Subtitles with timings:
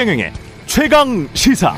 [0.00, 0.32] 최경영의
[0.64, 1.74] 최강 시사.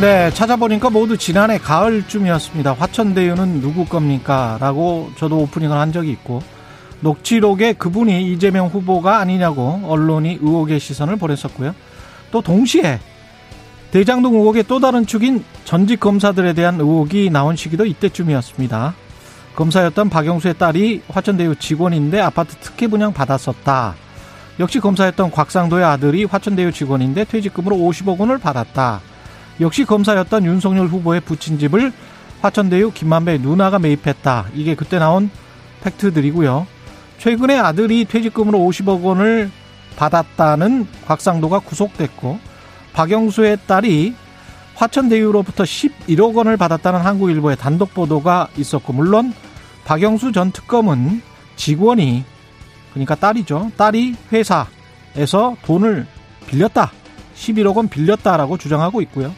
[0.00, 2.72] 네, 찾아보니까 모두 지난해 가을쯤이었습니다.
[2.72, 4.56] 화천대유는 누구 겁니까?
[4.62, 6.42] 라고 저도 오프닝을 한 적이 있고,
[7.00, 11.74] 녹취록에 그분이 이재명 후보가 아니냐고 언론이 의혹의 시선을 보냈었고요.
[12.30, 12.98] 또 동시에
[13.90, 18.94] 대장동 의혹의 또 다른 축인 전직 검사들에 대한 의혹이 나온 시기도 이때쯤이었습니다.
[19.54, 23.94] 검사였던 박영수의 딸이 화천대유 직원인데 아파트 특혜 분양 받았었다.
[24.60, 29.00] 역시 검사였던 곽상도의 아들이 화천대유 직원인데 퇴직금으로 50억 원을 받았다.
[29.60, 31.92] 역시 검사였던 윤석열 후보의 부친 집을
[32.40, 34.46] 화천대유 김만배 누나가 매입했다.
[34.54, 35.30] 이게 그때 나온
[35.82, 36.66] 팩트들이고요.
[37.18, 39.50] 최근에 아들이 퇴직금으로 50억 원을
[39.96, 42.38] 받았다는 곽상도가 구속됐고
[42.94, 44.14] 박영수의 딸이
[44.74, 49.32] 화천대유로부터 11억 원을 받았다는 한국일보의 단독 보도가 있었고 물론
[49.84, 51.22] 박영수 전 특검은
[51.56, 52.24] 직원이
[52.92, 53.72] 그러니까 딸이죠.
[53.76, 56.06] 딸이 회사에서 돈을
[56.46, 56.92] 빌렸다.
[57.34, 59.34] 11억 원 빌렸다라고 주장하고 있고요.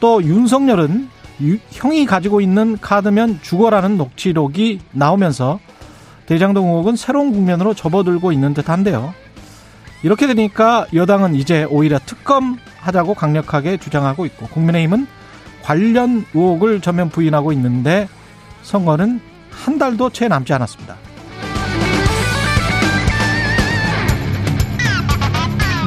[0.00, 1.08] 또 윤석열은
[1.70, 5.58] 형이 가지고 있는 카드면 죽어라는 녹취록이 나오면서
[6.26, 9.14] 대장동 의혹은 새로운 국면으로 접어들고 있는 듯한데요.
[10.02, 15.06] 이렇게 되니까 여당은 이제 오히려 특검 하자고 강력하게 주장하고 있고 국민의힘은
[15.62, 18.08] 관련 의혹을 전면 부인하고 있는데
[18.62, 19.20] 선거는
[19.62, 20.96] 한 달도 채 남지 않았습니다.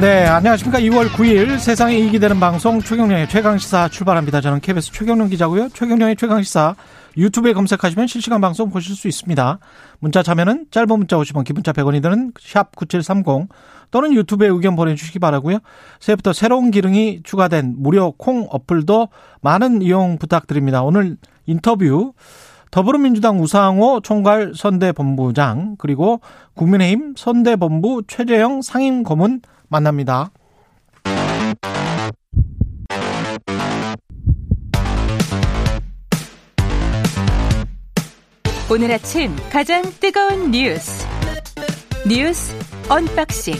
[0.00, 0.78] 네, 안녕하십니까.
[0.80, 4.40] 2월 9일 세상에 이익이 되는 방송 최경령의 최강시사 출발합니다.
[4.40, 5.70] 저는 KBS 최경령 기자고요.
[5.70, 6.74] 최경령의 최강시사
[7.16, 9.58] 유튜브에 검색하시면 실시간 방송 보실 수 있습니다.
[9.98, 13.48] 문자 참여는 짧은 문자 50원, 기본자 100원이 드는 샵 9730
[13.90, 15.58] 또는 유튜브에 의견 보내주시기 바라고요.
[16.00, 19.08] 새해부터 새로운 기능이 추가된 무료 콩 어플도
[19.40, 20.82] 많은 이용 부탁드립니다.
[20.82, 22.12] 오늘 인터뷰
[22.70, 26.20] 더불어민주당 우상호 총괄 선대본부장 그리고
[26.54, 30.30] 국민의힘 선대본부 최재형 상임고문 만납니다.
[38.68, 41.06] 오늘 아침 가장 뜨거운 뉴스
[42.08, 42.52] 뉴스
[42.88, 43.54] 언박싱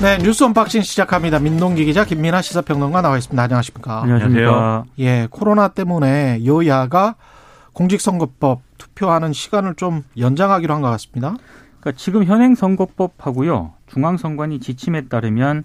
[0.00, 1.38] 네 뉴스 unboxing 시작합니다.
[1.38, 3.42] 민동기 기자 김민하 시사평론가 나와 있습니다.
[3.42, 4.02] 안녕하십니까?
[4.02, 4.84] 안녕하십니까?
[4.98, 7.16] 예, 코로나 때문에 여야가
[7.74, 11.36] 공직선거법 투표하는 시간을 좀 연장하기로 한 것 같습니다.
[11.80, 15.64] 그러니까 지금 현행 선거법하고요 중앙선관위 지침에 따르면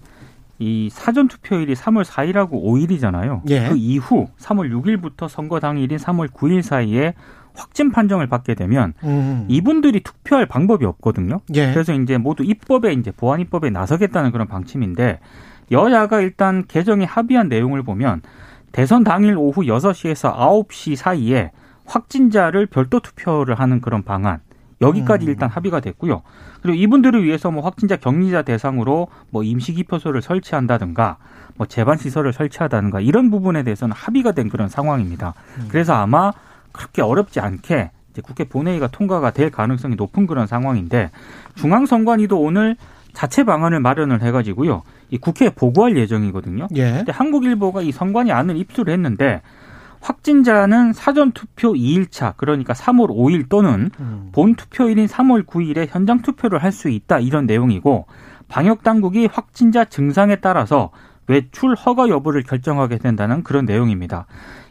[0.58, 3.40] 이 사전 투표일이 3월 4일하고 5일이잖아요.
[3.48, 3.68] 예.
[3.70, 7.14] 그 이후 3월 6일부터 선거 당일인 3월 9일 사이에
[7.56, 9.46] 확진 판정을 받게 되면 음.
[9.48, 11.40] 이분들이 투표할 방법이 없거든요.
[11.54, 11.72] 예.
[11.72, 15.20] 그래서 이제 모두 입법에 이제 보안 입법에 나서겠다는 그런 방침인데
[15.72, 18.22] 여야가 일단 개정에 합의한 내용을 보면
[18.72, 21.50] 대선 당일 오후 6시에서 9시 사이에
[21.86, 24.40] 확진자를 별도 투표를 하는 그런 방안
[24.80, 25.30] 여기까지 음.
[25.30, 26.22] 일단 합의가 됐고요.
[26.60, 31.16] 그리고 이분들을 위해서 뭐 확진자 격리자 대상으로 뭐 임시 기표소를 설치한다든가
[31.56, 35.32] 뭐 재반 시설을 설치하다든가 이런 부분에 대해서는 합의가 된 그런 상황입니다.
[35.58, 35.68] 음.
[35.68, 36.32] 그래서 아마
[36.76, 41.10] 그렇게 어렵지 않게 이제 국회 본회의가 통과가 될 가능성이 높은 그런 상황인데
[41.56, 42.76] 중앙선관위도 오늘
[43.12, 44.82] 자체 방안을 마련을 해가지고요.
[45.10, 46.68] 이 국회에 보고할 예정이거든요.
[46.74, 46.92] 예.
[46.92, 49.40] 근데 한국일보가 이 선관위 안을 입수를 했는데
[50.00, 54.28] 확진자는 사전 투표 2일차 그러니까 3월 5일 또는 음.
[54.32, 58.06] 본 투표일인 3월 9일에 현장 투표를 할 수 있다 이런 내용이고
[58.48, 60.90] 방역 당국이 확진자 증상에 따라서
[61.26, 64.26] 외출 허가 여부를 결정하게 된다는 그런 내용입니다.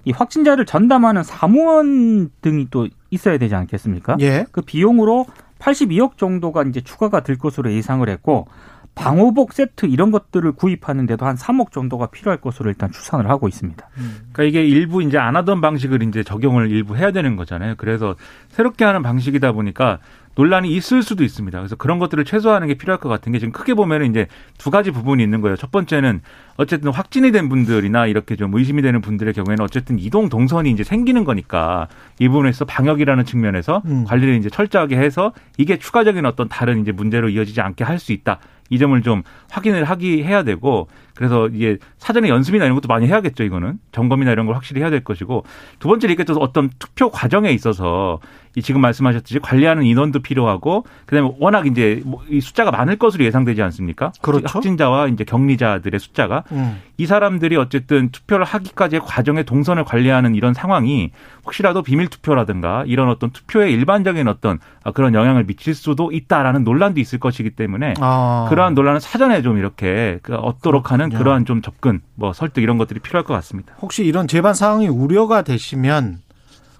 [0.06, 4.18] 이 확진자를 전담하는 사무원 등이 또 있어야 되지 않겠습니까?
[4.22, 4.46] 예.
[4.52, 5.26] 그 비용으로
[5.60, 8.48] 82억 정도가 이제 추가가 될 것으로 예상을 했고
[8.94, 13.86] 방호복 세트 이런 것들을 구입하는데도 한 3억 정도가 필요할 것으로 일단 추산을 하고 있습니다.
[14.32, 17.76] 그러니까 이게 일부 이제 안 하던 방식을 이제 적용을 일부 해야 되는 거잖아요.
[17.78, 18.16] 그래서
[18.50, 20.00] 새롭게 하는 방식이다 보니까
[20.36, 21.58] 논란이 있을 수도 있습니다.
[21.58, 24.92] 그래서 그런 것들을 최소화하는 게 필요할 것 같은 게 지금 크게 보면은 이제 두 가지
[24.92, 25.56] 부분이 있는 거예요.
[25.56, 26.22] 첫 번째는
[26.58, 31.24] 어쨌든 확진이 된 분들이나 이렇게 좀 의심이 되는 분들의 경우에는 어쨌든 이동 동선이 이제 생기는
[31.24, 31.88] 거니까
[32.20, 34.06] 이 부분에서 방역이라는 측면에서 음.
[34.06, 38.40] 관리를 이제 철저하게 해서 이게 추가적인 어떤 다른 이제 문제로 이어지지 않게 할 수 있다.
[38.70, 39.22] 이 점을 좀
[39.52, 44.48] 확인을 하기 해야 되고 그래서 이게 사전에 연습이나 이런 것도 많이 해야겠죠 이거는 점검이나 이런
[44.48, 45.44] 걸 확실히 해야 될 것이고
[45.80, 51.32] 두 번째는 이게 또 어떤 투표 과정에 있어서 이 지금 말씀하셨듯이 관리하는 인원도 필요하고 그다음에
[51.40, 54.12] 워낙 이제 뭐이 숫자가 많을 것으로 예상되지 않습니까?
[54.22, 54.46] 그렇죠.
[54.48, 56.82] 확진자와 이제 격리자들의 숫자가 음.
[56.98, 61.12] 이 사람들이 어쨌든 투표를 하기까지의 과정의 동선을 관리하는 이런 상황이
[61.46, 64.60] 혹시라도 비밀 투표라든가 이런 어떤 투표에 일반적인 어떤
[64.94, 68.48] 그런 영향을 미칠 수도 있다라는 논란도 있을 것이기 때문에 아.
[68.50, 71.10] 그러한 논란은 사전에 좀 이렇게 그 얻도록 하는.
[71.10, 73.74] 그러한 좀 접근, 뭐 설득 이런 것들이 필요할 것 같습니다.
[73.82, 76.20] 혹시 이런 재반 상황이 우려가 되시면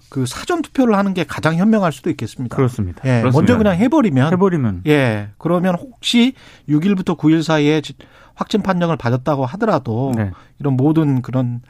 [0.08, 2.56] 그 사전 투표를 하는 게 가장 현명할 수도 있겠습니다.
[2.56, 3.00] 그렇습니다.
[3.04, 3.36] 예, 그렇습니다.
[3.36, 6.34] 먼저 그냥 해버리면 해버리면 예, 그러면 혹시
[6.68, 7.94] 6일부터 9일 사이에 지-
[8.34, 10.30] 확진 판정을 받았다고 하더라도 네.
[10.60, 11.60] 이런 모든 그런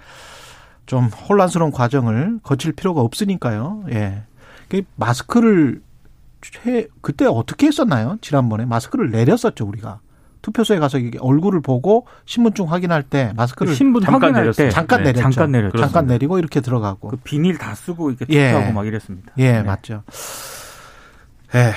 [0.84, 3.84] 좀 혼란스러운 과정을 거칠 필요가 없으니까요.
[3.90, 4.22] 예.
[4.68, 5.80] 그 마스크를
[6.42, 8.18] 최 그때 어떻게 했었나요?
[8.20, 10.00] 지난번에 마스크를 내렸었죠, 우리가.
[10.42, 14.68] 투표소에 가서 이게 얼굴을 보고 신분증 확인할 때 마스크를 그 신분 잠깐 확인할 내렸어요.
[14.68, 15.22] 때 잠깐 네, 내렸죠.
[15.22, 15.78] 잠깐 내렸죠.
[15.78, 17.08] 잠깐 내리고 이렇게 들어가고.
[17.08, 18.50] 그 비닐 다 쓰고 이렇게 예.
[18.52, 19.32] 투표하고 막 이랬습니다.
[19.38, 19.62] 예, 네.
[19.62, 20.02] 맞죠.
[21.54, 21.72] 예,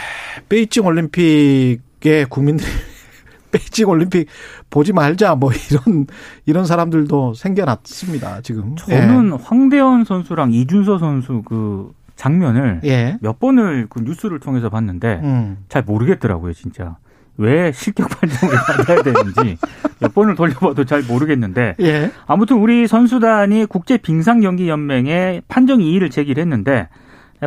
[0.50, 2.68] 베이징 올림픽에 국민들이
[3.52, 4.28] 베이징 올림픽
[4.70, 6.06] 보지 말자 뭐 이런
[6.46, 8.76] 이런 사람들도 생겨났습니다 지금.
[8.76, 15.58] 저는 황대현 선수랑 이준서 선수 그 장면을 예, 몇 번을 그 뉴스를 통해서 봤는데 음,
[15.70, 16.98] 잘 모르겠더라고요, 진짜.
[17.40, 19.58] 왜 실격 판정을 받아야 되는지
[20.00, 26.10] 몇 번을 돌려봐도 잘 모르겠는데 예, 아무튼 우리 선수단이 국제 빙상 경기 연맹에 판정 이의를
[26.10, 26.90] 제기를 했는데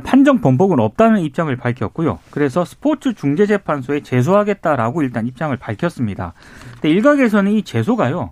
[0.05, 2.19] 판정 번복은 없다는 입장을 밝혔고요.
[2.31, 6.33] 그래서 스포츠 중재 재판소에 제소하겠다라고 일단 입장을 밝혔습니다.
[6.75, 8.31] 근데 일각에서는 이 제소가요.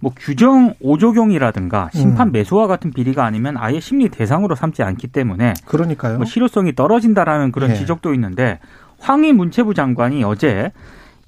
[0.00, 2.32] 뭐 규정 5조경이라든가 심판 음.
[2.32, 6.16] 매수와 같은 비리가 아니면 아예 심리 대상으로 삼지 않기 때문에 그러니까요.
[6.16, 7.74] 뭐 실효성이 떨어진다라는 그런 예.
[7.74, 8.58] 지적도 있는데
[9.04, 10.72] 황희 문체부 장관이 어제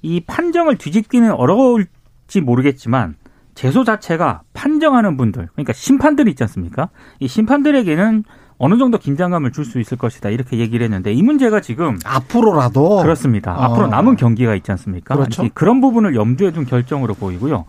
[0.01, 3.15] 이 판정을 뒤집기는 어려울지 모르겠지만
[3.53, 6.89] 제소 자체가 판정하는 분들 그러니까 심판들 있지 않습니까?
[7.19, 8.23] 이 심판들에게는
[8.59, 13.53] 어느 정도 긴장감을 줄 수 있을 것이다 이렇게 얘기를 했는데 이 문제가 지금 앞으로라도 그렇습니다.
[13.53, 13.61] 어.
[13.61, 15.15] 앞으로 남은 경기가 있지 않습니까?
[15.15, 15.43] 그렇죠.
[15.45, 17.65] 이 그런 부분을 염두에 둔 결정으로 보이고요.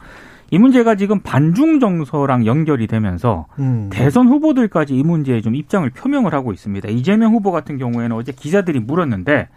[0.50, 6.32] 이 문제가 지금 반중 정서랑 연결이 되면서 음, 대선 후보들까지 이 문제에 좀 입장을 표명을
[6.32, 6.88] 하고 있습니다.
[6.88, 9.48] 이재명 후보 같은 경우에는 어제 기자들이 물었는데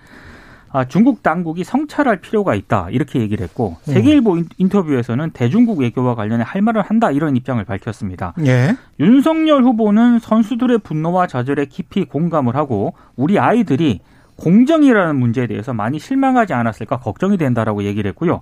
[0.74, 3.94] 아, 중국 당국이 성찰할 필요가 있다 이렇게 얘기를 했고 음.
[3.94, 8.34] 세계일보 인- 인터뷰에서는 대중국 외교와 관련해 할 말을 한다 이런 입장을 밝혔습니다.
[8.46, 14.00] 예, 윤석열 후보는 선수들의 분노와 좌절에 깊이 공감을 하고 우리 아이들이
[14.38, 18.40] 공정이라는 문제에 대해서 많이 실망하지 않았을까 걱정이 된다라고 얘기를 했고요.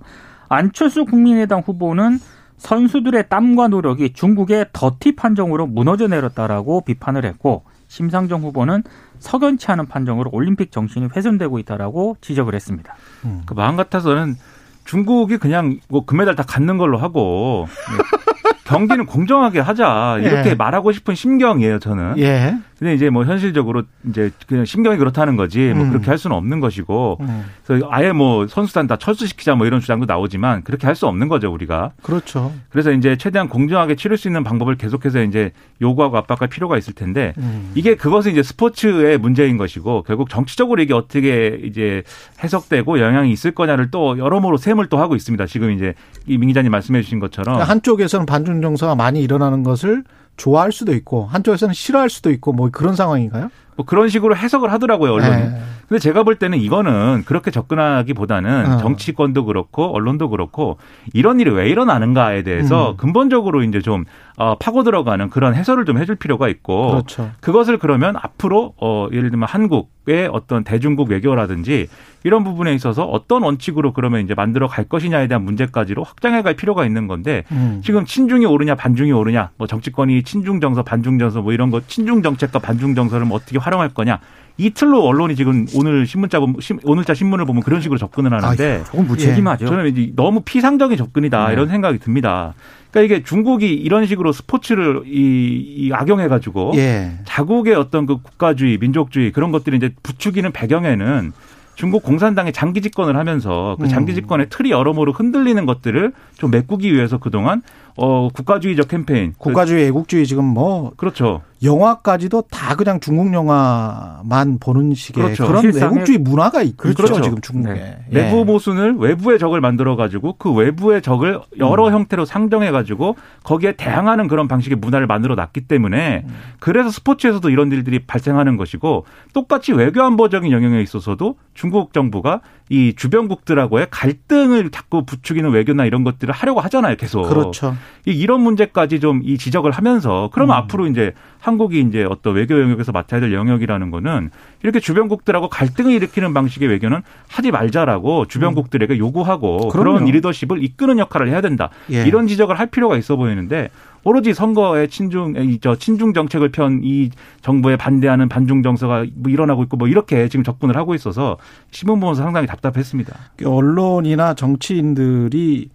[0.48, 2.18] 안철수 국민의당 후보는
[2.58, 8.84] 선수들의 땀과 노력이 중국의 더티 판정으로 무너져 내렸다라고 비판을 했고 심상정 후보는
[9.18, 12.94] 석연치 않은 판정으로 올림픽 정신이 훼손되고 있다라고 지적을 했습니다.
[13.24, 13.42] 음.
[13.44, 14.36] 그 마음 같아서는
[14.84, 17.66] 중국이 그냥 뭐 금메달 다 갖는 걸로 하고
[18.70, 20.54] 경기는 공정하게 하자 이렇게 예.
[20.54, 22.14] 말하고 싶은 심경이에요 저는.
[22.18, 25.90] 예, 근데 이제 뭐 현실적으로 이제 그냥 심경이 그렇다는 거지 뭐 음.
[25.90, 30.06] 그렇게 할 수는 없는 것이고 음, 그래서 아예 뭐 선수단 다 철수시키자 뭐 이런 주장도
[30.06, 31.92] 나오지만 그렇게 할 수 없는 거죠 우리가.
[32.02, 32.52] 그렇죠.
[32.68, 37.32] 그래서 이제 최대한 공정하게 치를 수 있는 방법을 계속해서 이제 요구하고 압박할 필요가 있을 텐데
[37.38, 37.70] 음.
[37.74, 42.02] 이게 그것은 이제 스포츠의 문제인 것이고 결국 정치적으로 이게 어떻게 이제
[42.44, 45.46] 해석되고 영향이 있을 거냐를 또 여러모로 셈을 또 하고 있습니다.
[45.46, 45.94] 지금 이제
[46.26, 50.04] 이민 기자님 말씀해 주신 것처럼 그러니까 한쪽에서는 반중 정서가 많이 일어나는 것을
[50.36, 53.50] 좋아할 수도 있고 한쪽에서는 싫어할 수도 있고 뭐 그런 상황인가요?
[53.76, 55.42] 뭐 그런 식으로 해석을 하더라고요 언론이.
[55.42, 55.60] 예.
[55.90, 58.78] 근데 제가 볼 때는 이거는 그렇게 접근하기보다는 어.
[58.78, 60.78] 정치권도 그렇고 언론도 그렇고
[61.12, 62.96] 이런 일이 왜 일어나는가에 대해서 음.
[62.96, 64.04] 근본적으로 이제 좀
[64.36, 67.30] 어, 파고 들어가는 그런 해설을 좀 해줄 필요가 있고 그렇죠.
[67.40, 71.88] 그것을 그러면 앞으로 어 예를 들면 한국의 어떤 대중국 외교라든지
[72.22, 76.86] 이런 부분에 있어서 어떤 원칙으로 그러면 이제 만들어 갈 것이냐에 대한 문제까지로 확장해 갈 필요가
[76.86, 77.80] 있는 건데 음.
[77.84, 82.22] 지금 친중이 오르냐 반중이 오르냐 뭐 정치권이 친중 정서 반중 정서 뭐 이런 거 친중
[82.22, 84.20] 정책과 반중 정서를 뭐 어떻게 활 용할 거냐
[84.60, 86.38] 이 틀로 언론이 지금 오늘 신문자
[86.84, 89.66] 오늘자 신문을 보면 그런 식으로 접근을 하는데 조금 무책임하죠.
[89.66, 91.52] 저는 이제 너무 피상적인 접근이다 네.
[91.54, 92.52] 이런 생각이 듭니다.
[92.90, 97.12] 그러니까 이게 중국이 이런 식으로 스포츠를 이, 이 악용해 가지고 예.
[97.24, 101.32] 자국의 어떤 그 국가주의, 민족주의 그런 것들이 이제 부추기는 배경에는
[101.74, 104.14] 중국 공산당이 장기 집권을 하면서 그 장기 음.
[104.14, 107.62] 집권의 틀이 여러모로 흔들리는 것들을 좀 메꾸기 위해서 그동안
[107.96, 111.40] 어 국가주의적 캠페인 국가주의 애국주의 지금 뭐 그, 그렇죠.
[111.62, 115.46] 영화까지도 다 그냥 중국 영화만 보는 식의 그렇죠.
[115.46, 117.20] 그런 애국주의 문화가 있, 죠 그렇죠.
[117.20, 117.74] 지금 중국에.
[117.74, 117.98] 네.
[118.12, 118.22] 예.
[118.22, 121.92] 내부 모순을 외부의 적을 만들어 가지고 그 외부의 적을 여러 음.
[121.92, 126.34] 형태로 상정해 가지고 거기에 대항하는 그런 방식의 문화를 만들어 놨기 때문에 음.
[126.60, 132.40] 그래서 스포츠에서도 이런 일들이 발생하는 것이고 똑같이 외교 안보적인 영역에 있어서도 중국 정부가
[132.72, 137.22] 이 주변국들하고의 갈등을 자꾸 부추기는 외교나 이런 것들을 하려고 하잖아요, 계속.
[137.28, 137.76] 그렇죠.
[138.06, 140.58] 이- 이런 문제까지 좀 이 지적을 하면서 그러면 음.
[140.62, 144.30] 앞으로 이제 한국이 이제 어떤 외교 영역에서 맡아야 될 영역이라는 거는
[144.62, 149.68] 이렇게 주변국들하고 갈등을 일으키는 방식의 외교는 하지 말자라고 주변국들에게 요구하고 음.
[149.70, 149.98] 그럼요.
[149.98, 151.70] 그런 리더십을 이끄는 역할을 해야 된다.
[151.90, 152.04] 예.
[152.06, 153.68] 이런 지적을 할 필요가 있어 보이는데
[154.04, 157.10] 오로지 선거에 친중 이저 친중 정책을 편 이
[157.42, 161.36] 정부에 반대하는 반중 정서가 뭐 일어나고 있고 뭐 이렇게 지금 접근을 하고 있어서
[161.70, 163.14] 신문 보면서 상당히 답답했습니다.
[163.44, 165.70] 언론이나 정치인들이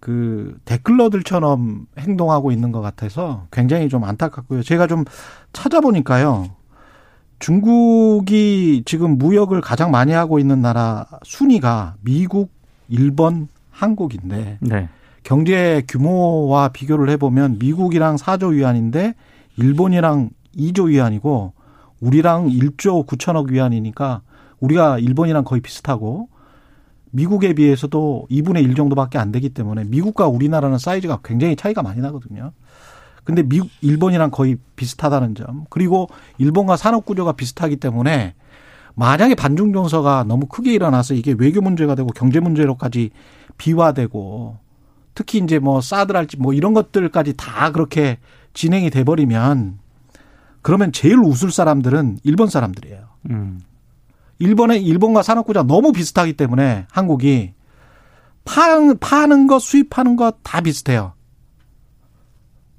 [0.00, 4.62] 그 댓글러들처럼 행동하고 있는 것 같아서 굉장히 좀 안타깝고요.
[4.62, 5.04] 제가 좀
[5.52, 6.48] 찾아보니까요.
[7.38, 12.50] 중국이 지금 무역을 가장 많이 하고 있는 나라 순위가 미국,
[12.88, 14.88] 일본, 한국인데 네.
[15.30, 19.14] 경제 규모와 비교를 해보면 미국이랑 4조 위안인데
[19.58, 21.52] 일본이랑 2조 위안이고
[22.00, 24.22] 우리랑 1조 9천억 위안이니까
[24.58, 26.28] 우리가 일본이랑 거의 비슷하고
[27.12, 32.50] 미국에 비해서도 2분의 1 정도밖에 안 되기 때문에 미국과 우리나라는 사이즈가 굉장히 차이가 많이 나거든요.
[33.22, 35.64] 근데 미국, 일본이랑 거의 비슷하다는 점.
[35.70, 36.08] 그리고
[36.38, 38.34] 일본과 산업 구조가 비슷하기 때문에
[38.96, 43.10] 만약에 반중 정서가 너무 크게 일어나서 이게 외교 문제가 되고 경제 문제로까지
[43.58, 44.69] 비화되고
[45.14, 48.18] 특히 이제 뭐 사드랄지 뭐 이런 것들까지 다 그렇게
[48.54, 49.78] 진행이 돼 버리면
[50.62, 53.04] 그러면 제일 웃을 사람들은 일본 사람들이에요.
[53.30, 53.60] 음.
[54.38, 57.52] 일본의 일본과 산업 구조가 너무 비슷하기 때문에 한국이
[58.44, 61.12] 파는 파는 것 수입하는 것 다 비슷해요.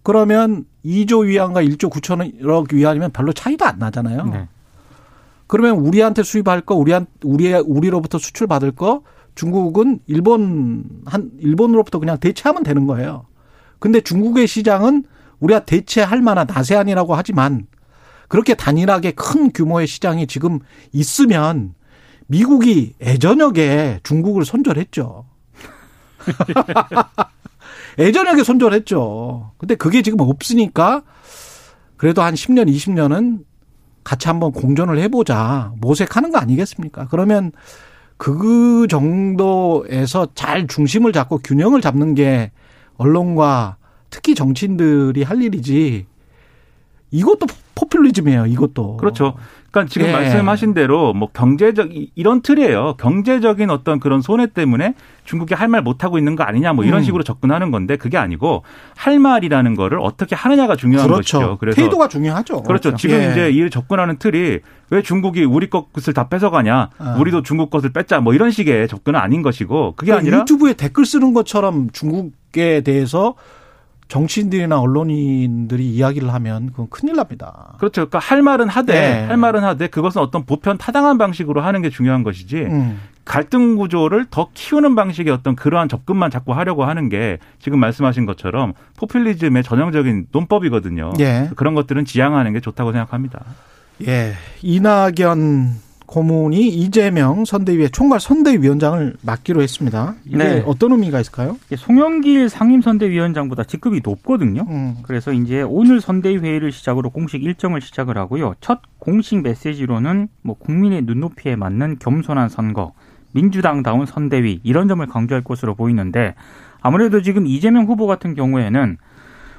[0.03, 4.25] 그러면 2조 위안과 1조 9천억 위안이면 별로 차이도 안 나잖아요.
[4.25, 4.47] 네.
[5.45, 9.03] 그러면 우리한테 수입할 거, 우리한 우리 우리로부터 수출 받을 거
[9.41, 13.25] 중국은 일본 한 일본으로부터 그냥 대체하면 되는 거예요.
[13.79, 15.03] 근데 중국의 시장은
[15.39, 17.65] 우리가 대체할 만한 아세안이라고 하지만
[18.27, 20.59] 그렇게 단일하게 큰 규모의 시장이 지금
[20.93, 21.73] 있으면
[22.27, 25.25] 미국이 애저녁에 중국을 손절했죠.
[27.97, 29.53] 애저녁에 손절했죠.
[29.57, 31.01] 근데 그게 지금 없으니까
[31.97, 33.43] 그래도 한 10년, 20년은
[34.03, 35.73] 같이 한번 공존을 해보자.
[35.77, 37.07] 모색하는 거 아니겠습니까?
[37.09, 37.51] 그러면
[38.21, 42.51] 그 정도에서 잘 중심을 잡고 균형을 잡는 게
[42.97, 43.77] 언론과
[44.11, 46.05] 특히 정치인들이 할 일이지.
[47.09, 48.45] 이것도 포퓰리즘이에요.
[48.45, 48.97] 이것도.
[48.97, 49.33] 그렇죠.
[49.71, 50.11] 그러니까 지금 예.
[50.11, 52.95] 말씀하신 대로 뭐 경제적 이- 이런 틀이에요.
[52.99, 56.99] 경제적인 어떤 그런 손해 때문에 중국이 할 말 못 하고 있는 거 아니냐 뭐 이런
[56.99, 57.03] 음.
[57.03, 58.63] 식으로 접근하는 건데 그게 아니고
[58.97, 61.37] 할 말이라는 거를 어떻게 하느냐가 중요한 그렇죠.
[61.39, 61.57] 것이죠.
[61.59, 62.63] 그래서 태도가 중요하죠.
[62.63, 62.95] 그렇죠.
[62.95, 63.31] 지금 예.
[63.31, 64.59] 이제 이 접근하는 틀이
[64.89, 67.15] 왜 중국이 우리 것을 다 뺏어가냐, 아.
[67.17, 71.05] 우리도 중국 것을 뺏자, 뭐 이런 식의 접근은 아닌 것이고 그게 그러니까 아니라 유튜브에 댓글
[71.05, 73.35] 쓰는 것처럼 중국에 대해서
[74.11, 77.75] 정치인들이나 언론인들이 이야기를 하면 그건 큰일 납니다.
[77.77, 78.07] 그렇죠.
[78.07, 79.25] 그러니까 할 말은 하되 네.
[79.25, 82.99] 할 말은 하되 그것은 어떤 보편 타당한 방식으로 하는 게 중요한 것이지 음.
[83.23, 88.73] 갈등 구조를 더 키우는 방식의 어떤 그러한 접근만 자꾸 하려고 하는 게 지금 말씀하신 것처럼
[88.97, 91.13] 포퓰리즘의 전형적인 논법이거든요.
[91.21, 91.49] 예.
[91.55, 93.45] 그런 것들은 지양하는 게 좋다고 생각합니다.
[94.07, 94.33] 예.
[94.61, 95.69] 이낙연
[96.11, 100.15] 고문이 이재명 선대위의 총괄 선대위원장을 맡기로 했습니다.
[100.25, 100.63] 이게 네.
[100.67, 101.57] 어떤 의미가 있을까요?
[101.73, 104.65] 송영길 상임선대위원장보다 직급이 높거든요.
[104.67, 104.97] 음.
[105.03, 108.55] 그래서 이제 오늘 선대위 회의를 시작으로 공식 일정을 시작을 하고요.
[108.59, 112.91] 첫 공식 메시지로는 뭐 국민의 눈높이에 맞는 겸손한 선거,
[113.31, 116.35] 민주당다운 선대위 이런 점을 강조할 것으로 보이는데
[116.81, 118.97] 아무래도 지금 이재명 후보 같은 경우에는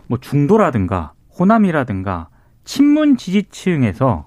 [0.06, 2.28] 뭐 중도라든가 호남이라든가
[2.64, 4.26] 친문 지지층에서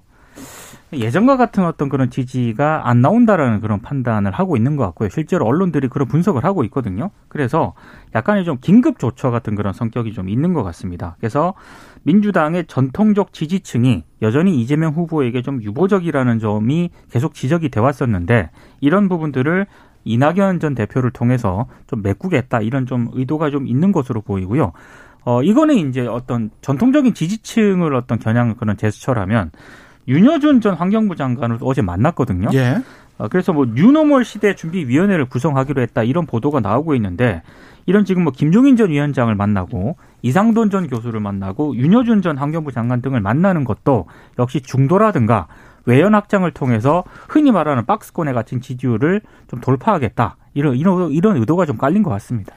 [0.93, 5.09] 예전과 같은 어떤 그런 지지가 안 나온다라는 그런 판단을 하고 있는 것 같고요.
[5.09, 7.09] 실제로 언론들이 그런 분석을 하고 있거든요.
[7.27, 7.73] 그래서
[8.13, 11.15] 약간의 좀 긴급 조처 같은 그런 성격이 좀 있는 것 같습니다.
[11.19, 11.53] 그래서
[12.03, 19.65] 민주당의 전통적 지지층이 여전히 이재명 후보에게 좀 유보적이라는 점이 계속 지적이 돼 왔었는데 이런 부분들을
[20.03, 24.71] 이낙연 전 대표를 통해서 좀 메꾸겠다 이런 좀 의도가 좀 있는 것으로 보이고요.
[25.25, 29.49] 어, 이거는 이제 어떤 전통적인 지지층을 어떤 겨냥한 그런 제스처라면
[30.07, 32.49] 윤여준 전 환경부 장관을 어제 만났거든요.
[32.53, 32.81] 예.
[33.17, 37.41] 어, 그래서 뭐 뉴노멀 시대 준비위원회를 구성하기로 했다 이런 보도가 나오고 있는데
[37.85, 43.01] 이런 지금 뭐 김종인 전 위원장을 만나고 이상돈 전 교수를 만나고 윤여준 전 환경부 장관
[43.01, 44.07] 등을 만나는 것도
[44.39, 45.47] 역시 중도라든가
[45.85, 51.77] 외연 확장을 통해서 흔히 말하는 박스권에 갇힌 지지율을 좀 돌파하겠다 이런 이런 이런 의도가 좀
[51.77, 52.53] 깔린 것 같습니다.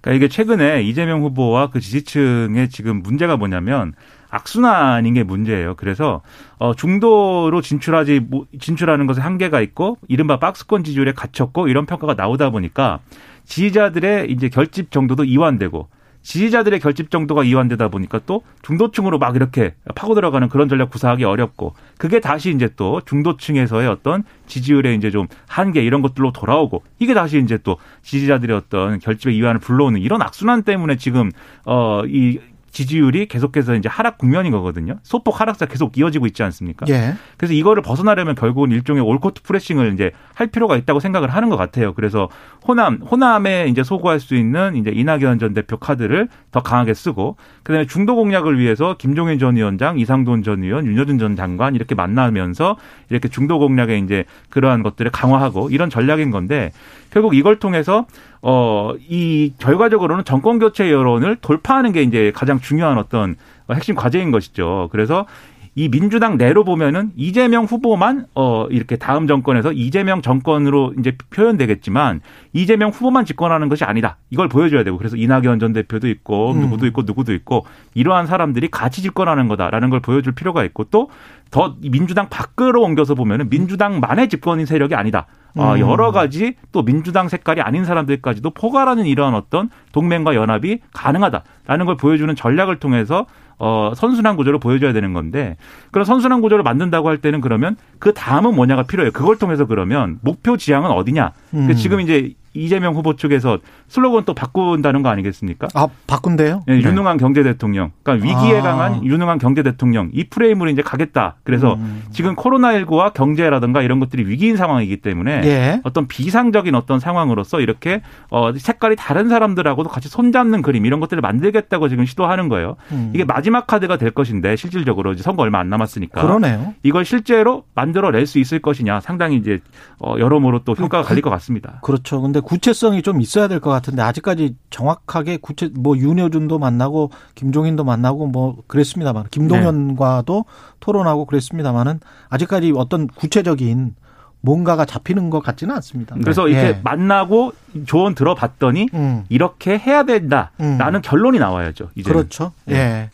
[0.00, 3.94] 그러니까 이게 최근에 이재명 후보와 그 지지층의 지금 문제가 뭐냐면
[4.30, 5.74] 악순환인 게 문제예요.
[5.76, 6.22] 그래서
[6.58, 12.50] 어 중도로 진출하지 뭐- 진출하는 것에 한계가 있고 이른바 박스권 지지율에 갇혔고 이런 평가가 나오다
[12.50, 13.00] 보니까
[13.44, 15.88] 지지자들의 이제 결집 정도도 이완되고
[16.20, 21.74] 지지자들의 결집 정도가 이완되다 보니까 또 중도층으로 막 이렇게 파고 들어가는 그런 전략 구사하기 어렵고
[21.96, 27.38] 그게 다시 이제 또 중도층에서의 어떤 지지율의 이제 좀 한계 이런 것들로 돌아오고 이게 다시
[27.38, 31.30] 이제 또 지지자들의 어떤 결집의 이완을 불러오는 이런 악순환 때문에 지금
[31.64, 32.40] 어이
[32.70, 34.98] 지지율이 계속해서 이제 하락 국면인 거거든요.
[35.02, 36.86] 소폭 하락세 계속 이어지고 있지 않습니까?
[36.88, 37.14] 예.
[37.36, 41.94] 그래서 이거를 벗어나려면 결국은 일종의 올코트 프레싱을 이제 할 필요가 있다고 생각을 하는 것 같아요.
[41.94, 42.28] 그래서
[42.66, 47.72] 호남, 호남에 이제 소구할 수 있는 이제 이낙연 전 대표 카드를 더 강하게 쓰고, 그
[47.72, 52.76] 다음에 중도 공략을 위해서 김종인 전 위원장, 이상돈 전 의원, 윤여준 전 장관 이렇게 만나면서
[53.10, 56.72] 이렇게 중도 공략에 이제 그러한 것들을 강화하고 이런 전략인 건데,
[57.10, 58.06] 결국 이걸 통해서
[58.42, 63.36] 어, 이 결과적으로는 정권 교체 여론을 돌파하는 게 이제 가장 중요한 어떤
[63.70, 64.88] 핵심 과제인 것이죠.
[64.92, 65.26] 그래서
[65.74, 72.20] 이 민주당 내로 보면은 이재명 후보만 어 이렇게 다음 정권에서 이재명 정권으로 이제 표현되겠지만
[72.52, 74.16] 이재명 후보만 집권하는 것이 아니다.
[74.30, 76.62] 이걸 보여줘야 되고 그래서 이낙연 전 대표도 있고 음.
[76.62, 77.64] 누구도 있고 누구도 있고
[77.94, 81.10] 이러한 사람들이 같이 집권하는 거다라는 걸 보여줄 필요가 있고 또
[81.50, 85.26] 더 민주당 밖으로 옮겨서 보면은 민주당만의 집권인 세력이 아니다.
[85.56, 85.80] 어, 음.
[85.80, 92.34] 여러 가지 또 민주당 색깔이 아닌 사람들까지도 포괄하는 이러한 어떤 동맹과 연합이 가능하다라는 걸 보여주는
[92.34, 93.26] 전략을 통해서
[93.58, 95.56] 어, 선순환 구조를 보여줘야 되는 건데
[95.90, 99.10] 그런 선순환 구조를 만든다고 할 때는 그러면 그 다음은 뭐냐가 필요해요.
[99.12, 101.32] 그걸 통해서 그러면 목표 지향은 어디냐.
[101.50, 101.76] 근데 음.
[101.76, 105.68] 지금 이제 이재명 후보 쪽에서 슬로건 또 바꾼다는 거 아니겠습니까?
[105.74, 106.64] 아 바꾼대요?
[106.68, 107.92] 예, 유능한 경제 대통령.
[108.02, 108.62] 그러니까 위기에 아.
[108.62, 110.10] 강한 유능한 경제 대통령.
[110.12, 111.36] 이 프레임으로 이제 가겠다.
[111.44, 112.02] 그래서 음.
[112.10, 115.80] 지금 코로나19와 경제라든가 이런 것들이 위기인 상황이기 때문에 예.
[115.84, 121.88] 어떤 비상적인 어떤 상황으로서 이렇게 어 색깔이 다른 사람들하고도 같이 손잡는 그림 이런 것들을 만들겠다고
[121.88, 122.76] 지금 시도하는 거예요.
[122.92, 123.12] 음.
[123.14, 126.74] 이게 마지막 카드가 될 것인데 실질적으로 이제 선거 얼마 안 남았으니까 그러네요.
[126.82, 129.60] 이걸 실제로 만들어낼 수 있을 것이냐 상당히 이제
[130.00, 131.80] 어 여러모로 또 평가가 갈릴 것 같습니다.
[131.82, 132.20] 그렇죠.
[132.20, 138.26] 근데 구체성이 좀 있어야 될 것 같은데 아직까지 정확하게 구체 뭐 윤여준도 만나고 김종인도 만나고
[138.28, 140.46] 뭐 그랬습니다만 김동연과도
[140.80, 142.00] 토론하고 그랬습니다만은
[142.30, 143.94] 아직까지 어떤 구체적인
[144.40, 146.14] 뭔가가 잡히는 것 같지는 않습니다.
[146.14, 146.52] 그래서 예.
[146.52, 147.52] 이렇게 만나고
[147.86, 149.24] 조언 들어봤더니 음.
[149.28, 151.90] 이렇게 해야 된다라는 결론이 나와야죠.
[151.96, 152.52] 이제 그렇죠.
[152.64, 152.76] 네.
[152.76, 153.10] 예.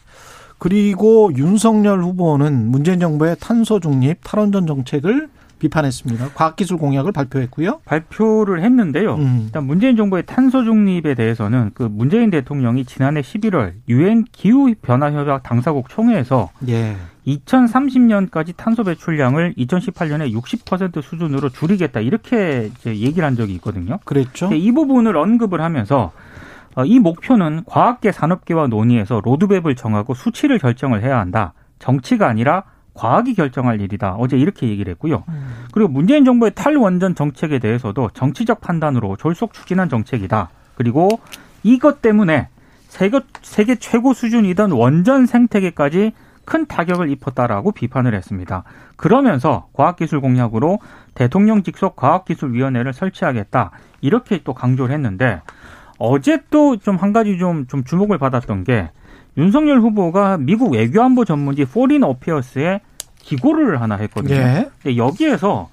[0.58, 5.28] 그리고 윤석열 후보는 문재인 정부의 탄소 중립 탈원전 정책을
[5.64, 6.30] 비판했습니다.
[6.34, 7.80] 과학기술 공약을 발표했고요.
[7.84, 9.14] 발표를 했는데요.
[9.14, 9.42] 음.
[9.46, 15.42] 일단 문재인 정부의 탄소 중립에 대해서는 그 문재인 대통령이 지난해 11월 유엔 기후 변화 협약
[15.42, 16.96] 당사국 총회에서 예.
[17.26, 23.98] 2030년까지 탄소 배출량을 2018년에 60% 수준으로 줄이겠다 이렇게 이제 얘기를 한 적이 있거든요.
[24.04, 24.52] 그랬죠.
[24.52, 26.12] 이 부분을 언급을 하면서
[26.74, 31.54] 어, 이 목표는 과학계 산업계와 논의해서 로드맵을 정하고 수치를 결정을 해야 한다.
[31.78, 34.14] 정치가 아니라 과학이 결정할 일이다.
[34.18, 35.24] 어제 이렇게 얘기를 했고요.
[35.72, 40.50] 그리고 문재인 정부의 탈원전 정책에 대해서도 정치적 판단으로 졸속 추진한 정책이다.
[40.76, 41.08] 그리고
[41.62, 42.48] 이것 때문에
[42.88, 46.12] 세계, 세계 최고 수준이던 원전 생태계까지
[46.44, 48.64] 큰 타격을 입혔다라고 비판을 했습니다.
[48.96, 50.78] 그러면서 과학기술 공약으로
[51.14, 53.70] 대통령 직속 과학기술위원회를 설치하겠다.
[54.02, 55.40] 이렇게 또 강조를 했는데
[55.98, 58.90] 어제 또 좀 한 가지 좀, 좀 주목을 받았던 게
[59.36, 62.80] 윤석열 후보가 미국 외교안보 전문지 Foreign Affairs에
[63.18, 64.34] 기고를 하나 했거든요.
[64.34, 64.70] 예.
[64.82, 65.68] 근데 여기에서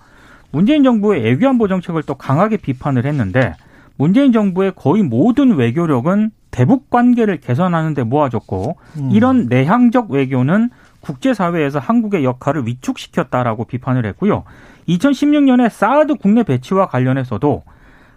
[0.52, 3.56] 문재인 정부의 외교안보 정책을 또 강하게 비판을 했는데
[3.97, 9.10] 문재인 정부의 거의 모든 외교력은 대북 관계를 개선하는 데 모아졌고 음.
[9.12, 10.69] 이런 내향적 외교는
[11.00, 14.43] 국제사회에서 한국의 역할을 위축시켰다라고 비판을 했고요.
[14.88, 17.63] 2016년에 사드 국내 배치와 관련해서도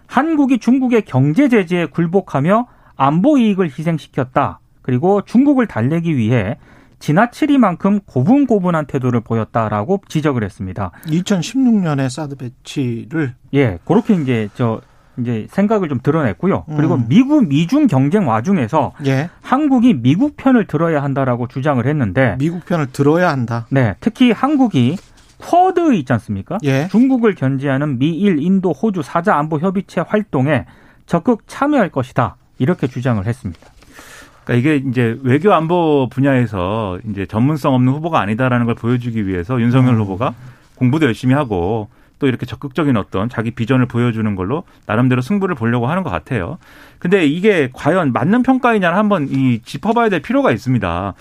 [0.07, 4.59] 한국이 중국의 경제 제재에 굴복하며 안보 이익을 희생시켰다.
[4.85, 6.57] 그리고 중국을 달래기 위해
[6.99, 10.91] 지나치리만큼 고분고분한 태도를 보였다라고 지적을 했습니다.
[11.07, 14.81] 2016년에 사드 배치를 예, 그렇게 이제 저
[15.17, 16.65] 이제 생각을 좀 드러냈고요.
[16.75, 17.05] 그리고 음.
[17.07, 19.29] 미국 미중 경쟁 와중에서 예.
[19.41, 23.65] 한국이 미국 편을 들어야 한다라고 주장을 했는데 미국 편을 들어야 한다.
[23.71, 24.97] 네, 특히 한국이
[25.39, 26.59] 쿼드 있지 않습니까?
[26.63, 26.87] 예.
[26.89, 30.65] 중국을 견제하는 미일, 인도, 호주 사자 안보 협의체 활동에
[31.07, 32.37] 적극 참여할 것이다.
[32.59, 33.74] 이렇게 주장을 했습니다.
[34.45, 39.95] 그러니까 이게 이제 외교 안보 분야에서 이제 전문성 없는 후보가 아니다라는 걸 보여주기 위해서 윤석열
[39.95, 40.01] 음.
[40.01, 40.33] 후보가
[40.75, 46.03] 공부도 열심히 하고 또 이렇게 적극적인 어떤 자기 비전을 보여주는 걸로 나름대로 승부를 보려고 하는
[46.03, 46.57] 것 같아요.
[46.99, 51.13] 근데 이게 과연 맞는 평가이냐를 한번 이 짚어봐야 될 필요가 있습니다.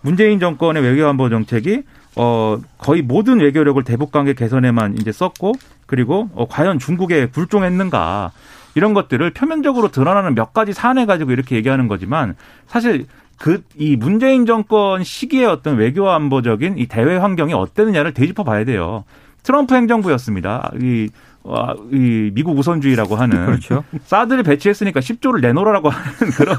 [0.00, 1.82] 문재인 정권의 외교 안보 정책이
[2.16, 5.52] 어 거의 모든 외교력을 대북 관계 개선에만 이제 썼고
[5.86, 8.32] 그리고 어 과연 중국에 굴종했는가
[8.74, 13.06] 이런 것들을 표면적으로 드러나는 몇 가지 사안을 가지고 이렇게 얘기하는 거지만 사실
[13.38, 19.04] 그 이 문재인 정권 시기의 어떤 외교 안보적인 이 대외 환경이 어땠느냐를 되짚어 봐야 돼요.
[19.42, 20.70] 트럼프 행정부였습니다.
[20.80, 21.08] 이,
[21.42, 23.82] 와, 이 미국 우선주의라고 하는 그렇죠.
[24.04, 26.56] 사드를 배치했으니까 10조를 내놓으라고 하는 그런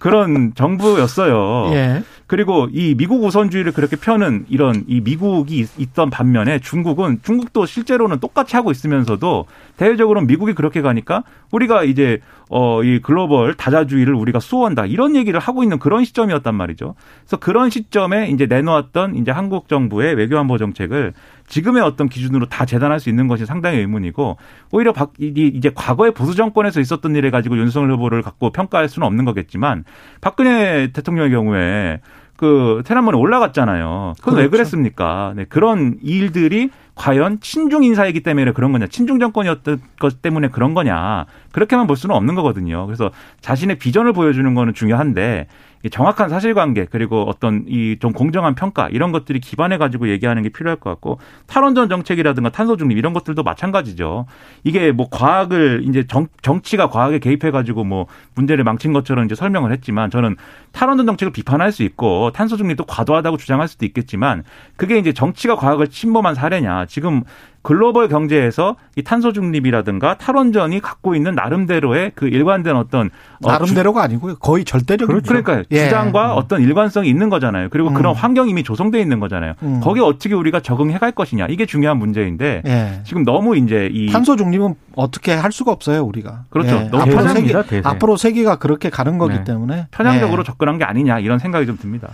[0.00, 1.70] 그런 정부였어요.
[1.74, 2.02] 예.
[2.26, 8.18] 그리고 이 미국 우선주의를 그렇게 펴는 이런 이 미국이 있- 있던 반면에 중국은 중국도 실제로는
[8.20, 14.86] 똑같이 하고 있으면서도 대외적으로는 미국이 그렇게 가니까 우리가 이제 어 이 글로벌 다자주의를 우리가 수호한다
[14.86, 16.94] 이런 얘기를 하고 있는 그런 시점이었단 말이죠.
[17.22, 21.12] 그래서 그런 시점에 이제 내놓았던 이제 한국 정부의 외교안보 정책을
[21.46, 24.36] 지금의 어떤 기준으로 다 재단할 수 있는 것이 상당히 의문이고
[24.72, 29.06] 오히려 박, 이- 이제 과거의 보수 정권에서 있었던 일에 가지고 윤석열 후보를 갖고 평가할 수는
[29.06, 29.84] 없는 거겠지만
[30.20, 32.00] 박근혜 대통령의 경우에
[32.36, 34.14] 그 테란문에 올라갔잖아요.
[34.18, 34.50] 그건 왜 그렇죠.
[34.50, 35.34] 그랬습니까?
[35.36, 41.26] 네, 그런 일들이 과연 친중 인사이기 때문에 그런 거냐, 친중 정권이었던 것 때문에 그런 거냐
[41.52, 42.86] 그렇게만 볼 수는 없는 거거든요.
[42.86, 45.46] 그래서 자신의 비전을 보여주는 거는 중요한데
[45.90, 50.76] 정확한 사실관계 그리고 어떤 이 좀 공정한 평가 이런 것들이 기반해 가지고 얘기하는 게 필요할
[50.78, 54.26] 것 같고 탈원전 정책이라든가 탄소 중립 이런 것들도 마찬가지죠.
[54.62, 59.72] 이게 뭐 과학을 이제 정, 정치가 과학에 개입해 가지고 뭐 문제를 망친 것처럼 이제 설명을
[59.72, 60.36] 했지만 저는
[60.72, 64.44] 탈원전 정책을 비판할 수 있고 탄소 중립도 과도하다고 주장할 수도 있겠지만
[64.76, 66.86] 그게 이제 정치가 과학을 침범한 사례냐.
[66.86, 67.22] 지금
[67.64, 73.08] 글로벌 경제에서 이 탄소 중립이라든가 탈원전이 갖고 있는 나름대로의 그 일관된 어떤
[73.42, 74.36] 어, 나름대로가 아니고요.
[74.36, 75.28] 거의 절대적인 그렇죠.
[75.28, 75.84] 그러니까 예.
[75.84, 76.36] 주장과 음.
[76.36, 77.68] 어떤 일관성이 있는 거잖아요.
[77.70, 77.94] 그리고 음.
[77.94, 79.54] 그런 환경이 이미 조성돼 있는 거잖아요.
[79.62, 79.80] 음.
[79.80, 81.46] 거기에 어떻게 우리가 적응해 갈 것이냐.
[81.48, 83.00] 이게 중요한 문제인데 예.
[83.04, 86.44] 지금 너무 이제 이 탄소 중립은 어떻게 할 수가 없어요, 우리가.
[86.50, 86.76] 그렇죠.
[86.76, 86.88] 예.
[86.90, 89.44] 너무 앞으로 세계 앞으로 세계가 그렇게 가는 거기 네.
[89.44, 90.44] 때문에 편향적으로 예.
[90.44, 92.10] 접근한 게 아니냐 이런 생각이 좀 듭니다.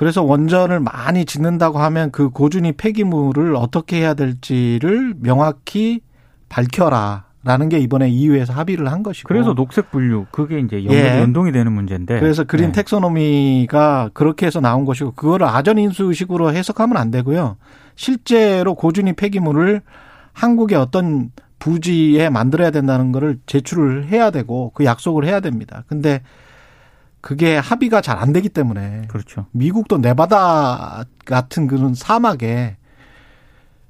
[0.00, 6.00] 그래서 원전을 많이 짓는다고 하면 그 고준위 폐기물을 어떻게 해야 될지를 명확히
[6.48, 7.26] 밝혀라.
[7.44, 9.28] 라는 게 이번에 EU에서 합의를 한 것이고.
[9.28, 11.20] 그래서 녹색 분류 그게 이제 연, 예.
[11.20, 12.18] 연동이 되는 문제인데.
[12.18, 12.72] 그래서 그린 네.
[12.72, 17.56] 텍소노미가 그렇게 해서 나온 것이고 그거를 아전 인수식으로 해석하면 안 되고요.
[17.94, 19.82] 실제로 고준위 폐기물을
[20.32, 25.84] 한국의 어떤 부지에 만들어야 된다는 거를 제출을 해야 되고 그 약속을 해야 됩니다.
[25.88, 26.22] 근데
[27.20, 29.46] 그게 합의가 잘 안 되기 때문에 그렇죠.
[29.52, 32.76] 미국도 네바다 같은 그런 사막에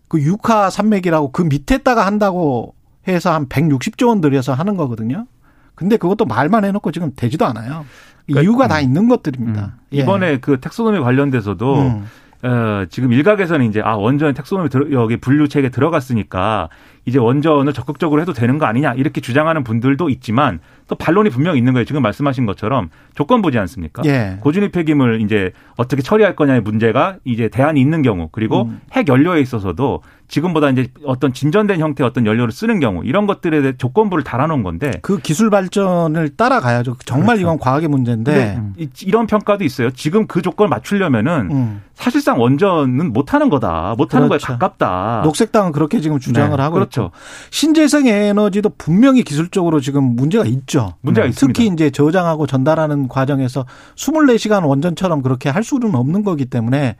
[0.09, 2.75] 그 육하 산맥이라고 그 밑에다가 한다고
[3.09, 5.27] 해서 한 160조 원 들여서 하는 거거든요.
[5.75, 7.87] 근데 그것도 말만 해놓고 지금 되지도 않아요.
[8.27, 8.69] 그러니까, 이유가 음.
[8.69, 9.64] 다 있는 것들입니다.
[9.64, 9.71] 음.
[9.95, 9.99] 예.
[9.99, 12.07] 이번에 그 텍소노미 관련돼서도 음.
[12.43, 16.69] 어, 지금 일각에서는 이제 아 원전 텍소노미 들어, 여기 분류책에 들어갔으니까
[17.05, 21.72] 이제 원전을 적극적으로 해도 되는 거 아니냐 이렇게 주장하는 분들도 있지만 또 반론이 분명 있는
[21.72, 21.85] 거예요.
[21.85, 24.03] 지금 말씀하신 것처럼 조건부지 않습니까?
[24.07, 24.38] 예.
[24.40, 28.81] 고준위 폐기물 이제 어떻게 처리할 거냐의 문제가 이제 대안이 있는 경우 그리고 음.
[28.92, 33.75] 핵 연료에 있어서도 지금보다 이제 어떤 진전된 형태의 어떤 연료를 쓰는 경우 이런 것들에 대해
[33.77, 36.97] 조건부를 달아놓은 건데 그 기술 발전을 따라가야죠.
[37.05, 37.40] 정말 그렇죠.
[37.43, 38.75] 이건 과학의 문제인데 음.
[39.03, 39.90] 이런 평가도 있어요.
[39.90, 41.83] 지금 그 조건을 맞추려면은 음.
[41.95, 43.95] 사실상 원전은 못하는 거다.
[43.99, 44.47] 못하는 그렇죠.
[44.47, 45.23] 거에 가깝다.
[45.25, 46.62] 녹색당은 그렇게 지금 주장을 네.
[46.62, 47.11] 하고 그렇죠.
[47.51, 50.95] 신재생 에너지도 분명히 기술적으로 지금 문제가 있죠.
[51.01, 51.31] 문제가 네.
[51.31, 51.59] 있습니다.
[51.59, 53.66] 특히 이제 저장하고 전달하는 과정에서
[53.97, 56.97] 24시간 원전처럼 그렇게 할 수는 없는 거기 때문에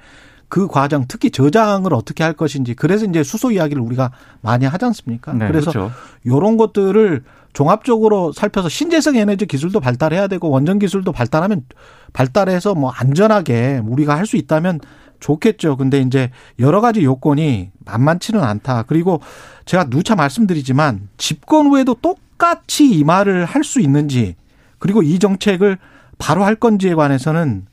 [0.51, 4.11] 그 과정 특히 저장을 어떻게 할 것인지 그래서 이제 수소 이야기를 우리가
[4.43, 5.33] 많이 하지 않습니까?
[5.33, 5.93] 네, 그래서 그렇죠.
[6.25, 11.65] 이런 것들을 종합적으로 살펴서 신재생 에너지 기술도 발달해야 되고 원전 기술도 발달하면
[12.13, 14.81] 발달해서 뭐 안전하게 우리가 할 수 있다면
[15.21, 15.77] 좋겠죠.
[15.77, 18.85] 근데 이제 여러 가지 요건이 만만치는 않다.
[18.85, 19.21] 그리고
[19.67, 24.35] 제가 누차 말씀드리지만 집권 후에도 똑같이 이 말을 할 수 있는지
[24.79, 25.79] 그리고 이 정책을
[26.19, 27.67] 바로 할 건지에 관해서는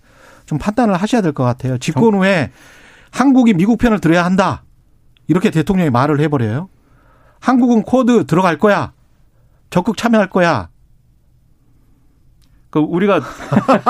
[0.47, 1.77] 좀 판단을 하셔야 될 것 같아요.
[1.77, 2.51] 집권 후에
[3.11, 4.63] 한국이 미국 편을 들어야 한다.
[5.27, 6.69] 이렇게 대통령이 말을 해버려요.
[7.39, 8.93] 한국은 쿼드 들어갈 거야.
[9.69, 10.69] 적극 참여할 거야.
[12.71, 13.21] 그 우리가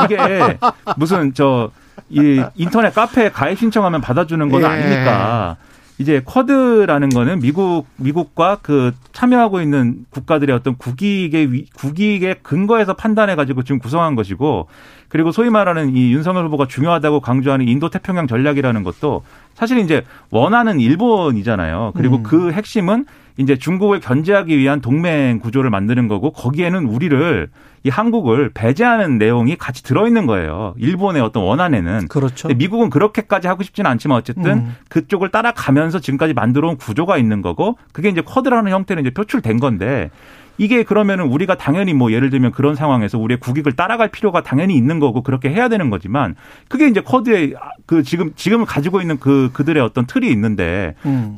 [0.04, 0.58] 이게
[0.98, 1.72] 무슨 저
[2.10, 4.66] 이 인터넷 카페 가입 신청하면 받아주는 건 예.
[4.66, 5.58] 아니니까
[6.00, 13.64] 이제 쿼드라는 거는 미국 미국과 그 참여하고 있는 국가들의 어떤 국익의 국익의 근거에서 판단해 가지고
[13.64, 14.68] 지금 구성한 것이고
[15.08, 19.24] 그리고 소위 말하는 이 윤석열 후보가 중요하다고 강조하는 인도 태평양 전략이라는 것도
[19.56, 21.94] 사실 이제 원하는 일본이잖아요.
[21.96, 22.24] 그리고 음.
[22.24, 23.06] 그 핵심은
[23.38, 27.50] 이제 중국을 견제하기 위한 동맹 구조를 만드는 거고 거기에는 우리를
[27.84, 30.74] 이 한국을 배제하는 내용이 같이 들어있는 거예요.
[30.78, 32.08] 일본의 어떤 원안에는.
[32.08, 32.48] 그렇죠.
[32.50, 34.76] 미국은 그렇게까지 하고 싶지는 않지만 어쨌든 음.
[34.90, 40.10] 그쪽을 따라가면서 지금까지 만들어 온 구조가 있는 거고 그게 이제 쿼드라는 형태로 이제 표출된 건데
[40.58, 45.00] 이게 그러면은 우리가 당연히 뭐 예를 들면 그런 상황에서 우리의 국익을 따라갈 필요가 당연히 있는
[45.00, 46.36] 거고 그렇게 해야 되는 거지만
[46.68, 47.54] 그게 이제 쿼드에
[47.86, 51.38] 그 지금 지금 가지고 있는 그 그들의 어떤 틀이 있는데 음.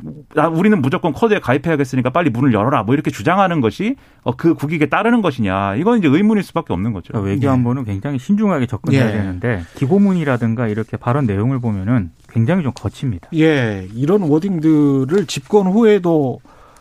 [0.53, 5.21] 우리는 무조건 쿼드에 가입해야겠으니까 빨리 문을 열어라 뭐 이렇게 주장하는 것이 어, 그 국익에 따르는
[5.21, 7.13] 것이냐 이건 이제 의문일 수밖에 없는 거죠.
[7.13, 7.91] 그러니까 외교안보는 예.
[7.91, 9.11] 굉장히 신중하게 접근해야 예.
[9.11, 13.29] 되는데 기고문이라든가 이렇게 발언 내용을 보면은 굉장히 좀 거칩니다.
[13.35, 16.39] 예, 이런 워딩들을 집권 후에도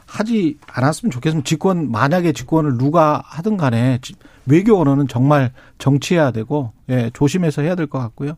[0.08, 3.98] 하지 않았으면 좋겠으면 집권 만약에 집권을 누가 하든 간에
[4.48, 8.32] 외교 언어는 정말 정치해야 되고 예, 조심해서 해야 될 것 같고요.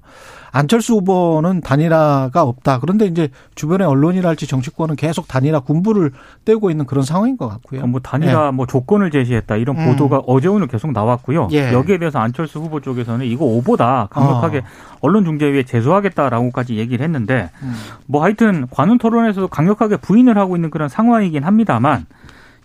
[0.52, 2.80] 안철수 후보는 단일화가 없다.
[2.80, 6.10] 그런데 이제 주변의 언론이랄지 정치권은 계속 단일화 군부를
[6.44, 7.86] 떼고 있는 그런 상황인 것 같고요.
[7.86, 8.50] 뭐 단일화 예.
[8.50, 9.86] 뭐 조건을 제시했다 이런 음.
[9.86, 11.48] 보도가 어제 오늘 계속 나왔고요.
[11.52, 11.72] 예.
[11.72, 14.62] 여기에 대해서 안철수 후보 쪽에서는 이거 오보다 강력하게 어.
[15.02, 17.72] 언론중재위에 제소하겠다라고까지 얘기를 했는데 음.
[18.06, 22.06] 뭐 하여튼 관훈 토론에서도 강력하게 부인을 하고 있는 그런 상황이긴 합니다만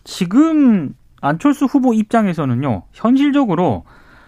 [0.04, 0.94] 지금
[1.26, 3.84] 안철수 후보 입장에서는요 현실적으로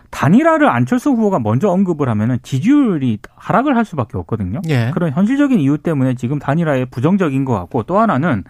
[0.09, 4.61] 단일화를 안철수 후보가 먼저 언급을 하면은 지지율이 하락을 할 수밖에 없거든요.
[4.69, 4.91] 예.
[4.93, 8.43] 그런 현실적인 이유 때문에 지금 단일화에 부정적인 것 같고 또 하나는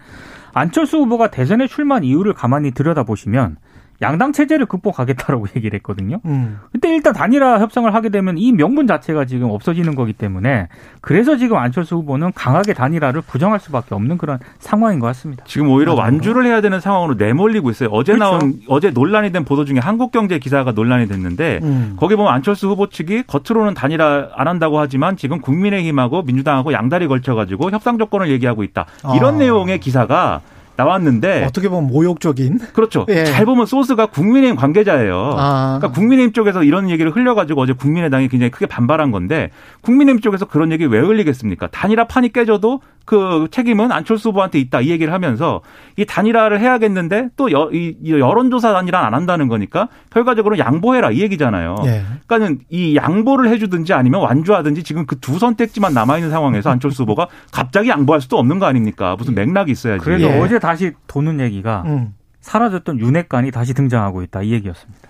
[0.54, 3.56] 안철수 후보가 대선에 출마한 이유를 가만히 들여다보시면
[4.00, 6.20] 양당 체제를 극복하겠다라고 얘기를 했거든요.
[6.24, 6.60] 음.
[6.72, 10.68] 근데 일단 단일화 협상을 하게 되면 이 명분 자체가 지금 없어지는 거기 때문에
[11.00, 15.44] 그래서 지금 안철수 후보는 강하게 단일화를 부정할 수밖에 없는 그런 상황인 것 같습니다.
[15.46, 16.04] 지금 오히려 맞아요.
[16.12, 17.88] 완주를 해야 되는 상황으로 내몰리고 있어요.
[17.90, 18.38] 어제 그렇죠.
[18.38, 21.96] 나온 어제 논란이 된 보도 중에 한국경제 기사가 논란이 됐는데 음.
[21.98, 27.34] 거기 보면 안철수 후보 측이 겉으로는 단일화 안 한다고 하지만 지금 국민의힘하고 민주당하고 양다리 걸쳐
[27.34, 28.86] 가지고 협상 조건을 얘기하고 있다.
[29.16, 29.38] 이런 아.
[29.38, 30.40] 내용의 기사가
[30.78, 32.58] 나왔는데 어떻게 보면 모욕적인.
[32.72, 33.04] 그렇죠.
[33.10, 33.24] 예.
[33.26, 35.34] 잘 보면 소스가 국민의힘 관계자예요.
[35.36, 35.78] 아.
[35.78, 39.50] 그러니까 국민의힘 쪽에서 이런 얘기를 흘려가지고 어제 국민의당이 굉장히 크게 반발한 건데
[39.82, 41.66] 국민의힘 쪽에서 그런 얘기 왜 흘리겠습니까?
[41.68, 45.62] 단일화 판이 깨져도 그 책임은 안철수 후보한테 있다 이 얘기를 하면서
[45.96, 51.20] 이 단일화를 해야겠는데 또 여, 이, 이 여론조사 단일화 안 한다는 거니까 결과적으로 양보해라 이
[51.22, 51.76] 얘기잖아요.
[51.86, 52.02] 예.
[52.26, 57.28] 그러니까는 이 양보를 해주든지 아니면 완주하든지 지금 그 두 선택지만 남아 있는 상황에서 안철수 후보가
[57.52, 59.14] 갑자기 양보할 수도 없는 거 아닙니까?
[59.18, 60.02] 무슨 맥락이 있어야지.
[60.02, 60.38] 그래서 예.
[60.40, 62.14] 어제 다시 도는 얘기가 음.
[62.42, 65.08] 사라졌던 윤핵관이 다시 등장하고 있다 이 얘기였습니다.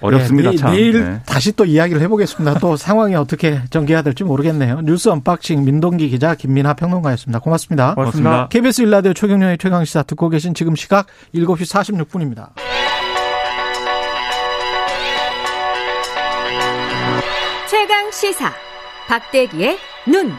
[0.00, 0.50] 어렵습니다.
[0.52, 0.70] 네, 참.
[0.70, 1.22] 내일 네.
[1.26, 2.60] 다시 또 이야기를 해보겠습니다.
[2.60, 4.82] 또 상황이 어떻게 전개해야 될지 모르겠네요.
[4.82, 7.40] 뉴스 unboxing 민동기 기자 김민하 평론가였습니다.
[7.40, 7.94] 고맙습니다.
[7.96, 8.46] 고맙습니다.
[8.48, 12.50] KBS 1라디오 최경영의 최강 시사 듣고 계신 지금 시각 7시 46분입니다.
[17.68, 18.52] 최강 시사
[19.08, 20.32] 박대기의 눈.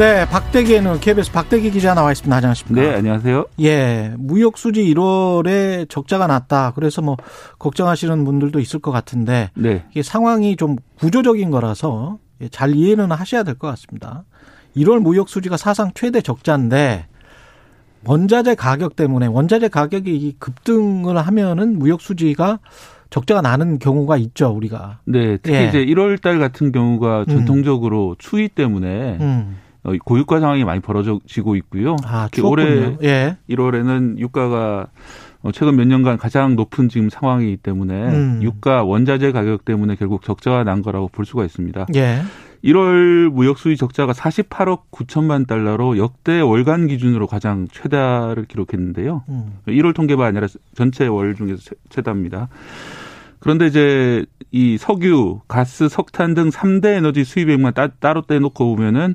[0.00, 2.34] 네, 박대기의 눈 KBS 박대기 기자 나와 있습니다.
[2.34, 2.80] 안녕하십니까?
[2.80, 3.44] 네, 안녕하세요.
[3.60, 6.72] 예, 무역 수지 1월에 적자가 났다.
[6.74, 7.18] 그래서 뭐
[7.58, 9.84] 걱정하시는 분들도 있을 것 같은데 네.
[9.90, 14.24] 이게 상황이 좀 구조적인 거라서 예, 잘 이해는 하셔야 될 것 같습니다.
[14.74, 17.06] 1월 무역 수지가 사상 최대 적자인데
[18.06, 22.60] 원자재 가격 때문에 원자재 가격이 이 급등을 하면은 무역 수지가
[23.10, 25.00] 적자가 나는 경우가 있죠, 우리가.
[25.04, 25.68] 네, 특히 예.
[25.68, 27.34] 이제 1월 달 같은 경우가 음.
[27.34, 29.58] 전통적으로 추위 때문에 음.
[29.82, 31.96] 어, 고유가 상황이 많이 벌어지고 있고요.
[32.04, 32.96] 아, 올해.
[33.02, 33.36] 예.
[33.48, 34.88] 1월에는 유가가
[35.42, 38.40] 어, 최근 몇 년간 가장 높은 지금 상황이기 때문에 음.
[38.42, 41.86] 유가 원자재 가격 때문에 결국 적자가 난 거라고 볼 수가 있습니다.
[41.94, 42.20] 예.
[42.62, 49.24] 1월 무역 수지 적자가 48억 9천만 달러로 역대 월간 기준으로 가장 최다를 기록했는데요.
[49.30, 49.54] 음.
[49.66, 52.48] 1월 통계가 아니라 전체 월 중에서 최- 최다입니다.
[53.38, 59.14] 그런데 이제 이 석유, 가스, 석탄 등 3대 에너지 수입액만 따, 따로 떼놓고 보면은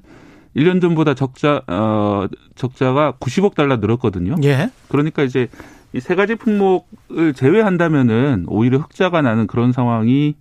[0.55, 4.35] 1년 전보다 적자 어 적자가 90억 달러 늘었거든요.
[4.43, 4.69] 예.
[4.89, 5.47] 그러니까 이제
[5.93, 10.35] 이 세 가지 품목을 제외한다면은 오히려 흑자가 나는 그런 상황이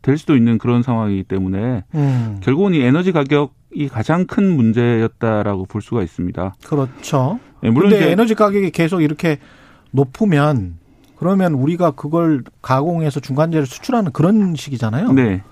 [0.00, 2.40] 될 수도 있는 그런 상황이기 때문에 음.
[2.42, 6.54] 결국은 이 에너지 가격이 가장 큰 문제였다라고 볼 수가 있습니다.
[6.66, 7.40] 그렇죠.
[7.64, 9.38] 예, 물론 근데 에너지 가격이 계속 이렇게
[9.90, 10.74] 높으면
[11.16, 15.12] 그러면 우리가 그걸 가공해서 중간재를 수출하는 그런 식이잖아요.
[15.12, 15.42] 네.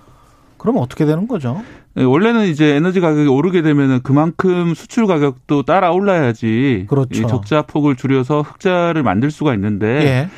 [0.60, 1.62] 그러면 어떻게 되는 거죠?
[1.96, 7.22] 예, 원래는 이제 에너지 가격이 오르게 되면은 그만큼 수출 가격도 따라 올라야지 그렇죠.
[7.22, 10.28] 이 적자 폭을 줄여서 흑자를 만들 수가 있는데 예.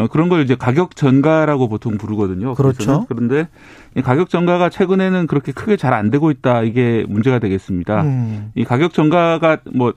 [0.00, 2.54] 어, 그런 걸 이제 가격 전가라고 보통 부르거든요.
[2.54, 3.04] 그렇죠.
[3.08, 3.48] 그런데
[3.96, 6.62] 이 가격 전가가 최근에는 그렇게 크게 잘 안 되고 있다.
[6.62, 8.02] 이게 문제가 되겠습니다.
[8.02, 8.52] 음.
[8.54, 9.92] 이 가격 전가가 뭐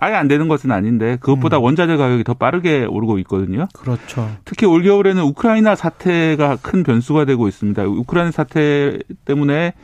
[0.00, 1.62] 아예 안 되는 것은 아닌데 그것보다 음.
[1.62, 3.68] 원자재 가격이 더 빠르게 오르고 있거든요.
[3.74, 4.30] 그렇죠.
[4.46, 7.82] 특히 올겨울에는 우크라이나 사태가 큰 변수가 되고 있습니다.
[7.84, 9.74] 우크라이나 사태 때문에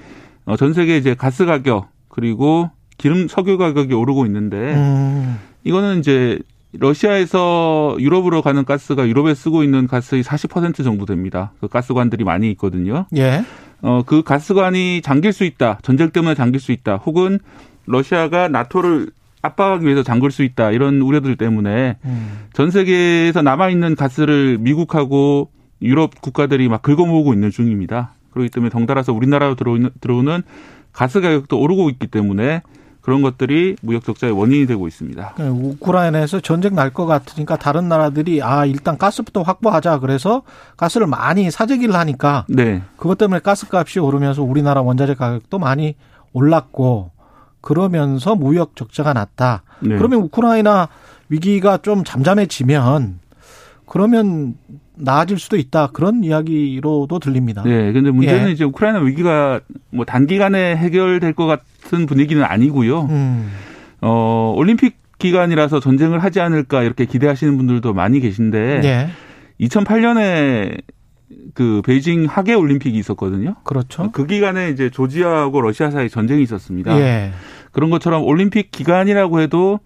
[0.46, 5.38] 어, 전 세계 이제 가스 가격 그리고 기름 석유 가격이 오르고 있는데 음.
[5.64, 6.38] 이거는 이제
[6.72, 11.52] 러시아에서 유럽으로 가는 가스가 유럽에 쓰고 있는 가스의 40% 정도 됩니다.
[11.60, 13.06] 그 가스관들이 많이 있거든요.
[13.16, 13.44] 예.
[13.82, 15.78] 어, 그 가스관이 잠길 수 있다.
[15.82, 16.96] 전쟁 때문에 잠길 수 있다.
[16.96, 17.38] 혹은
[17.86, 19.10] 러시아가 나토를
[19.46, 20.70] 압박하기 위해서 잠글 수 있다.
[20.70, 22.38] 이런 우려들 때문에 음.
[22.52, 25.50] 전 세계에서 남아 있는 가스를 미국하고
[25.82, 28.12] 유럽 국가들이 막 긁어모으고 있는 중입니다.
[28.30, 30.42] 그렇기 때문에 덩달아서 우리나라로 들어오는, 들어오는
[30.92, 32.62] 가스 가격도 오르고 있기 때문에
[33.00, 35.34] 그런 것들이 무역 적자의 원인이 되고 있습니다.
[35.36, 40.42] 그 우크라이나에서 전쟁 날 것 같으니까 다른 나라들이 아 일단 가스부터 확보하자 그래서
[40.76, 42.82] 가스를 많이 사재기를 하니까 네.
[42.96, 45.94] 그것 때문에 가스값이 오르면서 우리나라 원자재 가격도 많이
[46.32, 47.12] 올랐고
[47.66, 49.64] 그러면서 무역 적자가 났다.
[49.80, 49.96] 네.
[49.96, 50.88] 그러면 우크라이나
[51.28, 53.18] 위기가 좀 잠잠해지면
[53.86, 54.54] 그러면
[54.94, 55.88] 나아질 수도 있다.
[55.88, 57.64] 그런 이야기로도 들립니다.
[57.64, 58.52] 네, 근데 문제는 예.
[58.52, 59.58] 이제 우크라이나 위기가
[59.90, 63.02] 뭐 단기간에 해결될 것 같은 분위기는 아니고요.
[63.10, 63.50] 음.
[64.00, 69.08] 어, 올림픽 기간이라서 전쟁을 하지 않을까 이렇게 기대하시는 분들도 많이 계신데 예.
[69.60, 70.82] 2008년에
[71.54, 73.56] 그 베이징 하계 올림픽이 있었거든요.
[73.64, 74.12] 그렇죠.
[74.12, 76.96] 그 기간에 이제 조지아하고 러시아 사이 전쟁이 있었습니다.
[77.00, 77.32] 예.
[77.76, 79.80] 그런 것처럼 올림픽 기간이라고 해도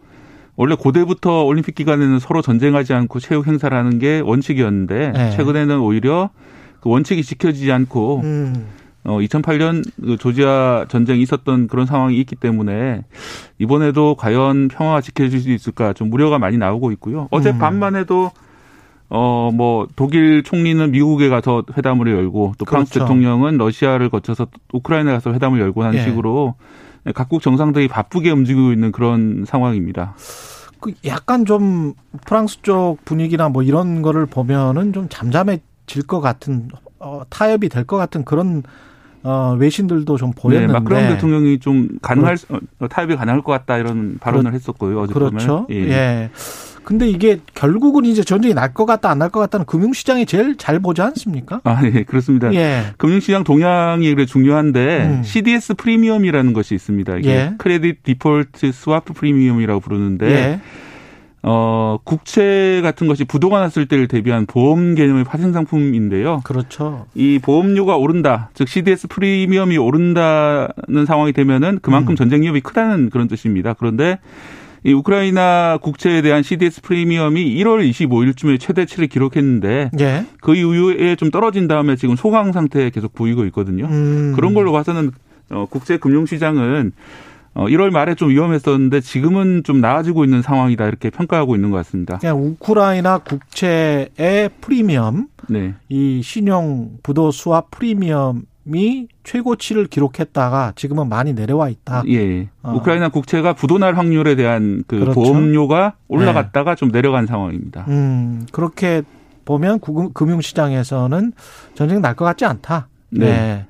[0.55, 5.31] 원래 고대부터 올림픽 기간에는 서로 전쟁하지 않고 체육 행사를 하는 게 원칙이었는데 네.
[5.33, 6.31] 최근에는 오히려
[6.79, 8.66] 그 원칙이 지켜지지 않고 음.
[9.03, 13.03] 어 2008년 그 조지아 전쟁이 있었던 그런 상황이 있기 때문에
[13.59, 17.26] 이번에도 과연 평화가 지켜질 수 있을까 좀 우려가 많이 나오고 있고요.
[17.33, 17.59] 어제 음.
[17.59, 18.31] 밤만 해도
[19.09, 23.07] 어 뭐 독일 총리는 미국에 가서 회담을 열고 또 프랑스 그렇죠.
[23.07, 26.05] 대통령은 러시아를 거쳐서 우크라이나에 가서 회담을 열고 하는 예.
[26.05, 26.55] 식으로
[27.15, 30.15] 각국 정상들이 바쁘게 움직이고 있는 그런 상황입니다.
[30.81, 31.95] 그 약간 좀
[32.27, 37.97] 프랑스 쪽 분위기나 뭐 이런 거를 보면은 좀 잠잠해질 것 같은 어, 타협이 될 것
[37.97, 38.63] 같은 그런
[39.23, 42.37] 어, 외신들도 좀 보였는데 네, 마크롱 대통령이 좀 가능할
[42.79, 45.01] 어, 타협이 가능할 것 같다 이런 발언을 했었고요.
[45.01, 45.67] 어제 그렇죠.
[45.69, 45.79] 밤에.
[45.91, 46.31] 예.
[46.85, 50.81] 근데 이게 결국은 이제 전쟁이 날 것 같다 안 날 것 같다는 금융시장이 제일 잘
[50.81, 51.61] 보지 않습니까?
[51.64, 52.53] 아, 예, 그렇습니다.
[52.55, 52.85] 예.
[52.97, 55.23] 금융시장 동향이 그래 중요한데 음.
[55.23, 57.19] CDS 프리미엄이라는 것이 있습니다.
[57.19, 57.53] 이게 예.
[57.59, 60.61] credit default swap 프리미엄이라고 부르는데 예.
[61.43, 66.43] 어 국채 같은 것이 부도가 났을 때를 대비한 보험 개념의 파생 상품인데요.
[66.45, 67.07] 그렇죠.
[67.14, 72.16] 이 보험료가 오른다, 즉 CDS 프리미엄이 오른다는 상황이 되면은 그만큼 음.
[72.16, 73.73] 전쟁 위협이 크다는 그런 뜻입니다.
[73.73, 74.19] 그런데
[74.85, 80.27] 이 우크라이나 국채에 대한 CDS 프리미엄이 1월 25일쯤에 최대치를 기록했는데 예.
[80.40, 83.87] 그 이후에 좀 떨어진 다음에 지금 소강 상태에 계속 보이고 있거든요.
[83.87, 84.33] 음.
[84.35, 85.11] 그런 걸로 봐서는
[85.51, 86.93] 어, 국제 금융 시장은
[87.53, 92.19] 어, 1월 말에 좀 위험했었는데 지금은 좀 나아지고 있는 상황이다 이렇게 평가하고 있는 것 같습니다.
[92.19, 95.75] 그냥 우크라이나 국채의 프리미엄, 네.
[95.88, 98.43] 이 신용 부도 수합 프리미엄이
[99.25, 102.03] 최고치를 기록했다가 지금은 많이 내려와 있다.
[102.09, 102.49] 예.
[102.63, 102.75] 어.
[102.77, 105.21] 우크라이나 국채가 부도날 확률에 대한 그 그렇죠.
[105.21, 107.85] 보험료가 올라갔다가 좀 내려간 상황입니다.
[107.89, 109.03] 음, 그렇게
[109.45, 111.33] 보면 구- 금융시장에서는
[111.75, 112.89] 전쟁 날 것 같지 않다.
[113.11, 113.67] 네.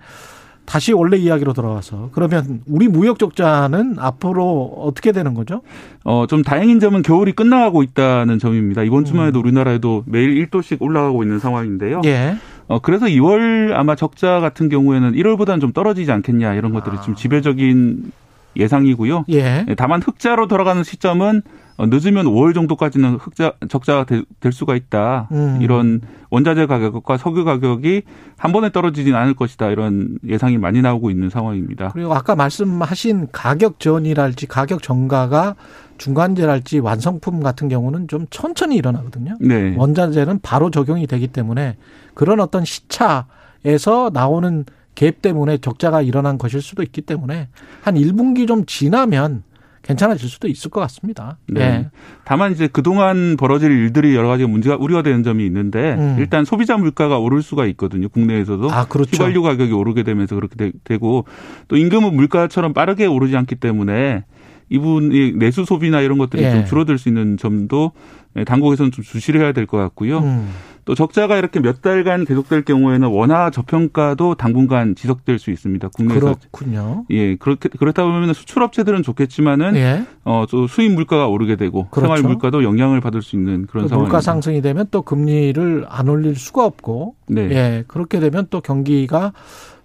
[0.67, 5.63] 다시 원래 이야기로 돌아와서 그러면 우리 무역 적자는 앞으로 어떻게 되는 거죠?
[6.05, 8.85] 어, 좀 다행인 점은 겨울이 끝나가고 있다는 점입니다.
[8.85, 9.45] 이번 주말에도 음.
[9.47, 12.03] 우리나라에도 매일 1도씩 올라가고 있는 상황인데요.
[12.05, 12.37] 예.
[12.71, 17.01] 어, 그래서 2월 아마 적자 같은 경우에는 1월보다는 좀 떨어지지 않겠냐 이런 것들이 아.
[17.01, 18.13] 좀 지배적인
[18.55, 19.25] 예상이고요.
[19.33, 19.65] 예.
[19.69, 25.29] 예, 다만 흑자로 돌아가는 시점은 어, 늦으면 5월 정도까지는 흑자 적자가 될, 될 수가 있다.
[25.33, 25.59] 음.
[25.63, 28.03] 이런 원자재 가격과 석유 가격이
[28.37, 29.71] 한 번에 떨어지진 않을 것이다.
[29.71, 31.91] 이런 예상이 많이 나오고 있는 상황입니다.
[31.93, 35.57] 그리고 아까 말씀하신 가격 전이랄지 가격 전가가
[35.99, 39.37] 중간재랄지 완성품 같은 경우는 좀 천천히 일어나거든요.
[39.41, 39.75] 네.
[39.77, 41.77] 원자재는 바로 적용이 되기 때문에
[42.15, 44.65] 그런 어떤 시차에서 나오는
[44.95, 47.49] 갭 때문에 적자가 일어난 것일 수도 있기 때문에
[47.83, 49.43] 한 1분기 좀 지나면
[49.83, 51.39] 괜찮아질 수도 있을 것 같습니다.
[51.49, 51.61] 네.
[51.61, 51.91] 예.
[52.25, 56.17] 다만 이제 그동안 벌어질 일들이 여러 가지 문제가 우려가 되는 점이 있는데 음.
[56.19, 58.09] 일단 소비자 물가가 오를 수가 있거든요.
[58.09, 58.71] 국내에서도.
[58.71, 59.11] 아, 그렇죠.
[59.13, 64.25] 휘발유 가격이 오르게 되면서 그렇게 되, 고또 임금은 물가처럼 빠르게 오르지 않기 때문에
[64.69, 66.53] 이분이 내수 소비나 이런 것들이 예.
[66.53, 67.93] 좀 줄어들 수 있는 점도
[68.37, 70.19] 예, 당국에서는 좀 주시를 해야 될 것 같고요.
[70.19, 70.51] 음.
[70.85, 75.89] 또 적자가 이렇게 몇 달간 계속될 경우에는 원화 저평가도 당분간 지속될 수 있습니다.
[75.89, 77.05] 국내에서 그렇군요.
[77.11, 80.05] 예 그렇게 그렇다 보면 수출 업체들은 좋겠지만은 예.
[80.25, 82.15] 어또 수입 물가가 오르게 되고 그렇죠.
[82.15, 83.97] 생활 물가도 영향을 받을 수 있는 그런 상황입니다.
[83.97, 87.43] 물가 상승이 되면 또 금리를 안 올릴 수가 없고 네.
[87.51, 89.33] 예, 그렇게 되면 또 경기가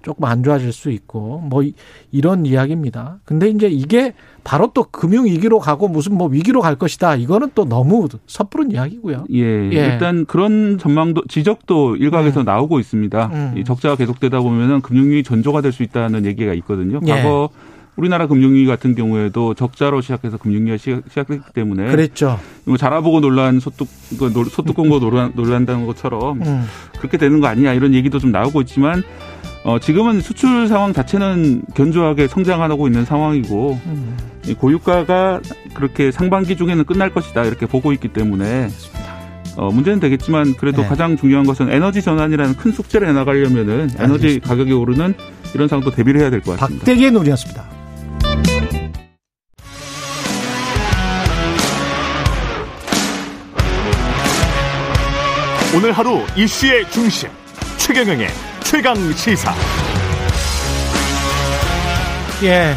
[0.06, 1.74] 조금 안 좋아질 수 있고 뭐 이-
[2.12, 3.18] 이런 이야기입니다.
[3.26, 4.14] 근데 이제 이게
[4.44, 7.16] 바로 또 금융 위기로 가고 무슨 뭐 위기로 갈 것이다.
[7.16, 9.26] 이거는 또 너무 섣부른 이야기고요.
[9.34, 9.86] 예, 예.
[9.94, 13.32] 일단 그런 전망도 지적도 일각에서 나오고 있습니다.
[13.34, 13.54] 음.
[13.58, 17.02] 이 적자가 계속되다 보면은 금융위 전조가 될 수 있다는 얘기가 있거든요.
[17.08, 17.12] 예.
[17.12, 17.50] 과거
[17.98, 22.38] 우리나라 금융위 같은 경우에도 적자로 시작해서 금융위가 시작, 시작했기 때문에 그랬죠.
[22.66, 23.88] 뭐 자라보고 논란 소득
[24.20, 26.64] 그 노- 소득 공고 논란 논란다는 것처럼 음.
[27.00, 29.02] 그렇게 되는 거 아니냐 이런 얘기도 좀 나오고 있지만
[29.66, 34.16] 어 지금은 수출 상황 자체는 견조하게 성장하고 있는 상황이고 음.
[34.46, 35.42] 이 고유가가
[35.74, 38.70] 그렇게 상반기 중에는 끝날 것이다 이렇게 보고 있기 때문에
[39.58, 40.88] 어, 문제는 되겠지만 그래도 네.
[40.88, 44.48] 가장 중요한 것은 에너지 전환이라는 큰 숙제를 해나가려면은 에너지 알겠습니다.
[44.50, 45.16] 가격이 오르는
[45.56, 46.86] 이런 상황도 대비를 해야 될 것 같습니다.
[46.86, 47.66] 박대기의 눈이었습니다.
[55.76, 57.30] 오늘 하루 이슈의 중심
[57.78, 58.28] 최경영의
[58.66, 59.52] 최강 시사.
[62.44, 62.74] 예.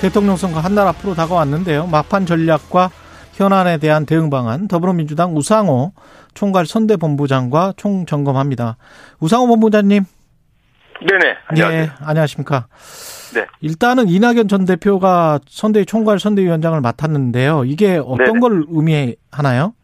[0.00, 1.86] 대통령 선거 한 달 앞으로 다가왔는데요.
[1.86, 2.90] 막판 전략과
[3.34, 5.92] 현안에 대한 대응 방안 더불어민주당 우상호
[6.34, 8.76] 총괄 선대본부장과 총 점검합니다.
[9.20, 10.04] 우상호 본부장님.
[11.08, 11.34] 네네.
[11.48, 11.82] 안녕하세요.
[11.82, 12.66] 예, 안녕하십니까.
[13.34, 13.46] 네.
[13.60, 17.64] 일단은 이낙연 전 대표가 선대위 총괄 선대위원장을 맡았는데요.
[17.64, 18.40] 이게 어떤 네네.
[18.40, 19.74] 걸 의미하나요?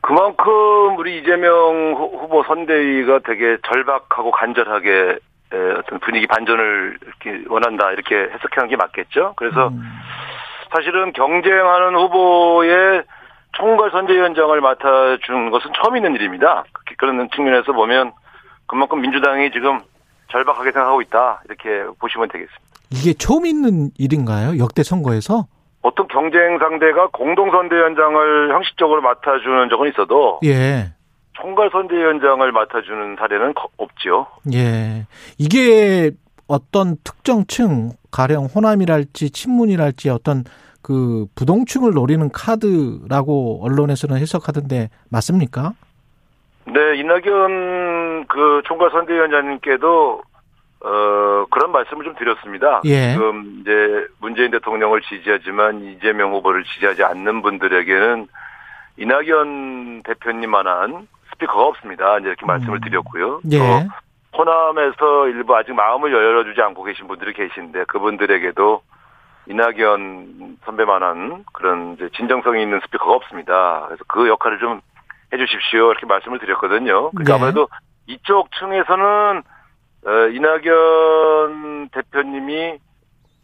[0.00, 5.18] 그만큼 우리 이재명 후- 후보 선대위가 되게 절박하고 간절하게
[5.52, 9.32] 에, 어떤 분위기 반전을 이렇게 원한다 이렇게 해석하는 게 맞겠죠.
[9.36, 9.82] 그래서 음,
[10.74, 13.02] 사실은 경쟁하는 후보의
[13.52, 16.64] 총괄 선대위원장을 맡아준 것은 처음 있는 일입니다.
[16.98, 18.12] 그런 측면에서 보면
[18.66, 19.80] 그만큼 민주당이 지금
[20.30, 22.60] 절박하게 생각하고 있다 이렇게 보시면 되겠습니다.
[22.90, 24.58] 이게 처음 있는 일인가요?
[24.58, 25.46] 역대 선거에서?
[25.88, 30.92] 어떤 경쟁 상대가 공동 선대위원장을 형식적으로 맡아주는 적은 있어도 예.
[31.32, 34.26] 총괄 선대위원장을 맡아주는 사례는 거- 없죠.
[34.52, 35.06] 예.
[35.38, 36.10] 이게
[36.46, 40.44] 어떤 특정층, 가령 호남이랄지 친문이랄지 어떤
[40.82, 45.72] 그 부동층을 노리는 카드라고 언론에서는 해석하던데 맞습니까?
[46.66, 50.20] 네, 이낙연 그 총괄 선대위원장님께도
[50.80, 52.80] 어 그런 말씀을 좀 드렸습니다.
[52.84, 53.12] 예.
[53.12, 58.28] 지금 이제 문재인 대통령을 지지하지만 이재명 후보를 지지하지 않는 분들에게는
[58.98, 62.18] 이낙연 대표님만한 스피커가 없습니다.
[62.18, 63.40] 이제 이렇게 말씀을 드렸고요.
[63.50, 63.58] 예.
[63.58, 63.64] 또
[64.38, 68.82] 호남에서 일부 아직 마음을 열어주지 않고 계신 분들이 계신데 그분들에게도
[69.48, 73.84] 이낙연 선배만한 그런 이제 진정성이 있는 스피커가 없습니다.
[73.86, 74.80] 그래서 그 역할을 좀
[75.32, 77.10] 해주십시오 이렇게 말씀을 드렸거든요.
[77.10, 77.32] 그러니까 네.
[77.32, 77.68] 아무래도
[78.06, 79.42] 이쪽 층에서는
[80.06, 82.78] 어, 이낙연 대표님이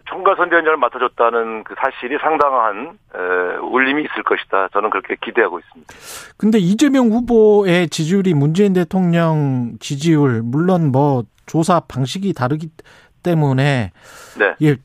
[0.07, 4.68] 총괄 선대위원장을 맡아줬다는 그 사실이 상당한 에, 울림이 있을 것이다.
[4.72, 5.94] 저는 그렇게 기대하고 있습니다.
[6.36, 12.68] 근데 이재명 후보의 지지율이 문재인 대통령 지지율 물론 뭐 조사 방식이 다르기
[13.22, 13.92] 때문에
[14.38, 14.55] 네.
[14.62, 14.76] 예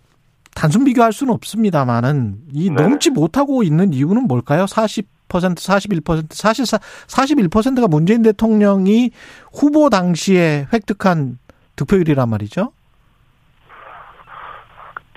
[0.56, 2.82] 단순 비교할 수는 없습니다만은 이 네.
[2.82, 4.66] 넘지 못하고 있는 이유는 뭘까요?
[4.66, 9.12] 40% 41% 사실 41%가 문재인 대통령이
[9.54, 11.38] 후보 당시에 획득한
[11.80, 12.72] 득표율이란 말이죠.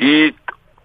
[0.01, 0.33] 이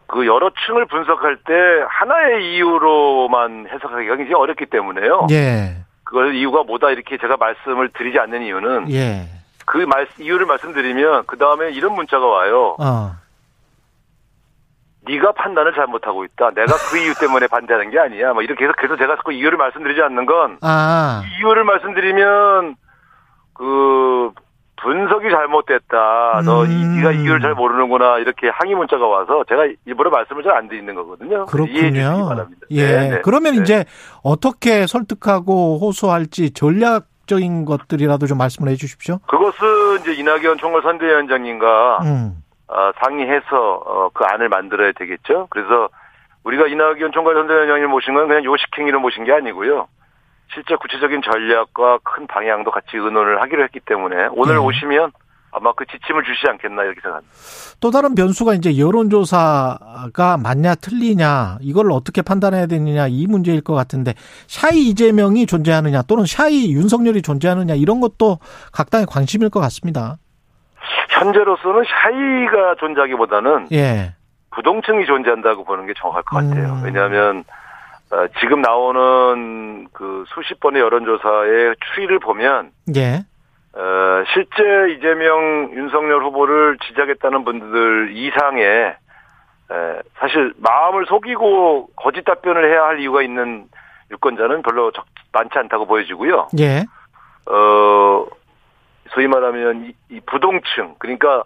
[0.08, 1.54] 그 여러 층을 분석할 때
[1.90, 5.28] 하나의 이유로만 해석하기가 굉장히 어렵기 때문에요.
[5.32, 5.84] 예.
[6.06, 9.28] 그걸 이유가 뭐다 이렇게 제가 말씀을 드리지 않는 이유는 예.
[9.66, 12.78] 그 말, 이유를 말씀드리면 그 다음에 이런 문자가 와요.
[12.80, 13.12] 어.
[15.02, 16.52] 네가 판단을 잘못하고 있다.
[16.52, 18.32] 내가 그 이유 때문에 반대하는 게 아니야.
[18.32, 21.22] 뭐 이렇게 해서 그래서 제가 자꾸 이유를 말씀드리지 않는 건 아.
[21.26, 22.76] 이 이유를 말씀드리면
[23.54, 24.32] 그
[24.82, 26.42] 분석이 잘못됐다.
[26.46, 26.98] 너 이, 음.
[26.98, 28.20] 네가 이유를 잘 모르는구나.
[28.20, 31.46] 이렇게 항의 문자가 와서 제가 일부러 말씀을 잘 안 드리는 거거든요.
[31.46, 32.48] 그렇군요.
[32.72, 32.82] 예.
[32.82, 33.22] 네, 네.
[33.24, 33.62] 그러면 네.
[33.62, 33.86] 이제
[34.24, 39.20] 어떻게 설득하고 호소할지 전략 적인 것들이라도 좀 말씀을 해 주십시오.
[39.28, 42.44] 그것은 이제 이낙연 총괄 선대위원장님과 음.
[42.70, 45.48] 어, 상의해서 어, 그 안을 만들어야 되겠죠.
[45.50, 45.90] 그래서
[46.44, 49.88] 우리가 이낙연 총괄 선대위원장님 모신 건 그냥 요식행위로 모신 게 아니고요.
[50.54, 54.60] 실제 구체적인 전략과 큰 방향도 같이 의논을 하기로 했기 때문에 오늘 네.
[54.60, 55.12] 오시면
[55.52, 57.34] 아마 그 지침을 주시지 않겠나 이렇게 생각합니다.
[57.80, 64.14] 또 다른 변수가 이제 여론조사가 맞냐 틀리냐 이걸 어떻게 판단해야 되느냐 이 문제일 것 같은데
[64.48, 68.39] 샤이 이재명이 존재하느냐 또는 샤이 윤석열이 존재하느냐 이런 것도
[68.72, 70.18] 각 당의 관심일 것 같습니다.
[71.10, 74.14] 현재로서는 샤이가 존재하기보다는 예.
[74.52, 76.74] 부동층이 존재한다고 보는 게 정확할 것 같아요.
[76.74, 76.82] 음.
[76.84, 77.43] 왜냐하면 어,
[78.39, 83.26] 지금 나오는 그 수십 번의 여론조사의 추이를 보면 예.
[83.74, 88.95] 어, 실제 이재명, 윤석열 후보를 지지하겠다는 분들 이상의
[89.70, 93.68] 에, 사실 마음을 속이고 거짓 답변을 해야 할 이유가 있는
[94.10, 96.47] 유권자는 별로 적, 많지 않다고 보여지고요.
[96.60, 96.86] 예.
[97.51, 98.26] 어,
[99.10, 101.43] 소위 말하면 이, 이 부동층, 그러니까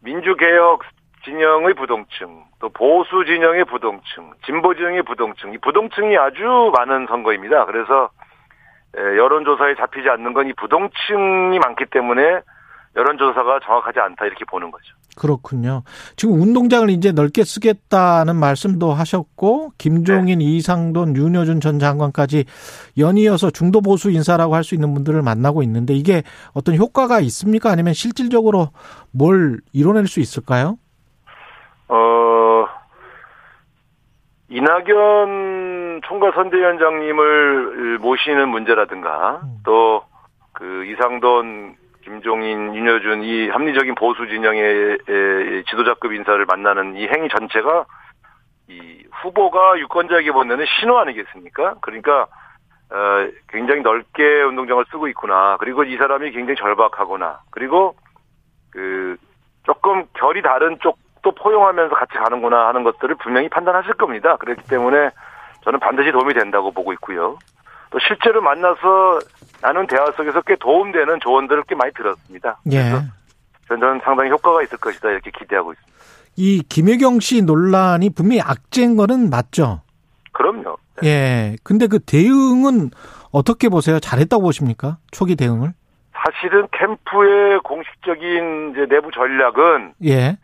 [0.00, 0.82] 민주개혁
[1.24, 7.64] 진영의 부동층, 또 보수 진영의 부동층, 진보 진영의 부동층, 이 부동층이 아주 많은 선거입니다.
[7.66, 8.10] 그래서
[8.96, 12.40] 에, 여론조사에 잡히지 않는 건 이 부동층이 많기 때문에
[12.96, 14.94] 여론조사가 정확하지 않다 이렇게 보는 거죠.
[15.16, 15.82] 그렇군요.
[16.16, 22.44] 지금 운동장을 이제 넓게 쓰겠다는 말씀도 하셨고 김종인, 이상돈, 윤여준 전 장관까지
[22.98, 27.70] 연이어서 중도 보수 인사라고 할 수 있는 분들을 만나고 있는데 이게 어떤 효과가 있습니까?
[27.70, 28.68] 아니면 실질적으로
[29.12, 30.76] 뭘 이뤄낼 수 있을까요?
[31.88, 31.96] 어,
[34.50, 40.10] 이낙연 총괄 선대위원장님을 모시는 문제라든가 또
[40.60, 47.86] 그 이상돈, 김종인, 윤여준 이 합리적인 보수 진영의 에, 지도자급 인사를 만나는 이 행위 전체가
[48.68, 51.76] 이 후보가 유권자에게 보내는 신호 아니겠습니까?
[51.80, 52.26] 그러니까
[52.90, 55.56] 어, 굉장히 넓게 운동장을 쓰고 있구나.
[55.60, 57.40] 그리고 이 사람이 굉장히 절박하구나.
[57.50, 57.94] 그리고
[58.70, 59.16] 그
[59.64, 64.36] 조금 결이 다른 쪽 도 포용하면서 같이 가는구나 하는 것들을 분명히 판단하실 겁니다.
[64.36, 65.10] 그렇기 때문에
[65.64, 67.36] 저는 반드시 도움이 된다고 보고 있고요.
[67.90, 69.18] 또 실제로 만나서
[69.60, 72.58] 나눈 대화 속에서 꽤 도움되는 조언들을 꽤 많이 들었습니다.
[72.72, 72.92] 예.
[73.68, 75.90] 저는 상당히 효과가 있을 것이다 이렇게 기대하고 있습니다.
[76.36, 79.82] 이 김혜경 씨 논란이 분명히 악재인 거는 맞죠?
[80.32, 80.78] 그럼요.
[81.02, 81.08] 네.
[81.08, 81.56] 예.
[81.62, 82.90] 근데 그 대응은
[83.32, 83.98] 어떻게 보세요?
[84.00, 84.98] 잘했다고 보십니까?
[85.10, 85.72] 초기 대응을?
[86.12, 90.36] 사실은 캠프의 공식적인 이제 내부 전략은 예.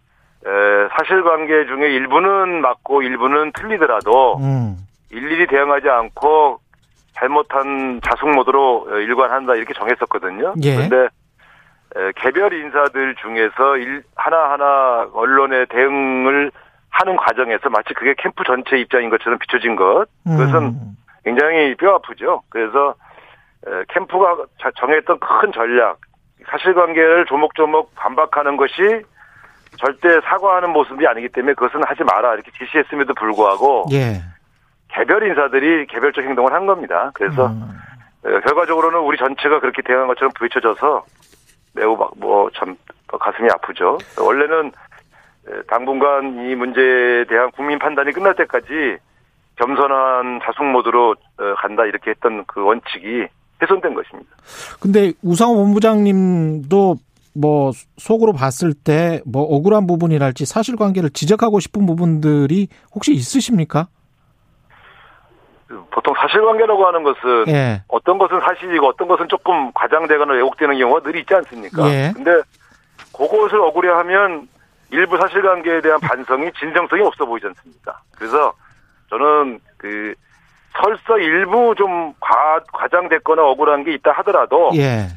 [0.46, 4.76] 에, 사실관계 중에 일부는 맞고 일부는 틀리더라도 음.
[5.10, 6.58] 일일이 대응하지 않고
[7.14, 10.54] 잘못한 자숙 모드로 어, 일관한다 이렇게 정했었거든요.
[10.62, 10.74] 예.
[10.76, 11.08] 그런데
[11.96, 16.52] 에, 개별 인사들 중에서 일, 하나하나 언론의 대응을
[16.90, 20.96] 하는 과정에서 마치 그게 캠프 전체 입장인 것처럼 비춰진 것 그것은 음.
[21.24, 22.42] 굉장히 뼈 아프죠.
[22.50, 22.94] 그래서
[23.66, 25.98] 에, 캠프가 자- 정했던 큰 전략,
[26.50, 29.02] 사실관계를 조목조목 반박하는 것이
[29.78, 34.22] 절대 사과하는 모습이 아니기 때문에 그것은 하지 마라 이렇게 지시했음에도 불구하고 예.
[34.88, 37.10] 개별 인사들이 개별적 행동을 한 겁니다.
[37.14, 37.78] 그래서 음.
[38.24, 41.04] 에, 결과적으로는 우리 전체가 그렇게 대응한 것처럼 비춰져서
[41.74, 43.98] 매우 뭐참 가슴이 아프죠.
[44.18, 44.72] 원래는
[45.48, 48.98] 에, 당분간 이 문제에 대한 국민 판단이 끝날 때까지
[49.56, 53.26] 겸손한 자숙 모드로 어, 간다 이렇게 했던 그 원칙이
[53.60, 54.30] 훼손된 것입니다.
[54.80, 56.96] 근데 우상호 본부장님도
[57.36, 63.88] 뭐 속으로 봤을 때 뭐 억울한 부분이랄지 사실관계를 지적하고 싶은 부분들이 혹시 있으십니까?
[65.90, 67.82] 보통 사실관계라고 하는 것은 예.
[67.88, 71.88] 어떤 것은 사실이고 어떤 것은 조금 과장되거나 왜곡되는 경우가 늘 있지 않습니까?
[71.90, 72.12] 예.
[72.14, 72.30] 근데
[73.12, 74.48] 그것을 억울해하면
[74.90, 77.98] 일부 사실관계에 대한 반성이 진정성이 없어 보이지 않습니까?
[78.16, 78.52] 그래서
[79.10, 80.14] 저는 그
[80.80, 85.08] 설사 일부 좀 과, 과장됐거나 억울한 게 있다 하더라도 예.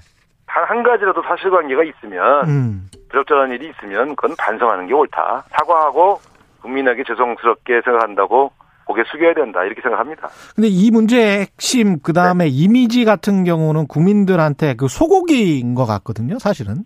[0.49, 2.89] 단 한 가지라도 사실관계가 있으면 음.
[3.09, 5.43] 부적절한 일이 있으면 그건 반성하는 게 옳다.
[5.51, 6.19] 사과하고
[6.61, 8.51] 국민에게 죄송스럽게 생각한다고
[8.85, 9.63] 고개 숙여야 된다.
[9.63, 10.29] 이렇게 생각합니다.
[10.55, 16.77] 근데 이 문제의 핵심 그 다음에 이미지 같은 경우는 국민들한테 그 소고기인 것 같거든요, 사실은.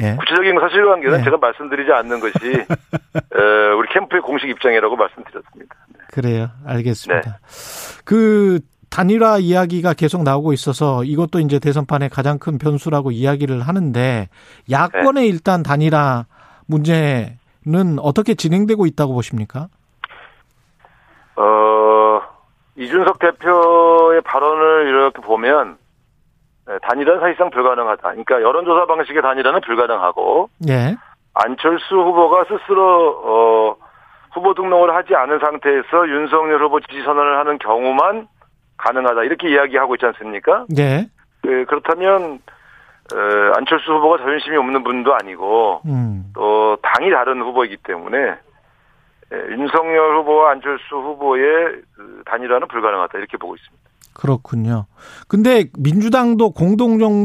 [0.00, 0.16] 예.
[0.16, 1.24] 구체적인 사실관계는 네.
[1.24, 2.34] 제가 말씀드리지 않는 것이
[3.14, 5.74] 어, 우리 캠프의 공식 입장이라고 말씀드렸습니다.
[6.12, 6.48] 그래요.
[6.66, 7.30] 알겠습니다.
[7.30, 8.02] 네.
[8.04, 8.60] 그
[8.94, 14.28] 단일화 이야기가 계속 나오고 있어서 이것도 이제 대선판의 가장 큰 변수라고 이야기를 하는데
[14.70, 15.26] 야권의 네.
[15.26, 16.26] 일단 단일화
[16.68, 19.66] 문제는 어떻게 진행되고 있다고 보십니까?
[21.34, 22.22] 어,
[22.76, 25.76] 이준석 대표의 발언을 이렇게 보면
[26.68, 28.00] 네, 단일화는 사실상 불가능하다.
[28.00, 30.94] 그러니까 여론조사 방식의 단일화는 불가능하고 예.
[31.34, 33.76] 안철수 후보가 스스로 어,
[34.34, 38.28] 후보 등록을 하지 않은 상태에서 윤석열 후보 지지 선언을 하는 경우만
[38.84, 40.66] 가능하다 이렇게 이야기하고 있지 않습니까?
[40.78, 41.08] 예.
[41.42, 42.40] 그, 그렇다면
[43.12, 43.16] 어,
[43.56, 46.32] 안철수 후보가 자존심이 없는 분도 아니고 음.
[46.34, 48.16] 또 당이 다른 후보이기 때문에
[49.32, 53.84] 예, 윤석열 후보와 안철수 후보의 그 단일화는 불가능하다 이렇게 보고 있습니다.
[54.14, 54.86] 그렇군요.
[55.26, 57.24] 근데 민주당도 공동정부에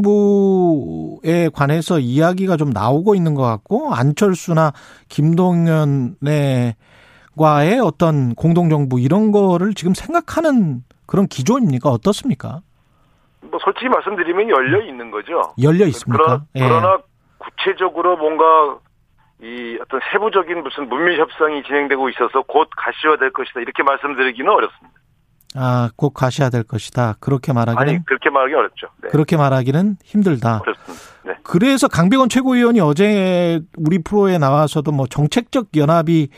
[1.54, 4.72] 관해서 이야기가 좀 나오고 있는 것 같고 안철수나
[5.08, 6.74] 김동연의
[7.38, 11.90] 과의 어떤 공동정부 이런 거를 지금 생각하는 그런 기조입니까?
[11.90, 12.60] 어떻습니까?
[13.40, 15.42] 뭐 솔직히 말씀드리면 열려 있는 거죠.
[15.60, 16.22] 열려 있습니까?
[16.24, 16.60] 그러나, 예.
[16.60, 16.98] 그러나
[17.38, 18.78] 구체적으로 뭔가
[19.42, 25.00] 이 어떤 세부적인 무슨 문밀 협상이 진행되고 있어서 곧 가시화될 것이다 이렇게 말씀드리기는 어렵습니다.
[25.56, 27.16] 아, 꼭 가셔야 될 것이다.
[27.18, 28.86] 그렇게 말하기는 아니 그렇게 말하기 어렵죠.
[29.02, 30.60] 네, 그렇게 말하기는 힘들다.
[30.62, 31.04] 어렵습니다.
[31.24, 31.34] 네.
[31.42, 36.28] 그래서 강백원 최고위원이 어제 우리 프로에 나와서도 뭐 정책적 연합이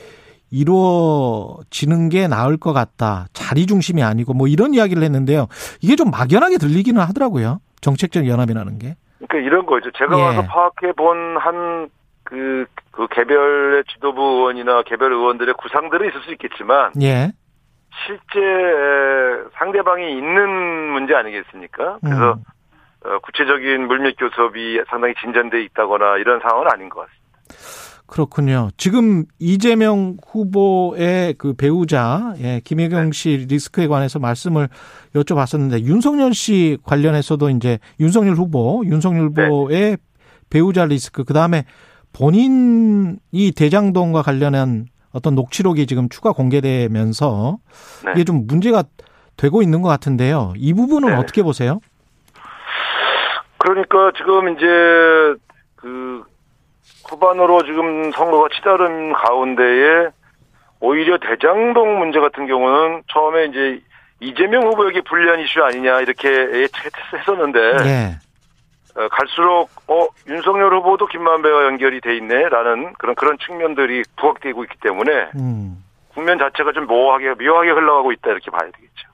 [0.52, 3.26] 이루어지는 게 나을 것 같다.
[3.32, 5.48] 자리 중심이 아니고 뭐 이런 이야기를 했는데요.
[5.80, 7.58] 이게 좀 막연하게 들리기는 하더라고요.
[7.80, 8.96] 정책적 연합이라는 게.
[9.18, 9.90] 그러니까 이런 거죠.
[9.96, 10.22] 제가 예.
[10.22, 11.88] 와서 파악해 본 한
[12.24, 17.32] 그, 그 개별의 지도부 의원이나 개별 의원들의 구상들은 있을 수 있겠지만 예.
[18.06, 20.48] 실제 에, 상대방이 있는
[20.92, 21.98] 문제 아니겠습니까?
[22.00, 22.42] 그래서 음.
[23.04, 27.81] 어, 구체적인 물밑 교섭이 상당히 진전돼 있다거나 이런 상황은 아닌 것 같습니다.
[28.12, 28.68] 그렇군요.
[28.76, 33.10] 지금 이재명 후보의 그 배우자, 예, 김혜경 네.
[33.12, 34.68] 씨 리스크에 관해서 말씀을
[35.14, 39.46] 여쭤봤었는데, 윤석열 씨 관련해서도 이제 윤석열 후보, 윤석열 네.
[39.46, 39.96] 후보의
[40.50, 41.64] 배우자 리스크, 그 다음에
[42.12, 43.16] 본인이
[43.56, 47.56] 대장동과 관련한 어떤 녹취록이 지금 추가 공개되면서
[48.04, 48.12] 네.
[48.14, 48.84] 이게 좀 문제가
[49.38, 50.52] 되고 있는 것 같은데요.
[50.56, 51.14] 이 부분은 네.
[51.14, 51.80] 어떻게 보세요?
[53.56, 54.66] 그러니까 지금 이제
[55.76, 56.30] 그
[57.12, 60.08] 후반으로 지금 선거가 치달은 가운데에
[60.80, 63.80] 오히려 대장동 문제 같은 경우는 처음에 이제
[64.20, 68.18] 이재명 후보에게 불리한 이슈 아니냐 이렇게 예측했었는데 예.
[68.94, 75.30] 어, 갈수록 어 윤석열 후보도 김만배와 연결이 돼 있네라는 그런 그런 측면들이 부각되고 있기 때문에
[75.36, 75.82] 음.
[76.14, 79.08] 국면 자체가 좀 묘하게 묘하게 흘러가고 있다 이렇게 봐야 되겠죠.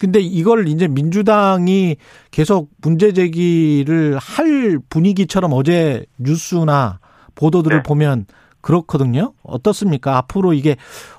[0.00, 1.96] 근데 이걸 이제 민주당이
[2.30, 6.98] 계속 문제 제기를 할 분위기처럼 어제 뉴스나
[7.34, 7.82] 보도들을 네.
[7.82, 8.26] 보면
[8.60, 9.34] 그렇거든요.
[9.42, 10.16] 어떻습니까?
[10.18, 10.76] 앞으로 이게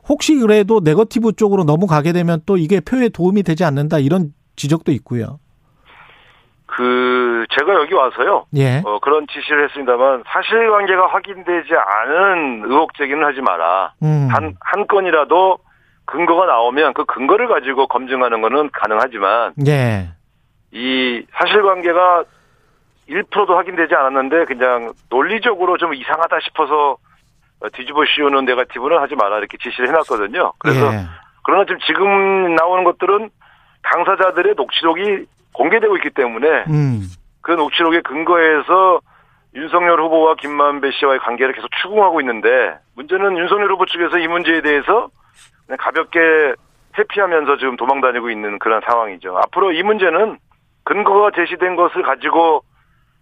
[0.07, 5.39] 혹시 그래도 네거티브 쪽으로 넘어가게 되면 또 이게 표에 도움이 되지 않는다 이런 지적도 있고요.
[6.65, 8.45] 그 제가 여기 와서요.
[8.55, 8.81] 예.
[8.83, 13.93] 어, 그런 지시를 했습니다만 사실관계가 확인되지 않은 의혹 제기는 하지 마라.
[14.01, 14.27] 음.
[14.31, 15.59] 한, 한 건이라도
[16.05, 20.09] 근거가 나오면 그 근거를 가지고 검증하는 거는 가능하지만 예.
[20.71, 22.23] 이 사실관계가
[23.09, 26.97] 1%도 확인되지 않았는데 그냥 논리적으로 좀 이상하다 싶어서
[27.73, 30.53] 뒤집어 씌우는 네가티브는 하지 마라 이렇게 지시를 해놨거든요.
[30.59, 31.05] 그래서 예.
[31.43, 33.29] 그러나 지금 지금 나오는 것들은
[33.83, 37.01] 당사자들의 녹취록이 공개되고 있기 때문에 음.
[37.41, 39.01] 그 녹취록에 근거해서
[39.55, 45.09] 윤석열 후보와 김만배 씨와의 관계를 계속 추궁하고 있는데 문제는 윤석열 후보 측에서 이 문제에 대해서
[45.65, 46.19] 그냥 가볍게
[46.97, 49.37] 회피하면서 지금 도망 다니고 있는 그런 상황이죠.
[49.37, 50.37] 앞으로 이 문제는
[50.83, 52.63] 근거가 제시된 것을 가지고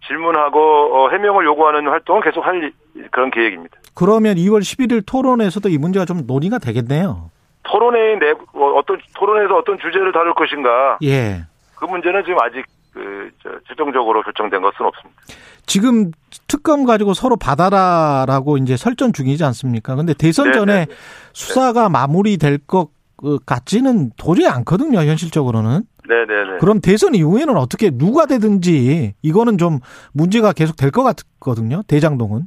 [0.08, 3.78] 질문하고 어, 해명을 요구하는 활동은 계속 할 이- 그런 계획입니다.
[3.93, 7.30] 그러면 2월 11일 토론에서도 이 문제가 좀 논의가 되겠네요.
[7.64, 11.43] 토론회의 내 어, 어떤 토론에서 어떤 주제를 다룰 것인가 예.
[11.76, 15.22] 그 문제는 지금 아직 그 저, 최종적으로 결정된 것은 없습니다.
[15.66, 16.12] 지금
[16.47, 19.95] 특검 가지고 서로 받아라라고 이제 설전 중이지 않습니까?
[19.95, 20.95] 근데 대선 네, 전에 네, 네.
[21.34, 22.89] 수사가 마무리될 것
[23.24, 25.84] 어, 같지는 도저히 않거든요, 현실적으로는.
[26.08, 26.58] 네네네.
[26.60, 29.80] 그럼 대선 이후에는 어떻게 누가 되든지 이거는 좀
[30.14, 31.82] 문제가 계속 될 것 같거든요.
[31.88, 32.43] 대장동은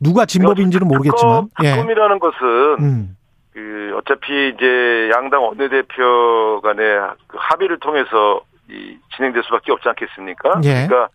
[0.00, 1.48] 누가 진법인지는 모르겠지만.
[1.48, 1.70] 특검, 예.
[1.72, 2.38] 특검이라는 것은
[2.80, 3.16] 음.
[3.52, 10.60] 그 어차피 이제 양당 원내대표 간의 그 합의를 통해서 이 진행될 수밖에 없지 않겠습니까?
[10.64, 10.86] 예.
[10.86, 11.08] 그러니까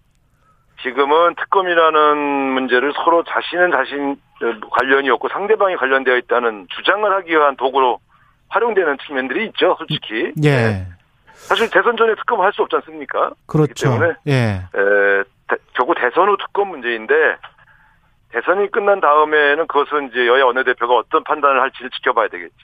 [0.83, 2.17] 지금은 특검이라는
[2.53, 4.15] 문제를 서로 자신은 자신
[4.71, 7.99] 관련이 없고 상대방이 관련되어 있다는 주장을 하기 위한 도구로
[8.49, 10.31] 활용되는 측면들이 있죠, 솔직히.
[10.35, 10.49] 네.
[10.49, 10.87] 예.
[11.51, 13.31] 사실 대선 전에 특검 할 수 없지 않습니까?
[13.45, 13.89] 그렇죠.
[13.91, 14.33] 때문에 예.
[14.33, 17.13] 에, 대- 결국 대선 후 특검 문제인데
[18.31, 22.55] 대선이 끝난 다음에는 그것은 이제 여야 원내대표가 어떤 판단을 할지를 지켜봐야 되겠죠.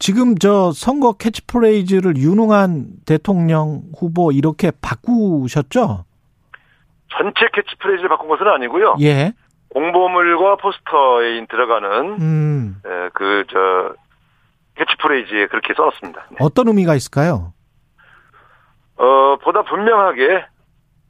[0.00, 6.04] 지금 저 선거 캐치프레이즈를 유능한 대통령 후보 이렇게 바꾸셨죠?
[7.16, 8.96] 전체 캐치프레이즈를 바꾼 것은 아니고요.
[9.02, 9.32] 예.
[9.68, 12.82] 공보물과 포스터에 들어가는 음.
[13.14, 13.94] 그저
[14.76, 16.26] 캐치프레이즈에 그렇게 써놨습니다.
[16.30, 16.36] 네.
[16.40, 17.52] 어떤 의미가 있을까요?
[18.96, 20.44] 어 보다 분명하게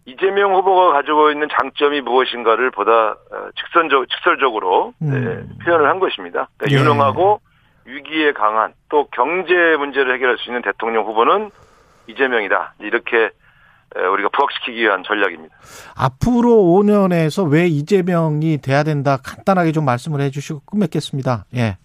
[0.07, 5.59] 이재명 후보가 가지고 있는 장점이 무엇인가를 보다 어, 직선적 직설적으로 네, 음.
[5.65, 6.49] 표현을 한 것입니다.
[6.57, 6.81] 그러니까 예.
[6.81, 7.41] 유능하고
[7.85, 11.51] 위기에 강한 또 경제 문제를 해결할 수 있는 대통령 후보는
[12.09, 12.75] 이재명이다.
[12.81, 13.31] 이렇게
[13.97, 15.55] 에, 우리가 부각시키기 위한 전략입니다.
[15.97, 21.47] 앞으로 5년에서 왜 이재명이 돼야 된다 간단하게 좀 말씀을 해주시고 끝맺겠습니다.
[21.57, 21.79] 예.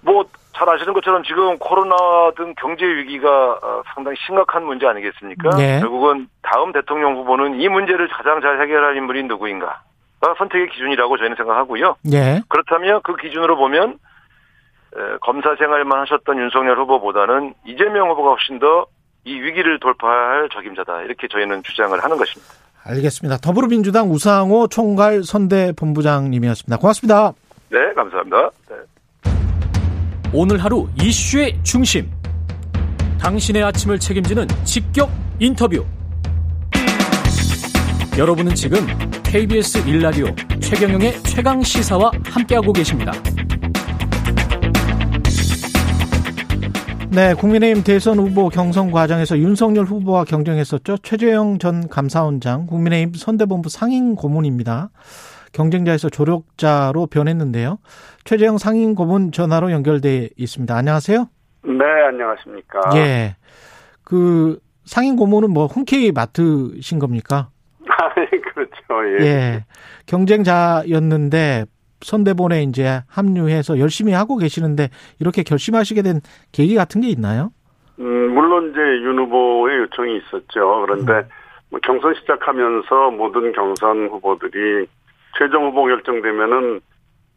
[0.00, 0.24] 뭐
[0.56, 1.94] 잘 아시는 것처럼 지금 코로나
[2.36, 3.28] 등 경제 위기가
[3.62, 5.50] 어, 상당히 심각한 문제 아니겠습니까?
[5.56, 5.80] 네.
[5.80, 9.82] 결국은 다음 대통령 후보는 이 문제를 가장 잘 해결할 인물이 누구인가?
[10.20, 11.96] 가 선택의 기준이라고 저희는 생각하고요.
[12.12, 12.40] 예.
[12.48, 13.98] 그렇다면 그 기준으로 보면
[14.96, 18.86] 에, 검사 생활만 하셨던 윤석열 후보보다는 이재명 후보가 훨씬 더
[19.26, 21.02] 이 위기를 돌파할 적임자다.
[21.02, 22.54] 이렇게 저희는 주장을 하는 것입니다.
[22.84, 23.38] 알겠습니다.
[23.38, 26.78] 더불어민주당 우상호 총괄 선대본부장님이었습니다.
[26.78, 27.32] 고맙습니다.
[27.68, 28.50] 네, 감사합니다.
[28.70, 28.76] 네.
[30.32, 32.10] 오늘 하루 이슈의 중심.
[33.18, 35.84] 당신의 아침을 책임지는 직격 인터뷰.
[38.18, 38.78] 여러분은 지금
[39.22, 40.26] KBS 일라디오
[40.60, 43.12] 최경영의 최강 시사와 함께하고 계십니다.
[47.10, 50.98] 네, 국민의힘 대선 후보 경선 과정에서 윤석열 후보와 경쟁했었죠.
[50.98, 54.90] 최재형 전 감사원장, 국민의힘 선대본부 상임 고문입니다.
[55.56, 57.78] 경쟁자에서 조력자로 변했는데요.
[58.24, 60.76] 최재형 상임 고문 전화로 연결돼 있습니다.
[60.76, 61.28] 안녕하세요.
[61.64, 62.80] 네, 안녕하십니까.
[62.96, 63.36] 예.
[64.04, 67.48] 그 상임 고문은 뭐 흔쾌히 맡으신 겁니까?
[67.88, 69.18] 아, 예, 그렇죠.
[69.18, 69.24] 예.
[69.24, 69.64] 예.
[70.04, 71.64] 경쟁자였는데
[72.02, 74.90] 선대본에 이제 합류해서 열심히 하고 계시는데
[75.20, 76.20] 이렇게 결심하시게 된
[76.52, 77.50] 계기 같은 게 있나요?
[77.98, 80.82] 음, 물론 이제 윤 후보의 요청이 있었죠.
[80.82, 81.28] 그런데 음.
[81.70, 84.86] 뭐 경선 시작하면서 모든 경선 후보들이
[85.38, 86.80] 최종 후보 결정되면은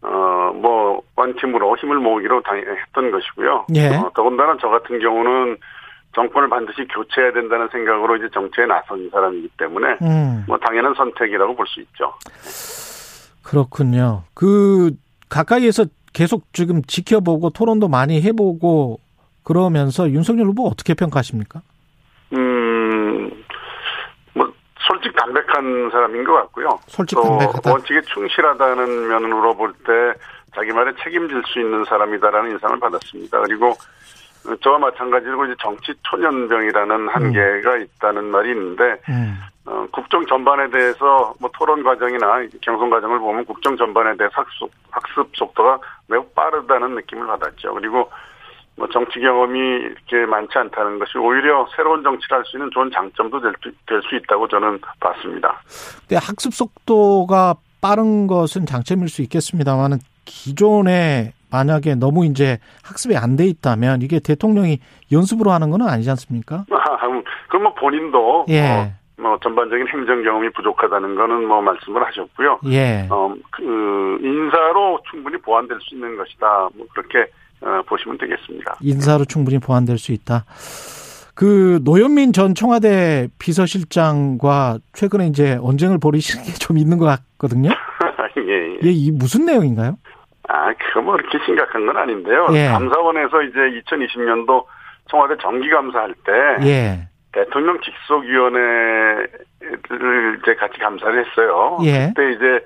[0.02, 3.66] 어뭐 완팀으로 힘을 모으기로 당- 했던 것이고요.
[3.76, 3.88] 예.
[3.95, 5.58] 어, 더군다나 저 같은 경우는
[6.16, 10.43] 정권을 반드시 교체해야 된다는 생각으로 이제 정치에 나선 사람이기 때문에 음.
[10.47, 12.14] 뭐 당연한 선택이라고 볼 수 있죠.
[13.43, 14.24] 그렇군요.
[14.34, 14.91] 그
[15.30, 19.00] 가까이에서 계속 지금 지켜보고 토론도 많이 해보고
[19.43, 21.62] 그러면서 윤석열 후보 어떻게 평가하십니까?
[22.34, 22.68] 음, 뭐,
[24.90, 26.80] 솔직 담백한 사람인 것 같고요.
[26.88, 27.72] 솔직 또 담백하다.
[27.72, 29.94] 원칙에 충실하다는 면으로 볼 때
[30.56, 33.40] 자기 말에 책임질 수 있는 사람이다라는 인상을 받았습니다.
[33.42, 33.74] 그리고
[34.62, 39.40] 저와 마찬가지로 이제 정치 초년병이라는 한계가 있다는 말이 있는데 음.
[39.66, 45.30] 어, 국정 전반에 대해서 뭐 토론 과정이나 경선 과정을 보면 국정 전반에 대해서 학습, 학습
[45.36, 47.76] 속도가 매우 빠르다는 느낌을 받았죠.
[47.76, 48.10] 그리고
[48.80, 53.41] 뭐 정치 경험이 이렇게 많지 않다는 것이 오히려 새로운 정치를 할 수 있는 좋은 장점도
[53.41, 55.61] 될수 있다고 저는 봤습니다.
[56.07, 63.45] 근데 학습 속도가 빠른 것은 장점일 수 있겠습니다만은 기존에 만약에 너무 이제 학습이 안 돼
[63.45, 64.80] 있다면 이게 대통령이
[65.11, 66.65] 연습으로 하는 건 아니지 않습니까?
[67.49, 68.61] 그럼 뭐 본인도 예.
[68.69, 72.59] 어, 뭐 전반적인 행정 경험이 부족하다는 거는 뭐 말씀을 하셨고요.
[72.67, 73.07] 예.
[73.09, 76.69] 어, 그 인사로 충분히 보완될 수 있는 것이다.
[76.75, 77.25] 뭐 그렇게 어,
[77.88, 78.76] 보시면 되겠습니다.
[78.82, 80.45] 인사로 충분히 보완될 수 있다.
[81.36, 87.70] 그 노현민 전 청와대 비서실장과 최근에 이제 언쟁을 벌이시는 게 좀 있는 것 같거든요.
[88.38, 88.80] 예, 예.
[88.84, 89.97] 예, 이 무슨 내용인가요?
[90.49, 92.47] 아, 그거 뭐 그렇게 심각한 건 아닌데요.
[92.53, 92.68] 예.
[92.68, 94.66] 감사원에서 이제 2020년도
[95.10, 97.07] 청와대 정기감사할 때 예.
[97.32, 99.30] 대통령 직속위원회를
[100.41, 101.78] 이제 같이 감사를 했어요.
[101.84, 102.12] 예.
[102.16, 102.66] 그때 이제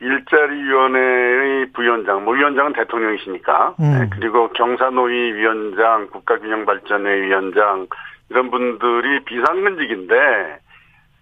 [0.00, 3.98] 일자리위원회의 부위원장, 뭐 위원장은 대통령이시니까, 음.
[3.98, 7.86] 네, 그리고 경사노위 위원장, 국가균형발전회 위원장
[8.28, 10.58] 이런 분들이 비상근직인데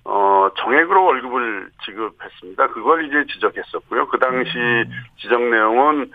[0.07, 2.69] 어 정액으로 월급을 지급했습니다.
[2.69, 4.09] 그걸 이제 지적했었고요.
[4.09, 4.51] 그 당시
[5.19, 6.11] 지적 내용은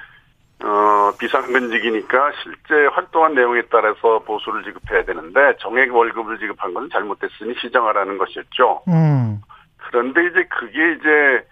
[0.61, 8.17] 어, 비상근직이니까 실제 활동한 내용에 따라서 보수를 지급해야 되는데 정액 월급을 지급한 건 잘못됐으니 시정하라는
[8.17, 8.81] 것이었죠.
[8.89, 9.41] 음.
[9.77, 11.47] 그런데 이제 그게 이제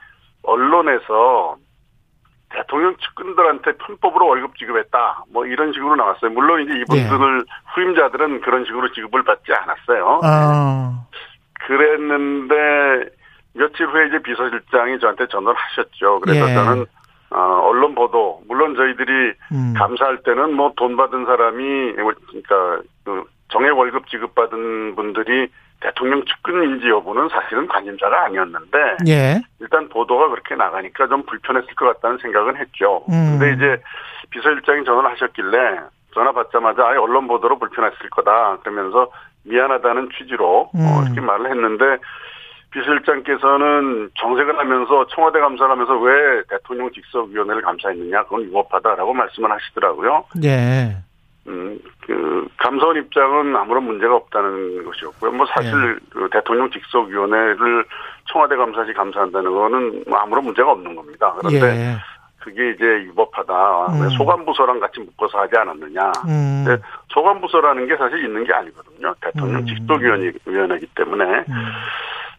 [0.47, 1.57] 언론에서
[2.49, 5.25] 대통령 측근들한테 편법으로 월급 지급했다.
[5.31, 6.31] 뭐 이런 식으로 나왔어요.
[6.31, 7.45] 물론 이제 이분들
[7.75, 10.21] 후임자들은 그런 식으로 지급을 받지 않았어요.
[10.23, 11.03] 아.
[11.65, 12.55] 그랬는데
[13.53, 16.21] 며칠 후에 이제 비서실장이 저한테 전화를 하셨죠.
[16.21, 16.53] 그래서 예.
[16.53, 16.85] 저는
[17.31, 19.73] 어, 언론 보도 물론 저희들이 음.
[19.77, 25.49] 감사할 때는 뭐 돈 받은 사람이 그러니까 그 정액 월급 지급받은 분들이
[25.79, 29.41] 대통령 측근인지 여부는 사실은 관심사가 아니었는데 예.
[29.59, 33.03] 일단 보도가 그렇게 나가니까 좀 불편했을 것 같다는 생각은 했죠.
[33.09, 33.37] 음.
[33.37, 33.83] 근데 이제
[34.31, 35.79] 비서실장이 전화를 하셨길래
[36.13, 39.11] 전화 받자마자 아예 언론 보도로 불편했을 거다 그러면서
[39.43, 41.05] 미안하다는 취지로 어, 음.
[41.05, 42.01] 이렇게 말을 했는데
[42.71, 50.25] 비서실장께서는 정색을 하면서 청와대 감사를 하면서 왜 대통령 직속위원회를 감사했느냐 그건 위법하다라고 말씀을 하시더라고요.
[50.43, 50.97] 예.
[51.47, 55.31] 음, 그 감사원 입장은 아무런 문제가 없다는 것이었고요.
[55.31, 57.85] 뭐 사실 그 대통령 직속위원회를
[58.31, 61.33] 청와대 감사시 감사한다는 거는 뭐 아무런 문제가 없는 겁니다.
[61.37, 61.95] 그런데 예.
[62.39, 63.87] 그게 이제 위법하다.
[63.99, 64.09] 왜 음.
[64.17, 66.11] 소관부서랑 같이 묶어서 하지 않았느냐.
[66.27, 66.63] 음.
[66.65, 69.13] 근데 소관부서라는 게 사실 있는 게 아니거든요.
[69.21, 69.65] 대통령 음.
[69.65, 71.25] 직속위원회이기 때문에.
[71.25, 71.71] 음.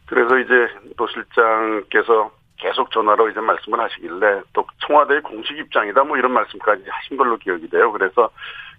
[0.07, 0.55] 그래서 이제
[0.97, 7.17] 또 실장께서 계속 전화로 이제 말씀을 하시길래 또 청와대의 공식 입장이다 뭐 이런 말씀까지 하신
[7.17, 7.93] 걸로 기억이 돼요.
[7.93, 8.31] 그래서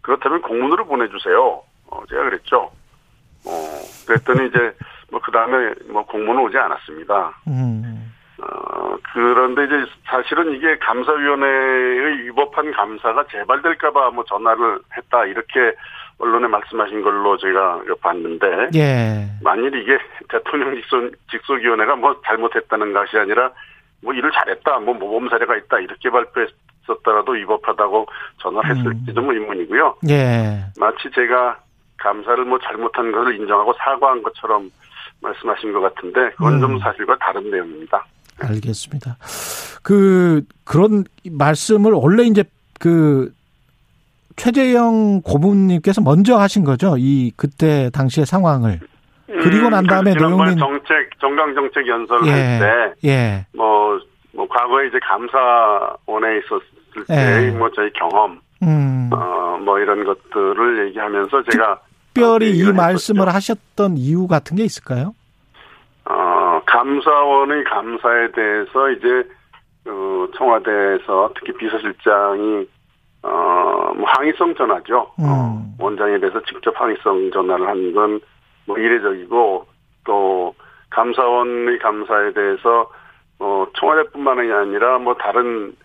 [0.01, 1.61] 그렇다면 공문으로 보내주세요.
[1.87, 2.71] 어, 제가 그랬죠.
[3.45, 3.51] 어,
[4.07, 4.73] 그랬더니 이제
[5.11, 7.41] 뭐 그 다음에 뭐 공문은 오지 않았습니다.
[7.47, 8.13] 음.
[8.41, 15.73] 어, 그런데 이제 사실은 이게 감사위원회의 위법한 감사가 재발될까봐 뭐 전화를 했다 이렇게
[16.17, 19.25] 언론에 말씀하신 걸로 제가 봤는데 예.
[19.41, 23.51] 만일 이게 대통령 직속, 직속위원회가 뭐 잘못했다는 것이 아니라
[24.01, 26.49] 뭐 일을 잘했다, 뭐 모범 사례가 있다 이렇게 발표했
[26.89, 29.95] 었더라도 위법하다고 전화를 했을지 좀 의문이고요.
[30.09, 30.65] 예.
[30.79, 31.59] 마치 제가
[31.97, 34.69] 감사를 뭐 잘못한 것을 인정하고 사과한 것처럼
[35.21, 36.79] 말씀하신 것 같은데 그건 좀 음.
[36.79, 38.05] 사실과 다른 내용입니다.
[38.41, 39.17] 알겠습니다.
[39.83, 42.43] 그 그런 말씀을 원래 이제
[42.79, 43.31] 그
[44.37, 46.95] 최재형 고문님께서 먼저 하신 거죠.
[46.97, 48.79] 이 그때 당시의 상황을.
[49.27, 52.31] 그리고 난 다음에 음, 지난번에 노영민 정책 정강 정책 연설을 예.
[52.31, 53.45] 할때 예.
[53.53, 53.99] 뭐,
[54.33, 57.51] 뭐, 과거에 이제 감사원에 있었을 때, 예.
[57.51, 59.09] 뭐, 저희 경험, 음.
[59.13, 61.79] 어, 뭐, 이런 것들을 얘기하면서 제가,
[62.13, 63.35] 특별히 이 말씀을 했었죠.
[63.35, 65.13] 하셨던 이유 같은 게 있을까요?
[66.05, 69.27] 어, 감사원의 감사에 대해서 이제,
[69.87, 72.67] 어, 청와대에서 특히 비서실장이,
[73.23, 73.29] 어,
[73.95, 75.11] 뭐, 항의성 전화죠.
[75.17, 75.75] 어, 음.
[75.79, 78.19] 원장에 대해서 직접 항의성 전화를 한 건,
[78.65, 79.65] 뭐, 이례적이고,
[80.05, 80.55] 또,
[80.89, 82.89] 감사원의 감사에 대해서,
[83.39, 85.75] 어, 청와대뿐만이 아니라, 뭐, 다른,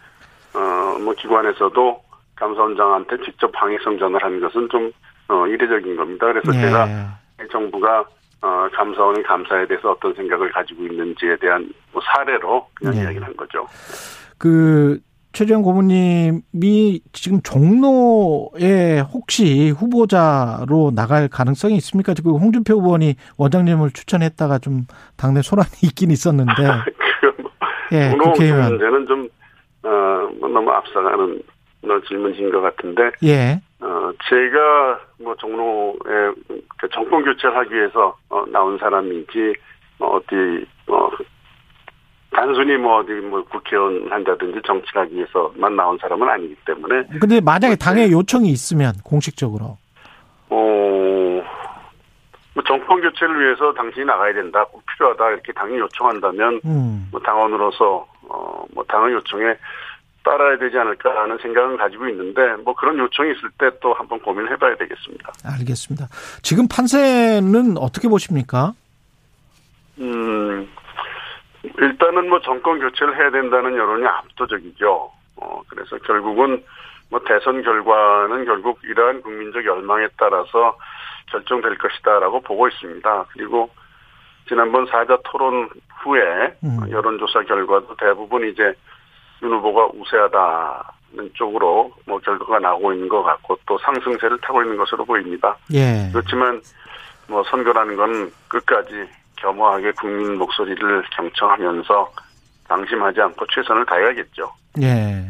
[0.55, 2.03] 어, 뭐, 기관에서도
[2.37, 4.91] 감사원장한테 직접 항의성 전화를 한 것은 좀,
[5.29, 6.27] 어, 이례적인 겁니다.
[6.27, 6.61] 그래서 예.
[6.61, 7.19] 제가
[7.51, 8.05] 정부가,
[8.43, 13.01] 어, 감사원의 감사에 대해서 어떤 생각을 가지고 있는지에 대한 뭐 사례로 그냥 예.
[13.01, 13.67] 이야기를 한 거죠.
[14.39, 15.01] 그
[15.35, 22.15] 최재형 고문님이 지금 종로에 혹시 후보자로 나갈 가능성이 있습니까?
[22.15, 24.87] 지금 홍준표 의원이 원장님을 추천했다가 좀
[25.17, 26.53] 당내 소란이 있긴 있었는데
[27.21, 27.51] 그, 뭐,
[27.93, 29.29] 예, 국회의원 문제는 좀,
[29.85, 31.43] 어, 뭐 너무 앞서가는
[31.83, 36.33] 뭐 질문인 것 같은데, 예, 어, 제가 뭐 종로에
[36.79, 39.55] 그 정권 교체를 하기 위해서 어, 나온 사람이지,
[39.99, 41.11] 어, 어디, 어,
[42.31, 47.05] 단순히 뭐 어디 뭐 국회의원 한다든지 정치를 하기 위해서만 나온 사람은 아니기 때문에.
[47.21, 49.77] 근데 만약에 당의 요청이 있으면 공식적으로.
[50.49, 51.45] 어,
[52.55, 57.09] 뭐 정권 교체를 위해서 당신이 나가야 된다, 꼭 필요하다 이렇게 당이 요청한다면 음.
[57.13, 59.57] 뭐 당원으로서 어, 뭐 당의 요청에
[60.25, 64.75] 따라야 되지 않을까라는 생각은 가지고 있는데 뭐 그런 요청이 있을 때 또 한번 고민을 해봐야
[64.77, 65.33] 되겠습니다.
[65.45, 66.07] 알겠습니다.
[66.43, 68.73] 지금 판세는 어떻게 보십니까?
[69.99, 70.67] 음,
[71.79, 75.11] 일단은 뭐 정권 교체를 해야 된다는 여론이 압도적이죠.
[75.37, 76.65] 어, 그래서 결국은
[77.11, 80.79] 뭐 대선 결과는 결국 이러한 국민적 열망에 따라서
[81.31, 83.27] 결정될 것이다라고 보고 있습니다.
[83.33, 83.69] 그리고
[84.49, 85.69] 지난번 사자 토론
[86.03, 86.21] 후에
[86.65, 86.91] 음.
[86.91, 88.73] 여론조사 결과도 대부분 이제
[89.43, 95.05] 윤 후보가 우세하다는 쪽으로 뭐 결과가 나오고 있는 것 같고 또 상승세를 타고 있는 것으로
[95.05, 95.57] 보입니다.
[95.73, 96.09] 예.
[96.13, 96.61] 그렇지만
[97.29, 102.13] 뭐 선거라는 건 끝까지 겸허하게 국민 목소리를 경청하면서
[102.69, 104.51] 방심하지 않고 최선을 다해야겠죠.
[104.83, 105.25] 예.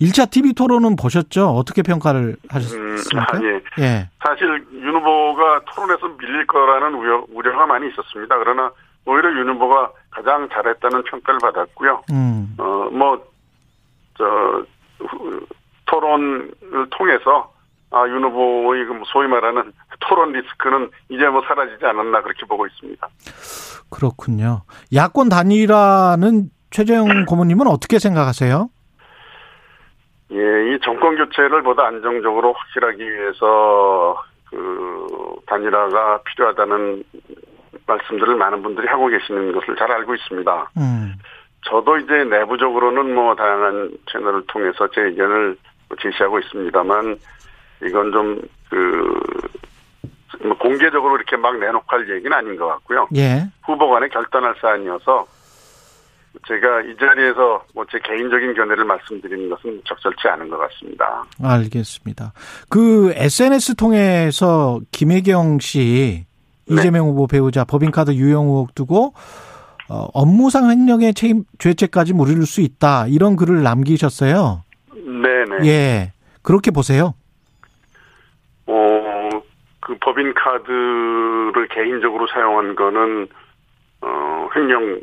[0.00, 1.48] 1차 TV 토론은 보셨죠?
[1.50, 3.20] 어떻게 평가를 음, 하셨습니까?
[3.36, 3.82] 아, 예.
[3.84, 4.08] 예.
[4.24, 8.38] 사실 윤 후보가 토론에서 밀릴 거라는 우려, 우려가 많이 있었습니다.
[8.38, 8.70] 그러나
[9.06, 12.02] 오히려 윤 후보가 가장 잘했다는 평가를 받았고요.
[12.12, 12.54] 음.
[12.58, 13.22] 어, 뭐,
[14.16, 14.24] 저,
[15.00, 15.40] 후-
[15.86, 16.52] 토론을
[16.90, 17.52] 통해서
[17.90, 23.06] 아, 윤 후보의 그 소위 말하는 토론 리스크는 이제 뭐 사라지지 않았나 그렇게 보고 있습니다.
[23.90, 24.62] 그렇군요.
[24.92, 28.68] 야권 단일화는 최재형 고모님은 어떻게 생각하세요?
[30.34, 34.20] 예, 이 정권 교체를 보다 안정적으로 확실하기 위해서
[34.50, 37.04] 그 단일화가 필요하다는
[37.86, 40.70] 말씀들을 많은 분들이 하고 계시는 것을 잘 알고 있습니다.
[40.76, 41.14] 음.
[41.66, 45.56] 저도 이제 내부적으로는 뭐 다양한 채널을 통해서 제 의견을
[46.00, 47.16] 제시하고 있습니다만
[47.84, 49.20] 이건 좀그
[50.42, 53.08] 뭐 공개적으로 이렇게 막 내놓고 할 얘기는 아닌 것 같고요.
[53.16, 53.44] 예.
[53.64, 55.26] 후보 간에 결단할 사안이어서
[56.46, 61.24] 제가 이 자리에서 뭐 제 개인적인 견해를 말씀드리는 것은 적절치 않은 것 같습니다.
[61.42, 62.32] 알겠습니다.
[62.68, 66.24] 그 SNS 통해서 김혜경 씨
[66.66, 66.74] 네.
[66.74, 69.14] 이재명 후보 배우자 법인카드 유용 의혹 두고
[69.88, 74.62] 어, 업무상 횡령의 책임 죄책까지 물을 수 있다 이런 글을 남기셨어요.
[74.94, 75.66] 네네.
[75.68, 76.12] 예,
[76.42, 77.14] 그렇게 보세요.
[78.66, 79.28] 어,
[79.80, 83.28] 그 법인 카드를 개인적으로 사용한 거는
[84.00, 85.00] 어, 횡령에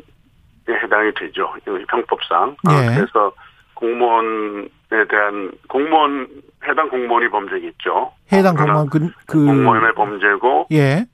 [0.74, 1.54] 해당이 되죠.
[1.66, 2.56] 이 형법상.
[2.66, 2.94] 아, 예.
[2.96, 3.32] 그래서
[3.74, 4.68] 공무원에
[5.08, 6.28] 대한 공무원
[6.66, 8.12] 해당 공무원이 범죄겠죠.
[8.32, 11.04] 해당 그러나 공무원 그, 그 공무원의 범죄고 예,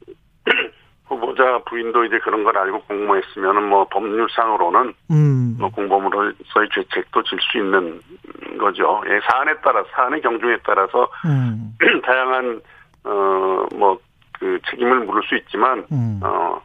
[1.07, 7.59] 후보자 부인도 이제 그런 걸 알고 공모했으면은 뭐 법률상으로는 음, 뭐 공범으로서의 죄책도 질 수
[7.59, 8.01] 있는
[8.59, 9.03] 거죠.
[9.07, 12.61] 예, 사안에 따라 사안의 경중에 따라서 음, 다양한
[13.05, 13.99] 어 뭐
[14.39, 16.21] 그 책임을 물을 수 있지만 음.
[16.23, 16.61] 어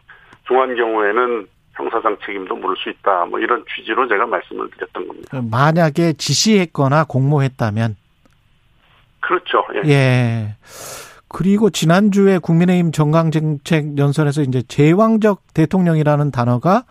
[0.47, 3.25] 중한 경우에는 형사상 책임도 물을 수 있다.
[3.25, 5.41] 뭐 이런 취지로 제가 말씀을 드렸던 겁니다.
[5.41, 7.95] 만약에 지시했거나 공모했다면
[9.19, 9.65] 그렇죠.
[9.85, 9.89] 예.
[9.89, 10.55] 예.
[11.27, 16.83] 그리고 지난주에 국민의힘 정강정책 연설에서 이제 제왕적 대통령이라는 단어가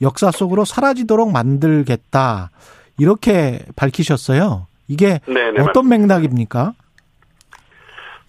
[0.00, 2.50] 역사 속으로 사라지도록 만들겠다.
[2.98, 4.66] 이렇게 밝히셨어요.
[4.86, 6.74] 이게 네네, 어떤 맥락입니까?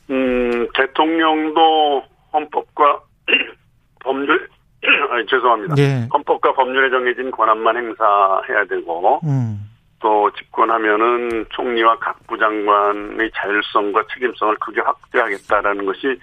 [0.09, 2.03] 음, 대통령도
[2.33, 3.01] 헌법과
[4.03, 4.49] 법률,
[5.11, 5.75] 아니, 죄송합니다.
[5.77, 6.07] 예.
[6.13, 9.69] 헌법과 법률에 정해진 권한만 행사해야 되고, 음.
[9.99, 16.17] 또 집권하면은 총리와 각 부장관의 자율성과 책임성을 크게 확대하겠다라는 것이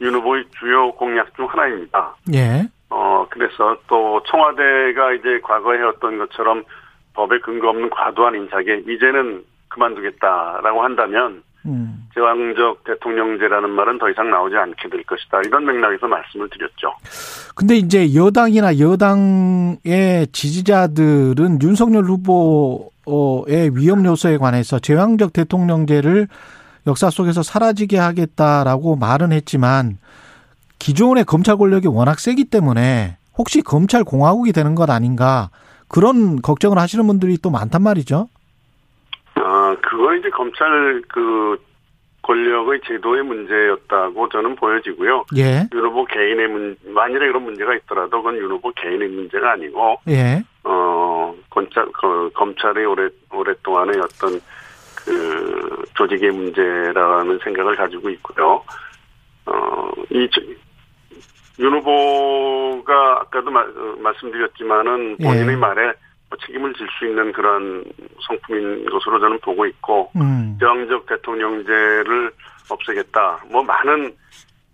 [0.00, 2.16] 윤 후보의 주요 공약 중 하나입니다.
[2.34, 2.66] 예.
[2.90, 6.64] 어, 그래서 또 청와대가 이제 과거에 해왔던 것처럼
[7.14, 12.08] 법에 근거 없는 과도한 인사에 이제는 그만두겠다라고 한다면 음.
[12.14, 15.40] 제왕적 대통령제라는 말은 더 이상 나오지 않게 될 것이다.
[15.46, 16.92] 이런 맥락에서 말씀을 드렸죠.
[17.54, 26.28] 근데 이제 여당이나 여당의 지지자들은 윤석열 후보의 위험 요소에 관해서 제왕적 대통령제를
[26.86, 29.98] 역사 속에서 사라지게 하겠다라고 말은 했지만
[30.78, 35.50] 기존의 검찰 권력이 워낙 세기 때문에 혹시 검찰 공화국이 되는 것 아닌가
[35.88, 38.28] 그런 걱정을 하시는 분들이 또 많단 말이죠.
[39.68, 41.56] 아, 그건 이제 검찰 그
[42.22, 45.24] 권력의 제도의 문제였다고 저는 보여지고요.
[45.36, 50.00] 예, 윤 후보 개인의 문, 만일에 그런 문제가 있더라도 그건 윤 후보 개인의 문제가 아니고,
[50.08, 54.40] 예, 어, 검찰, 그, 검찰의 오래, 오랫동안의 어떤
[54.96, 58.62] 그 조직의 문제라는 생각을 가지고 있고요.
[59.46, 60.42] 어, 이, 저-
[61.60, 65.56] 윤 후보가 아까도 마- 어, 말씀드렸지만은 본인의 예.
[65.56, 65.92] 말에 뭐
[66.46, 67.84] 책임을 질 수 있는 그런
[68.26, 72.32] 성품인 것으로 저는 보고 있고, 음, 제왕적 대통령제를
[72.68, 73.44] 없애겠다.
[73.50, 74.12] 뭐 많은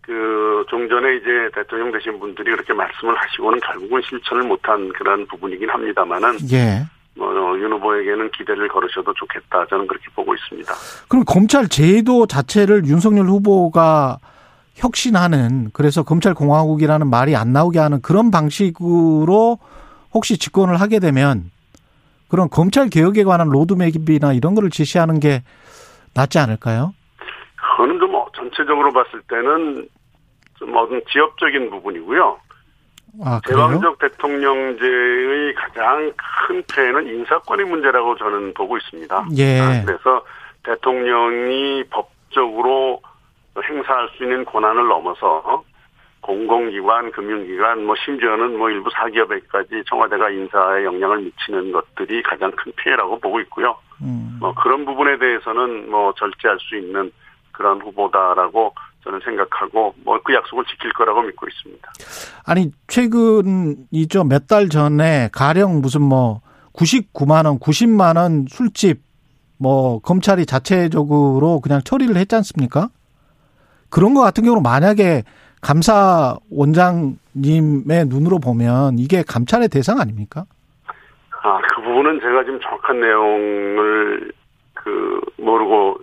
[0.00, 6.36] 그 종전에 이제 대통령 되신 분들이 그렇게 말씀을 하시고는 결국은 실천을 못한 그런 부분이긴 합니다만은
[6.52, 6.84] 예.
[7.16, 10.74] 뭐윤 후보에게는 기대를 걸으셔도 좋겠다 저는 그렇게 보고 있습니다.
[11.08, 14.18] 그럼 검찰 제도 자체를 윤석열 후보가
[14.74, 19.58] 혁신하는 그래서 검찰 공화국이라는 말이 안 나오게 하는 그런 방식으로
[20.14, 21.50] 혹시 집권을 하게 되면
[22.28, 25.42] 그런 검찰 개혁에 관한 로드맵이나 이런 거를 제시하는 게
[26.14, 26.94] 낫지 않을까요?
[27.56, 29.88] 그거는 좀 어, 전체적으로 봤을 때는
[30.58, 32.38] 좀 어떤 지역적인 부분이고요.
[33.24, 33.40] 아?
[33.46, 36.12] 제왕적 대통령제의 가장
[36.46, 39.28] 큰 폐해는 인사권의 문제라고 저는 보고 있습니다.
[39.36, 39.60] 예.
[39.60, 40.24] 아, 그래서
[40.64, 43.00] 대통령이 법적으로
[43.62, 45.62] 행사할 수 있는 권한을 넘어서
[46.24, 53.20] 공공기관, 금융기관, 뭐 심지어는 뭐 일부 사기업에까지 청와대가 인사에 영향을 미치는 것들이 가장 큰 피해라고
[53.20, 53.76] 보고 있고요.
[54.00, 54.38] 음.
[54.40, 57.12] 뭐 그런 부분에 대해서는 뭐 절제할 수 있는
[57.52, 61.92] 그런 후보다라고 저는 생각하고 뭐 그 약속을 지킬 거라고 믿고 있습니다.
[62.46, 66.40] 아니 최근이죠 몇 달 전에 가령 무슨 뭐
[66.72, 69.02] 99만 원, 90만 원 술집
[69.58, 72.88] 뭐 검찰이 자체적으로 그냥 처리를 했지 않습니까?
[73.90, 75.22] 그런 거 같은 경우는 만약에
[75.64, 80.44] 감사 원장님의 눈으로 보면 이게 감찰의 대상 아닙니까?
[81.42, 84.32] 아, 그 부분은 제가 지금 정확한 내용을
[84.74, 85.96] 그 모르고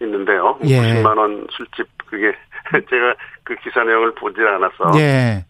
[0.00, 0.58] 있는데요.
[0.64, 0.80] 예.
[0.80, 2.32] 90만 원 술집 그게
[2.72, 5.44] 제가 그 기사 내용을 보질 않아서 예.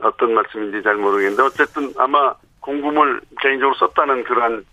[0.00, 4.64] 어떤 말씀인지 잘 모르겠는데 어쨌든 아마 공금을 개인적으로 썼다는 그러한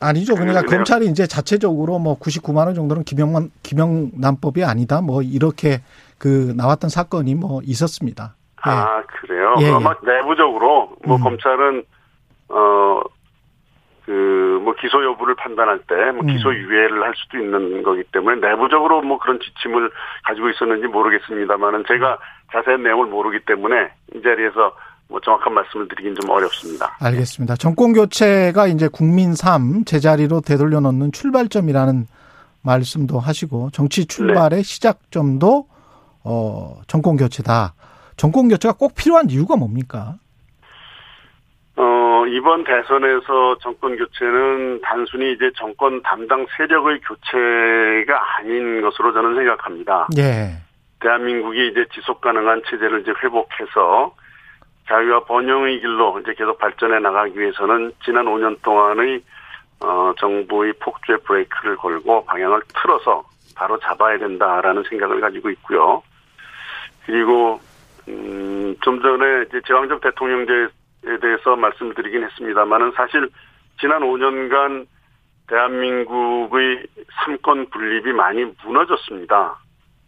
[0.00, 0.34] 아니죠.
[0.34, 0.62] 그러니까?
[0.62, 5.02] 검찰이 이제 자체적으로 뭐 99만 원 정도는 김영만 김영란법이 아니다.
[5.02, 5.80] 뭐 이렇게
[6.18, 8.34] 그 나왔던 사건이 뭐 있었습니다.
[8.66, 8.70] 예.
[8.70, 9.54] 아 그래요.
[9.60, 9.70] 예, 예.
[9.72, 11.22] 아마 내부적으로 뭐 음.
[11.22, 11.84] 검찰은
[12.48, 13.00] 어.
[14.06, 16.26] 그뭐 기소 여부를 판단할 때뭐 음.
[16.28, 19.90] 기소 유예를 할 수도 있는 거기 때문에 내부적으로 뭐 그런 지침을
[20.24, 22.16] 가지고 있었는지 모르겠습니다만은 제가
[22.52, 24.76] 자세한 내용을 모르기 때문에 이 자리에서
[25.08, 26.96] 뭐 정확한 말씀을 드리긴 좀 어렵습니다.
[27.00, 27.56] 알겠습니다.
[27.56, 32.06] 정권 교체가 이제 국민 삶 제자리로 되돌려 놓는 출발점이라는
[32.62, 35.66] 말씀도 하시고 정치 출발의 시작점도
[36.26, 37.74] 어 정권 교체다.
[38.16, 40.14] 정권 교체가 꼭 필요한 이유가 뭡니까?
[41.76, 50.08] 어, 이번 대선에서 정권 교체는 단순히 이제 정권 담당 세력의 교체가 아닌 것으로 저는 생각합니다.
[50.16, 50.56] 예.
[51.00, 54.14] 대한민국이 이제 지속 가능한 체제를 이제 회복해서
[54.88, 59.22] 자유와 번영의 길로 이제 계속 발전해 나가기 위해서는 지난 5년 동안의
[59.80, 63.24] 어, 정부의 폭주의 브레이크를 걸고 방향을 틀어서
[63.54, 66.02] 바로 잡아야 된다라는 생각을 가지고 있고요.
[67.06, 67.60] 그리고
[68.08, 70.68] 음, 좀 전에 이제 제왕적 대통령제에
[71.20, 73.28] 대해서 말씀드리긴 했습니다만은 사실
[73.80, 74.86] 지난 5년간
[75.48, 76.86] 대한민국의
[77.24, 79.56] 삼권 분립이 많이 무너졌습니다.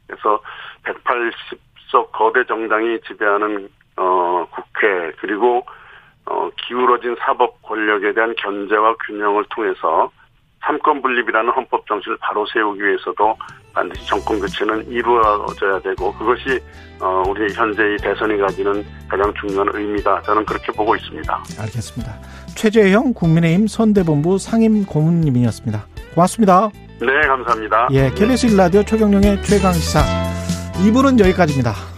[0.07, 0.41] 그래서
[0.85, 5.65] 180석 거대 정당이 지배하는 어 국회 그리고
[6.27, 10.11] 어 기울어진 사법 권력에 대한 견제와 균형을 통해서
[10.61, 13.37] 삼권 분립이라는 헌법 정신을 바로 세우기 위해서도
[13.79, 16.59] 반드시 정권 교체는 이루어져야 되고 그것이
[17.01, 20.23] 어 우리 현재의 대선이 가지는 가장 중요한 의미다.
[20.23, 21.45] 저는 그렇게 보고 있습니다.
[21.61, 22.21] 알겠습니다.
[22.57, 25.87] 최재형 국민의힘 선대본부 상임 고문님이었습니다.
[26.15, 26.71] 고맙습니다.
[27.01, 27.89] 네, 감사합니다.
[27.93, 30.03] 예, KBS 1라디오 최경영의 최강 시사
[30.83, 31.98] 2부는 여기까지입니다.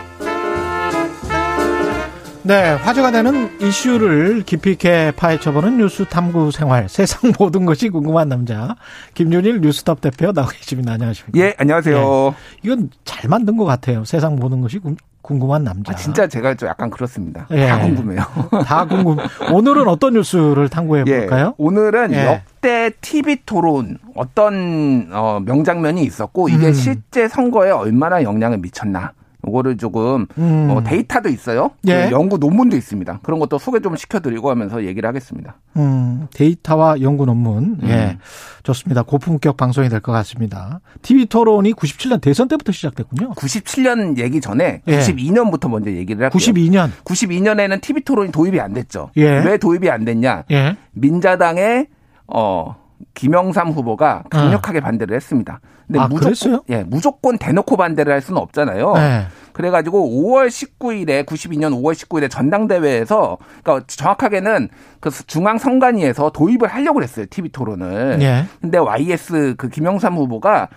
[2.43, 6.89] 네, 화제가 되는 이슈를 깊이 있게 파헤쳐보는 뉴스 탐구 생활.
[6.89, 8.75] 세상 모든 것이 궁금한 남자.
[9.13, 10.93] 김준일 뉴스톱 대표 나와 계십니다.
[10.93, 11.39] 안녕하십니까.
[11.39, 11.97] 예, 안녕하세요.
[11.97, 12.35] 예.
[12.63, 14.03] 이건 잘 만든 것 같아요.
[14.05, 15.91] 세상 모든 것이 궁- 궁금한 남자.
[15.93, 17.45] 아, 진짜 제가 좀 약간 그렇습니다.
[17.51, 17.67] 예.
[17.67, 18.23] 다 궁금해요.
[18.65, 19.17] 다 궁금.
[19.53, 21.47] 오늘은 어떤 뉴스를 탐구해 볼까요?
[21.49, 22.25] 예, 오늘은 예.
[22.25, 26.73] 역대 TV 토론 어떤 어, 명장면이 있었고 이게 음.
[26.73, 29.11] 실제 선거에 얼마나 영향을 미쳤나.
[29.47, 30.69] 요거를 조금 음.
[30.69, 31.71] 어, 데이터도 있어요.
[31.87, 32.05] 예.
[32.07, 33.19] 그 연구 논문도 있습니다.
[33.23, 35.55] 그런 것도 소개 좀 시켜드리고 하면서 얘기를 하겠습니다.
[35.77, 37.77] 음, 데이터와 연구 논문.
[37.81, 37.87] 음.
[37.89, 38.17] 예.
[38.63, 39.01] 좋습니다.
[39.03, 40.79] 고품격 방송이 될 것 같습니다.
[41.01, 43.31] TV 토론이 97년 대선 때부터 시작됐군요.
[43.33, 44.99] 97년 얘기 전에 예.
[44.99, 46.39] 92년부터 먼저 얘기를 할게요.
[46.39, 46.89] 92년.
[47.03, 49.11] 92년에는 TV 토론이 도입이 안 됐죠.
[49.17, 49.39] 예.
[49.39, 50.43] 왜 도입이 안 됐냐?
[50.51, 50.75] 예.
[50.93, 51.87] 민자당의
[52.27, 52.75] 어
[53.13, 55.59] 김영삼 후보가 강력하게 반대를 했습니다.
[55.87, 56.63] 근데 아, 무조건 그랬어요?
[56.69, 58.93] 예, 무조건 대놓고 반대를 할 수는 없잖아요.
[58.93, 59.27] 네.
[59.51, 67.25] 그래가지고 5월 19일에 92년 5월 19일에 전당대회에서 그러니까 정확하게는 그 중앙 선관위에서 도입을 하려고 했어요
[67.29, 68.19] TV 토론을.
[68.21, 68.45] 예.
[68.61, 70.69] 근데 YS 그 김영삼 후보가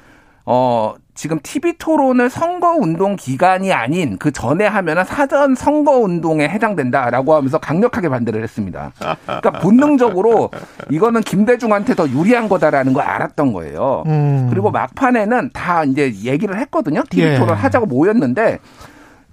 [0.47, 7.35] 어 지금 TV 토론을 선거 운동 기간이 아닌 그 전에 하면은 사전 선거 운동에 해당된다라고
[7.37, 8.93] 하면서 강력하게 반대를 했습니다.
[9.25, 10.51] 그러니까 본능적으로
[10.91, 14.03] 이거는 김대중한테 더 유리한 거다라는 걸 알았던 거예요.
[14.07, 14.49] 음.
[14.51, 17.03] 그리고 막판에는 다 이제 얘기를 했거든요.
[17.09, 17.39] TV 예.
[17.39, 18.59] 토론 하자고 모였는데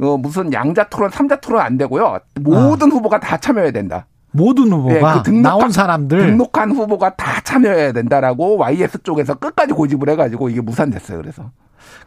[0.02, 2.20] 어, 무슨 양자 토론, 삼자 토론 안 되고요.
[2.42, 4.06] 모든 후보가 다 참여해야 된다.
[4.34, 9.74] 모든 후보가 예, 그 등록한- 나온 사람들 등록한 후보가 다 참여해야 된다라고 YS 쪽에서 끝까지
[9.74, 11.18] 고집을 해가지고 이게 무산됐어요.
[11.18, 11.52] 그래서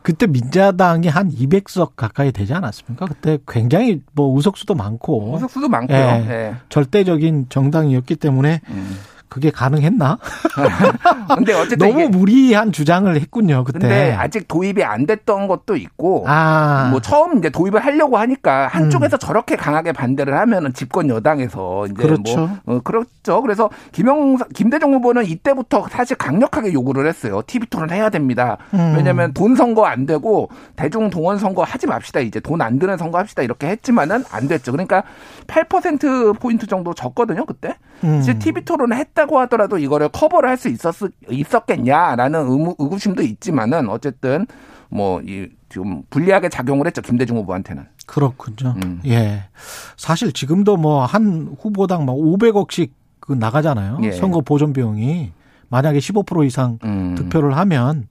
[0.02, 3.06] 그때 민자당이 한 200석 가까이 되지 않았습니까?
[3.06, 5.98] 그때 굉장히 뭐 의석수도 많고 의석수도 많고요.
[5.98, 6.26] 예.
[6.28, 6.54] 예.
[6.68, 8.96] 절대적인 정당이었기 때문에 음.
[9.34, 10.16] 그게 가능했나?
[11.34, 13.64] 근데 어쨌든 너무 무리한 주장을 했군요.
[13.64, 13.80] 그때.
[13.80, 16.86] 근데 아직 도입이 안 됐던 것도 있고 아.
[16.92, 22.48] 뭐 처음 이제 도입을 하려고 하니까 한쪽에서 저렇게 강하게 반대를 하면은 집권 여당에서 이제 그렇죠.
[22.64, 23.42] 뭐 어, 그렇죠.
[23.42, 27.42] 그래서 김영 김대중 후보는 이때부터 사실 강력하게 요구를 했어요.
[27.44, 28.58] TV 토론 해야 됩니다.
[28.72, 28.94] 음.
[28.96, 32.20] 왜냐하면 돈 선거 안 되고 대중 동원 선거 하지 맙시다.
[32.20, 33.42] 이제 돈 안 드는 선거 합시다.
[33.42, 34.70] 이렇게 했지만은 안 됐죠.
[34.70, 35.02] 그러니까
[35.48, 37.44] 8% 포인트 정도 졌거든요.
[37.46, 37.76] 그때.
[38.04, 38.20] 음.
[38.20, 40.94] 이제 TV 토론을 했다 고 하더라도 이거를 커버를 할 수 있었
[41.30, 44.46] 있었겠냐라는 의무, 의구심도 있지만은 어쨌든
[44.90, 47.84] 뭐이좀 불리하게 작용을 했죠 김대중 후보한테는.
[48.06, 48.74] 그렇군요.
[48.84, 49.00] 음.
[49.06, 49.44] 예.
[49.96, 53.98] 사실 지금도 뭐 한 후보당 막 500억씩 그 나가잖아요.
[54.02, 54.12] 예.
[54.12, 55.32] 선거 보존 비용이
[55.68, 57.14] 만약에 15% 이상 음.
[57.16, 58.06] 득표를 하면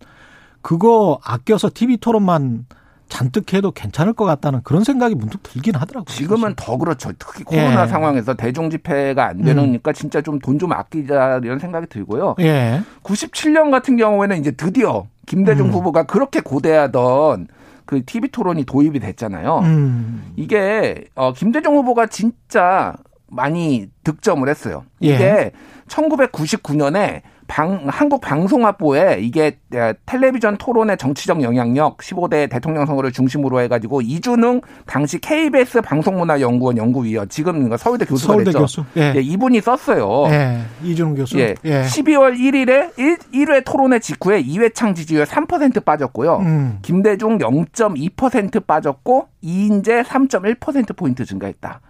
[0.61, 2.65] 그거 아껴서 TV 토론만
[3.13, 6.05] 잔뜩 해도 괜찮을 것 같다는 그런 생각이 문득 들긴 하더라고요.
[6.05, 7.11] 지금은 더 그렇죠.
[7.19, 7.87] 특히 코로나 예.
[7.87, 12.33] 상황에서 대중 집회가 안 되니까 진짜 좀돈좀 아끼자 이런 생각이 들고요.
[12.39, 12.81] 예.
[13.03, 15.73] 97년 같은 경우에는 이제 드디어 김대중 음.
[15.73, 17.49] 후보가 그렇게 고대하던
[17.85, 19.59] 그 TV 토론이 도입이 됐잖아요.
[19.59, 20.33] 음.
[20.35, 22.95] 이게 어 김대중 후보가 진짜
[23.27, 24.85] 많이 득점을 했어요.
[24.99, 25.51] 이게 예.
[25.87, 34.01] 1999년에 방, 한국 방송학부에 이게 에, 텔레비전 토론의 정치적 영향력 15대 대통령 선거를 중심으로 해가지고
[34.01, 38.59] 이준웅 당시 KBS 방송문화연구원 연구위원 지금 이거 서울대 교수가 서울대 됐죠.
[38.59, 38.83] 교수.
[38.97, 39.13] 예.
[39.15, 40.25] 예, 이분이 썼어요.
[40.27, 40.61] 예.
[40.83, 41.39] 이준웅 교수.
[41.39, 41.55] 예.
[41.65, 41.83] 예.
[41.83, 46.37] 12월 1일에 1, 1회 토론회 직후에 이회창 지지율 3% 빠졌고요.
[46.37, 46.79] 음.
[46.81, 51.81] 김대중 0.2% 빠졌고 이인재 3.1%포인트 증가했다.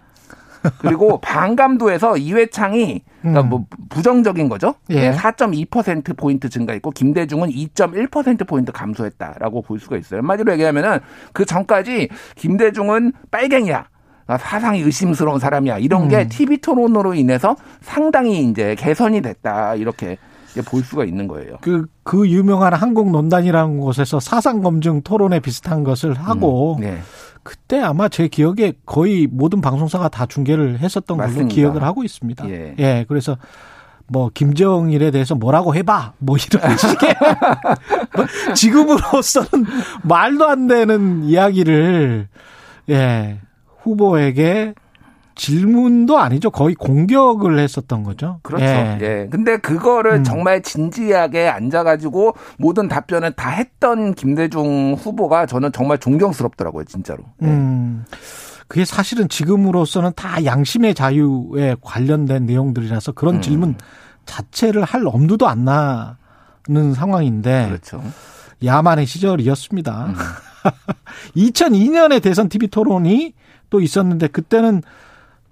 [0.78, 3.48] 그리고 반감도에서 이회창이 그러니까 음.
[3.48, 4.74] 뭐 부정적인 거죠.
[4.90, 5.12] 예.
[5.12, 10.20] 4.2% 포인트 증가했고 김대중은 2.1% 포인트 감소했다라고 볼 수가 있어요.
[10.20, 11.00] 한마디로 얘기하면은
[11.32, 13.88] 그 전까지 김대중은 빨갱이야.
[14.26, 15.78] 아, 사상이 의심스러운 사람이야.
[15.78, 16.28] 이런 게 음.
[16.28, 19.74] TV 토론으로 인해서 상당히 이제 개선이 됐다.
[19.74, 20.16] 이렇게
[20.66, 21.56] 볼 수가 있는 거예요.
[21.60, 26.98] 그, 그 유명한 한국논단이라는 곳에서 사상검증 토론회 비슷한 것을 하고, 네.
[27.44, 31.54] 그때 아마 제 기억에 거의 모든 방송사가 다 중계를 했었던 걸로 맞습니다.
[31.54, 32.48] 기억을 하고 있습니다.
[32.50, 33.04] 예.
[33.06, 33.36] 그래서
[34.06, 37.14] 뭐 김정일에 대해서 뭐라고 해봐 뭐 이런 식의
[38.16, 39.66] 뭐 지금으로서는
[40.02, 42.28] 말도 안 되는 이야기를
[42.90, 43.40] 예
[43.82, 44.74] 후보에게
[45.34, 48.38] 질문도 아니죠 거의 공격을 했었던 거죠.
[48.42, 48.64] 그렇죠.
[48.64, 48.98] 예.
[49.00, 49.28] 예.
[49.30, 50.24] 근데 그거를 음.
[50.24, 57.24] 정말 진지하게 앉아가지고 모든 답변을 다 했던 김대중 후보가 저는 정말 존경스럽더라고요, 진짜로.
[57.42, 58.04] 음.
[58.68, 63.40] 그게 사실은 지금으로서는 다 양심의 자유에 관련된 내용들이라서 그런 음.
[63.42, 63.74] 질문
[64.26, 68.02] 자체를 할 엄두도 안 나는 상황인데 그렇죠.
[68.64, 70.06] 야만의 시절이었습니다.
[70.06, 70.14] 음.
[71.36, 73.34] 2002년에 대선 TV 토론이
[73.70, 74.82] 또 있었는데 그때는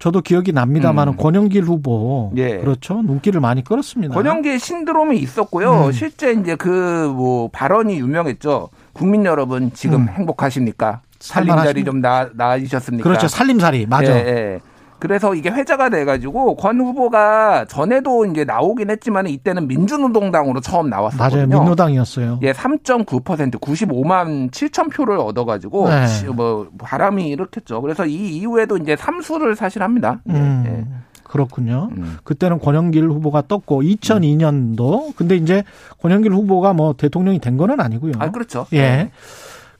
[0.03, 1.17] 저도 기억이 납니다만은 음.
[1.17, 2.57] 권영길 후보 예.
[2.57, 4.13] 그렇죠 눈길을 많이 끌었습니다.
[4.13, 5.85] 권영기 신드롬이 있었고요.
[5.85, 5.91] 음.
[5.93, 8.67] 실제 이제 그 뭐 발언이 유명했죠.
[8.91, 10.09] 국민 여러분 지금 음.
[10.09, 10.99] 행복하십니까?
[11.19, 13.01] 살림자리 좀 나, 나아지셨습니까?
[13.07, 14.11] 그렇죠 살림살이 맞아.
[14.13, 14.59] 예, 예.
[15.03, 21.45] 그래서 이게 회자가 돼가지고 권 후보가 전에도 이제 나오긴 했지만 이때는 민주노동당으로 처음 나왔었거든요.
[21.45, 22.39] 맞아요 민노당이었어요.
[22.41, 26.07] 예, 3.9% 95만 7천 표를 얻어가지고 네.
[26.07, 27.81] 시- 뭐 바람이 일으켰죠.
[27.81, 30.21] 그래서 이 이후에도 이제 삼수를 사실 합니다.
[30.29, 30.85] 예, 음, 예.
[31.25, 31.89] 그렇군요.
[31.97, 32.15] 음.
[32.23, 35.63] 그때는 권영길 후보가 떴고 2002년도 근데 이제
[36.01, 38.13] 권영길 후보가 뭐 대통령이 된 거는 아니고요.
[38.19, 38.67] 아 그렇죠.
[38.71, 39.11] 예.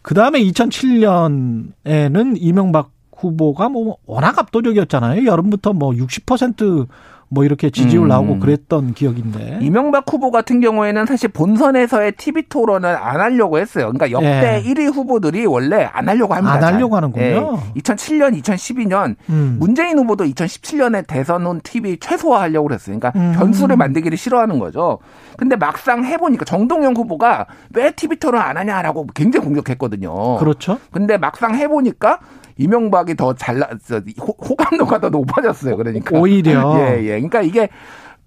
[0.01, 2.89] 그 다음에 2007년에는 이명박
[3.23, 5.25] 후보가 뭐 워낙 압도적이었잖아요.
[5.25, 6.87] 여름부터 뭐 60%뭐
[7.33, 8.07] 뭐 이렇게 지지율 음.
[8.09, 9.57] 나오고 그랬던 기억인데.
[9.61, 13.91] 이명박 후보 같은 경우에는 사실 본선에서의 TV 토론을 안 하려고 했어요.
[13.91, 14.69] 그러니까 역대 예.
[14.69, 16.53] 1위 후보들이 원래 안 하려고 합니다.
[16.53, 17.03] 안 하려고 잘.
[17.03, 17.59] 하는군요.
[17.77, 19.57] 2007년, 2012년 음.
[19.59, 22.99] 문재인 후보도 2017년에 대선은 TV 최소화하려고 그랬어요.
[22.99, 23.33] 그러니까 음.
[23.35, 24.99] 변수를 만들기를 싫어하는 거죠.
[25.37, 30.37] 근데 막상 해보니까 정동영 후보가 왜 TV 토론 안 하냐라고 굉장히 공격했거든요.
[30.37, 30.77] 그렇죠.
[30.91, 32.19] 근데 막상 해보니까
[32.57, 33.67] 이명박이 더 잘나
[34.21, 35.75] 호- 호감도가 더 높아졌어요.
[35.77, 36.75] 그러니까 오히려.
[36.79, 37.07] 예, 예.
[37.15, 37.69] 그러니까 이게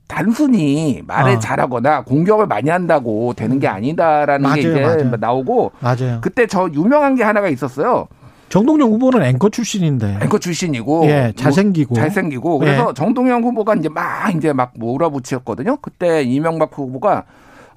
[0.08, 1.38] 단순히 말을 어.
[1.38, 5.16] 잘하거나 공격을 많이 한다고 되는 게 아니다라는 게 맞아요, 이제 맞아요.
[5.18, 6.18] 나오고 맞아요.
[6.20, 8.06] 그때 저 유명한 게 하나가 있었어요.
[8.48, 10.18] 정동영 후보는 앵커 출신인데.
[10.22, 11.94] 앵커 출신이고 예, 잘생기고.
[11.94, 12.94] 뭐 잘생기고 그래서 예.
[12.94, 15.78] 정동영 후보가 이제 막 이제 막 몰아붙였거든요.
[15.82, 17.24] 그때 이명박 후보가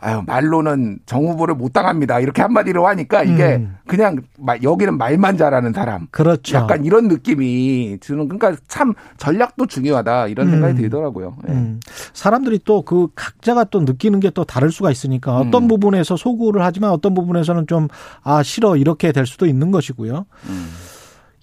[0.01, 3.75] 아유 말로는 정 후보를 못 당합니다 이렇게 한마디로 하니까 이게 음.
[3.85, 6.55] 그냥 마- 여기는 말만 잘하는 사람 그렇죠.
[6.57, 10.51] 약간 이런 느낌이 드는 그러니까 참 전략도 중요하다 이런 음.
[10.51, 11.35] 생각이 들더라고요.
[11.49, 11.51] 예.
[11.51, 11.79] 음.
[12.13, 15.67] 사람들이 또 그 각자가 또 느끼는 게 또 다를 수가 있으니까 어떤 음.
[15.67, 17.87] 부분에서 소구를 하지만 어떤 부분에서는 좀
[18.23, 20.25] 아 싫어 이렇게 될 수도 있는 것이고요.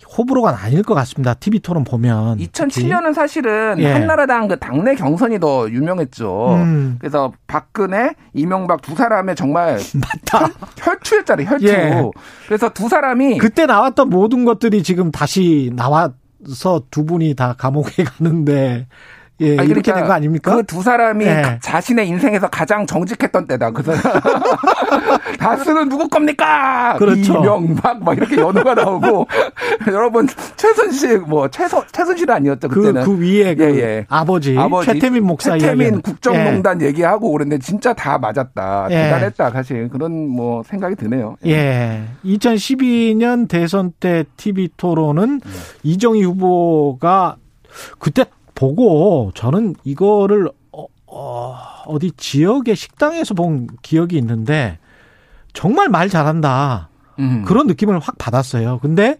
[0.07, 0.12] 음.
[0.16, 1.35] 호불호가 아닐 것 같습니다.
[1.35, 2.39] TV 토론 보면.
[2.39, 3.93] 2007년은 사실은 예.
[3.93, 6.55] 한나라당 그 당내 경선이 더 유명했죠.
[6.55, 6.97] 음.
[7.01, 10.49] 그래서 박근혜, 이명박 두 사람의 정말 맞다.
[10.78, 11.47] 혈투였잖아요.
[11.49, 11.66] 혈투.
[11.66, 12.11] 예.
[12.47, 18.87] 그래서 두 사람이 그때 나왔던 모든 것들이 지금 다시 나와서 두 분이 다 감옥에 가는데
[19.41, 20.55] 예, 아니, 이렇게 된거 아닙니까?
[20.57, 21.43] 그 두 사람이 예.
[21.43, 23.71] 가- 자신의 인생에서 가장 정직했던 때다.
[23.71, 23.83] 그.
[25.39, 26.97] 다스는 누구 겁니까?
[26.99, 27.35] 그렇죠.
[27.39, 29.27] 이명박 막 이렇게 연호가 나오고
[29.89, 30.27] 여러분
[30.57, 33.03] 최순실 뭐 최선 최순실 아니었죠 그, 그때는.
[33.05, 34.07] 그 위에 그 예, 예.
[34.09, 36.03] 아버지, 아버지 최태민 목사 최태민 이야기하는.
[36.03, 38.89] 국정농단 얘기하고 그런데 진짜 다 맞았다.
[38.91, 38.95] 예.
[38.95, 39.51] 대단했다.
[39.51, 41.37] 사실 그런 뭐 생각이 드네요.
[41.47, 41.53] 예.
[41.53, 42.03] 예.
[42.25, 45.61] 2012년 대선 때 TV 토론은 음.
[45.83, 47.37] 이정희 후보가
[47.99, 48.25] 그때
[48.57, 51.57] 보고 저는 이거를 어, 어,
[51.87, 54.81] 어디 지역의 식당에서 본 기억이 있는데
[55.53, 56.89] 정말 말 잘한다.
[57.20, 57.45] 음.
[57.47, 58.81] 그런 느낌을 확 받았어요.
[58.81, 59.19] 근데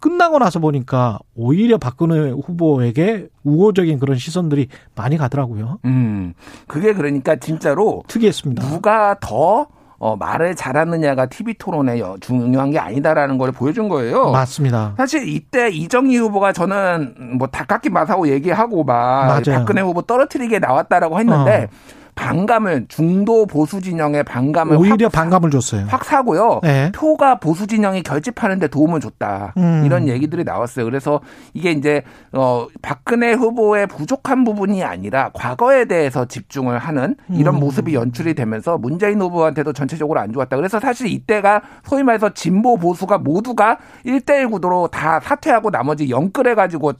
[0.00, 5.80] 끝나고 나서 보니까 오히려 박근혜 후보에게 우호적인 그런 시선들이 많이 가더라고요.
[5.84, 6.34] 음.
[6.66, 8.68] 그게 그러니까 진짜로 특이했습니다.
[8.70, 9.66] 누가 더
[10.00, 14.30] 어, 말을 잘하느냐가 TV 토론에 여- 중요한 게 아니다라는 걸 보여준 거예요.
[14.30, 14.94] 맞습니다.
[14.96, 19.42] 사실 이때 이정희 후보가 저는 뭐 닭깎이 맛하고 얘기하고 막 맞아요.
[19.58, 22.07] 박근혜 후보 떨어뜨리게 나왔다라고 했는데 어.
[22.18, 25.86] 반감을 중도 보수 진영의 반감을 오히려 확, 반감을 줬어요.
[25.88, 26.60] 확 사고요.
[26.64, 26.90] 네.
[26.92, 29.54] 표가 보수 진영이 결집하는데 도움을 줬다.
[29.56, 29.84] 음.
[29.86, 30.84] 이런 얘기들이 나왔어요.
[30.84, 31.20] 그래서
[31.54, 37.60] 이게 이제 어 박근혜 후보의 부족한 부분이 아니라 과거에 대해서 집중을 하는 이런 음.
[37.60, 40.56] 모습이 연출이 되면서 문재인 후보한테도 전체적으로 안 좋았다.
[40.56, 46.94] 그래서 사실 이때가 소위 말해서 진보 보수가 모두가 1대1 구도로 다 사퇴하고 나머지 영끌해 가지고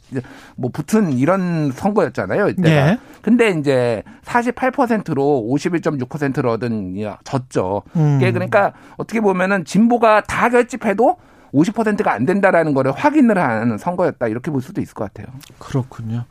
[0.56, 2.50] 뭐 붙은 이런 선거였잖아요.
[2.50, 2.68] 이때가.
[2.70, 2.98] 예.
[3.20, 7.82] 근데 이제 48%로 51.6%를 얻은 이 졌죠.
[7.97, 8.18] 음.
[8.20, 11.16] 그러니까 어떻게 보면은 진보가 다 결집해도
[11.52, 15.35] 50%가 안 된다라는 거를 확인을 한 선거였다 이렇게 볼 수도 있을 것 같아요.
[15.59, 16.24] 그렇군요.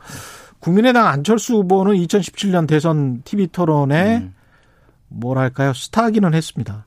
[0.60, 4.34] 국민의당 안철수 후보는 2017년 대선 TV 토론에 음.
[5.08, 6.84] 뭐랄까요 스타기는 했습니다.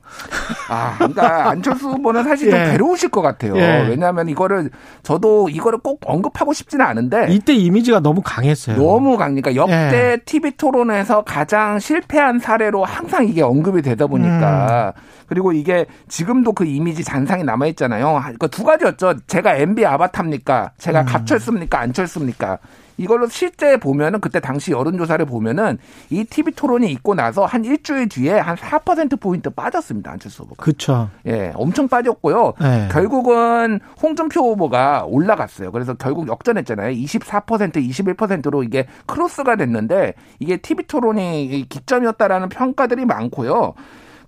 [0.70, 2.72] 아, 그러니까 안철수 후보는 사실 좀 예.
[2.72, 3.58] 괴로우실 것 같아요.
[3.58, 3.88] 예.
[3.90, 4.70] 왜냐하면 이거를
[5.04, 8.78] 저도 이거를 꼭 언급하고 싶지는 않은데 이때 이미지가 너무 강했어요.
[8.78, 8.84] 네.
[8.84, 10.18] 너무 강니까 역대 예.
[10.24, 15.02] TV 토론에서 가장 실패한 사례로 항상 이게 언급이 되다 보니까 음.
[15.28, 18.22] 그리고 이게 지금도 그 이미지 잔상이 남아 있잖아요.
[18.38, 19.16] 그두 가지였죠.
[19.28, 20.74] 제가 MB 아바타입니까?
[20.78, 21.06] 제가 음.
[21.06, 21.80] 갑철습니까?
[21.80, 22.60] 안철습니까?
[23.02, 25.78] 이걸로 실제 보면은 그때 당시 여론조사를 보면은
[26.10, 30.12] 이 TV 토론이 있고 나서 한 일주일 뒤에 한 4% 포인트 빠졌습니다.
[30.12, 30.64] 안철수 후보가.
[30.64, 31.10] 그렇죠.
[31.26, 32.54] 예, 엄청 빠졌고요.
[32.62, 32.90] 네.
[32.92, 35.72] 결국은 홍준표 후보가 올라갔어요.
[35.72, 36.94] 그래서 결국 역전했잖아요.
[36.96, 43.74] 24% 21%로 이게 크로스가 됐는데 이게 TV 토론이 기점이었다라는 평가들이 많고요.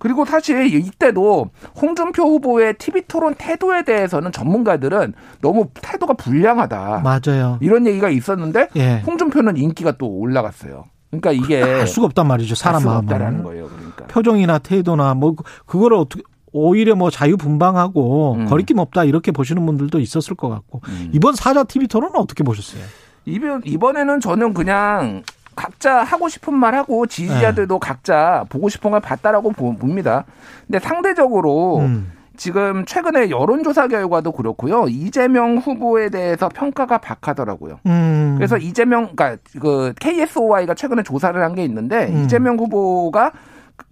[0.04, 1.48] 그리고 사실 이때도
[1.80, 7.00] 홍준표 후보의 TV 토론 태도에 대해서는 전문가들은 너무 태도가 불량하다.
[7.02, 7.56] 맞아요.
[7.62, 9.02] 이런 얘기가 있었는데 예.
[9.06, 10.84] 홍준표는 인기가 또 올라갔어요.
[11.10, 12.54] 그러니까 이게 알 수가 없단 말이죠.
[12.54, 12.86] 사람.
[12.86, 13.66] 없다라는 거예요.
[13.68, 14.04] 그러니까.
[14.08, 16.22] 표정이나 태도나 뭐 그거를 어떻게
[16.52, 18.44] 오히려 뭐 자유분방하고 음.
[18.44, 21.12] 거리낌 없다 이렇게 보시는 분들도 있었을 것 같고 음.
[21.14, 22.82] 이번 사자 TV 토론은 어떻게 보셨어요?
[23.24, 25.22] 이번 이번에는 저는 그냥
[25.54, 30.24] 각자 하고 싶은 말 하고 지지자들도 각자 보고 싶은 걸 봤다라고 보- 봅니다.
[30.66, 32.12] 근데 상대적으로 음.
[32.36, 34.86] 지금 최근에 여론조사 결과도 그렇고요.
[34.88, 37.78] 이재명 후보에 대해서 평가가 박하더라고요.
[37.86, 38.34] 음.
[38.36, 42.24] 그래서 이재명, 그러니까 그 KSOI가 최근에 조사를 한 게 있는데 음.
[42.24, 43.30] 이재명 후보가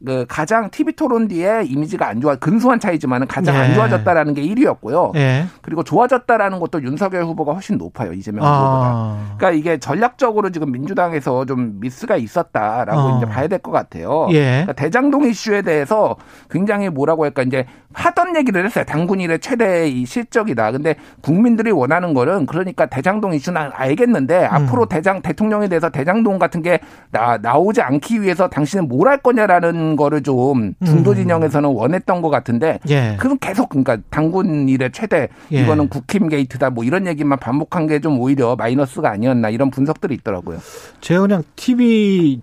[0.04, 3.60] 그 가장 TV 토론 뒤에 이미지가 안 좋아 근소한 차이지만은 가장 예.
[3.60, 5.14] 안 좋아졌다라는 게 1위였고요.
[5.16, 5.46] 예.
[5.60, 8.86] 그리고 좋아졌다라는 것도 윤석열 후보가 훨씬 높아요 이재명 후보보다.
[8.86, 9.34] 아.
[9.36, 13.16] 그러니까 이게 전략적으로 지금 민주당에서 좀 미스가 있었다라고 어.
[13.18, 14.26] 이제 봐야 될 것 같아요.
[14.32, 14.42] 예.
[14.64, 16.16] 그러니까 대장동 이슈에 대해서
[16.50, 18.84] 굉장히 뭐라고 할까 이제 하던 얘기를 했어요.
[18.84, 20.72] 당군 일의 최대 이 실적이다.
[20.72, 24.48] 근데 국민들이 원하는 거는 그러니까 대장동 이슈는 알겠는데 음.
[24.50, 26.80] 앞으로 대장 대통령에 대해서 대장동 같은 게
[27.10, 31.16] 나, 나오지 않기 위해서 당신은 뭘 할 거냐라는 거를 좀 중도 음.
[31.16, 33.16] 진영에서는 원했던 것 같은데 예.
[33.18, 35.62] 그건 계속 그러니까 당군 일의 최대 예.
[35.62, 40.58] 이거는 국힘 게이트다 뭐 이런 얘기만 반복한 게 좀 오히려 마이너스가 아니었나 이런 분석들이 있더라고요.
[41.00, 42.40] 제가 그냥 TV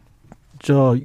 [0.61, 0.95] 저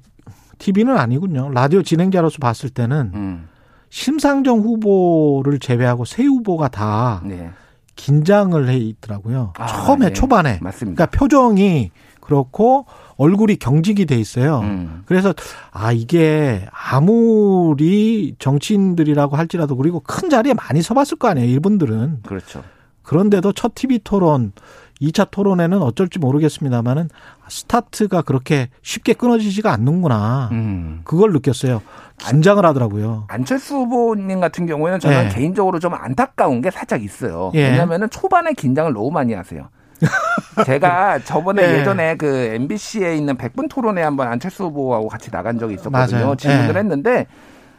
[0.59, 1.51] TV는 아니군요.
[1.51, 3.49] 라디오 진행자로서 봤을 때는 음.
[3.91, 7.51] 심상정 후보를 제외하고 세 후보가 다 네.
[7.97, 9.53] 긴장을 해 있더라고요.
[9.59, 10.12] 아, 처음에 네.
[10.12, 10.59] 초반에.
[10.61, 10.97] 맞습니다.
[11.07, 11.91] 그러니까 표정이
[12.21, 14.61] 그렇고 얼굴이 경직이 돼 있어요.
[14.61, 15.03] 음.
[15.07, 15.32] 그래서
[15.70, 21.49] 아 이게 아무리 정치인들이라고 할지라도 그리고 큰 자리에 많이 서봤을 거 아니에요.
[21.51, 22.62] 이분들은 그렇죠.
[23.03, 24.53] 그런데도 첫 TV 토론,
[25.01, 27.11] 2차 토론에는 어쩔지 모르겠습니다만은
[27.49, 30.49] 스타트가 그렇게 쉽게 끊어지지가 않는구나.
[30.53, 31.03] 음.
[31.05, 31.82] 그걸 느꼈어요.
[32.19, 33.27] 긴장을 하더라고요.
[33.28, 35.28] 안철수 후보님 같은 경우에는 저는 예.
[35.28, 37.51] 개인적으로 좀 안타까운 게 살짝 있어요.
[37.55, 37.70] 예.
[37.70, 39.69] 왜냐하면 초반에 긴장을 너무 많이 하세요.
[40.65, 41.79] 제가 저번에 예.
[41.81, 46.19] 예전에 그 MBC에 있는 100분 토론에 한번 안철수 후보하고 같이 나간 적이 있었거든요.
[46.19, 46.35] 맞아요.
[46.37, 46.79] 질문을 예.
[46.79, 47.27] 했는데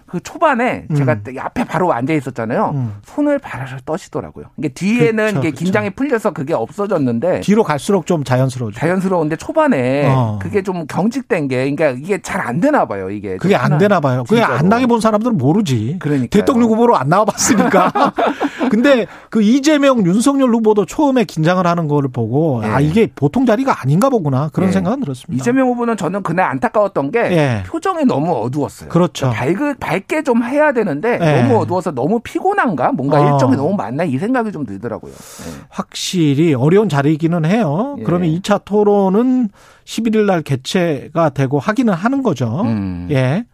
[0.07, 1.35] 그 초반에 제가 음.
[1.39, 2.71] 앞에 바로 앉아 있었잖아요.
[2.75, 2.93] 음.
[3.05, 4.45] 손을 바라를 떠시더라고요.
[4.57, 5.51] 이게 뒤에는 그렇죠, 이게.
[5.51, 8.79] 긴장이 풀려서 그게 없어졌는데 뒤로 갈수록 좀 자연스러워져.
[8.79, 10.39] 자연스러운데 초반에 어.
[10.41, 13.09] 그게 좀 경직된 게 그러니까 이게 잘 안 되나 봐요.
[13.09, 13.77] 이게 그게 좀 안.
[13.79, 14.23] 되나 봐요.
[14.29, 14.41] 그게.
[14.41, 15.97] 안 당해 본 사람들은 모르지.
[15.99, 16.27] 그러니까요.
[16.29, 17.91] 대통령 후보로 안 나와봤으니까.
[18.69, 22.85] 근데 그 이재명, 윤석열 후보도 처음에 긴장을 하는 거를 보고 아 예.
[22.85, 24.73] 이게 보통 자리가 아닌가 보구나 그런 예.
[24.73, 25.41] 생각은 들었습니다.
[25.41, 27.63] 이재명 후보는 저는 그날 안타까웠던 게 예.
[27.65, 28.89] 표정이 너무 어두웠어요.
[28.89, 29.29] 그렇죠.
[29.31, 31.41] 밝, 밝게 좀 해야 되는데 예.
[31.41, 32.91] 너무 어두워서 너무 피곤한가?
[32.93, 33.33] 뭔가 어.
[33.33, 34.03] 일정이 너무 많나?
[34.03, 35.11] 이 생각이 좀 들더라고요.
[35.11, 35.65] 예.
[35.69, 37.95] 확실히 어려운 자리이기는 해요.
[37.99, 38.03] 예.
[38.03, 39.49] 그러면 2차 토론은
[39.85, 42.61] 11일 날 개최가 되고 하기는 하는 거죠.
[42.63, 43.07] 음.
[43.11, 43.45] 예.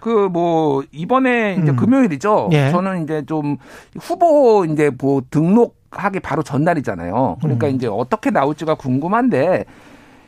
[0.00, 1.76] 그뭐 이번에 이제 음.
[1.76, 2.50] 금요일이죠.
[2.52, 2.70] 예.
[2.70, 3.56] 저는 이제 좀
[4.00, 7.36] 후보 이제 뭐 등록하기 바로 전날이잖아요.
[7.40, 7.74] 그러니까 음.
[7.76, 9.64] 이제 어떻게 나올지가 궁금한데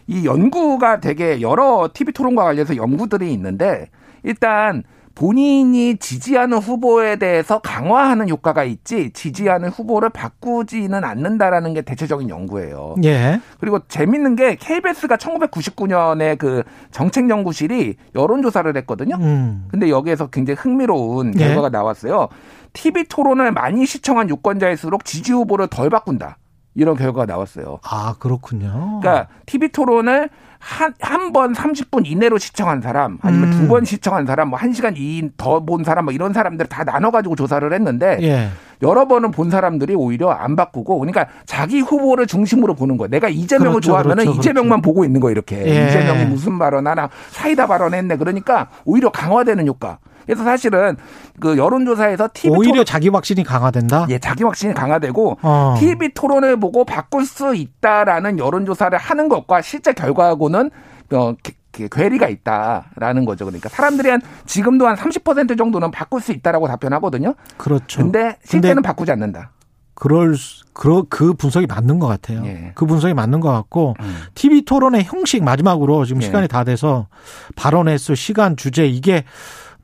[0.07, 3.89] 이 연구가 되게 여러 TV 토론과 관련해서 연구들이 있는데
[4.23, 12.97] 일단 본인이 지지하는 후보에 대해서 강화하는 효과가 있지 지지하는 후보를 바꾸지는 않는다라는 게 대체적인 연구예요.
[13.05, 13.41] 예.
[13.61, 19.17] 그리고 재밌는 게 KBS가 1999년에 그 정책연구실이 여론조사를 했거든요.
[19.17, 19.67] 음.
[19.71, 21.47] 근데 여기에서 굉장히 흥미로운 예.
[21.47, 22.29] 결과가 나왔어요.
[22.73, 26.39] TV 토론을 많이 시청한 유권자일수록 지지 후보를 덜 바꾼다.
[26.75, 27.79] 이런 결과가 나왔어요.
[27.85, 29.01] 아 그렇군요.
[29.01, 30.29] 그러니까 TV 토론을
[30.65, 33.59] 한, 한 번 30분 이내로 시청한 사람, 아니면 음.
[33.61, 37.37] 두번 시청한 사람, 뭐한 시간 이인 더 본 사람, 뭐 이런 사람들 다 나눠 가지고
[37.37, 38.49] 조사를 했는데, 예.
[38.83, 43.09] 여러 번은 본 사람들이 오히려 안 바꾸고, 그러니까 자기 후보를 중심으로 보는 거예요.
[43.11, 45.57] 내가 이재명을 그렇죠, 좋아하면은 그렇죠, 이재명만 보고 있는 거 이렇게.
[45.67, 45.89] 예.
[45.89, 48.17] 이재명이 무슨 발언 하나, 사이다 발언했네.
[48.17, 49.99] 그러니까 오히려 강화되는 효과.
[50.27, 50.97] 그래서 사실은
[51.41, 54.07] 그 여론조사에서 TV 오히려 토론, 자기 확신이 강화된다.
[54.11, 55.75] 예, 자기 확신이 강화되고, 어.
[55.79, 60.71] TV 토론을 보고 바꿀 수 있다라는 여론조사를 하는 것과 실제 결과하고는
[61.13, 61.35] 어,
[61.73, 63.45] 괴리가 있다라는 거죠.
[63.45, 67.35] 그러니까 사람들이 한 지금도 한 30% 정도는 바꿀 수 있다라고 답변하거든요.
[67.57, 68.01] 그렇죠.
[68.03, 69.51] 근데 실제는 근데 바꾸지 않는다.
[69.95, 72.43] 그럴 수- 그러 그 분석이 맞는 것 같아요.
[72.47, 72.73] 예.
[72.75, 74.17] 그 분석이 맞는 것 같고 음.
[74.35, 76.27] TV 토론의 형식 마지막으로 지금 예.
[76.27, 77.07] 시간이 다 돼서
[77.55, 79.25] 발언 횟수, 시간, 주제 이게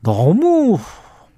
[0.03, 0.79] 너무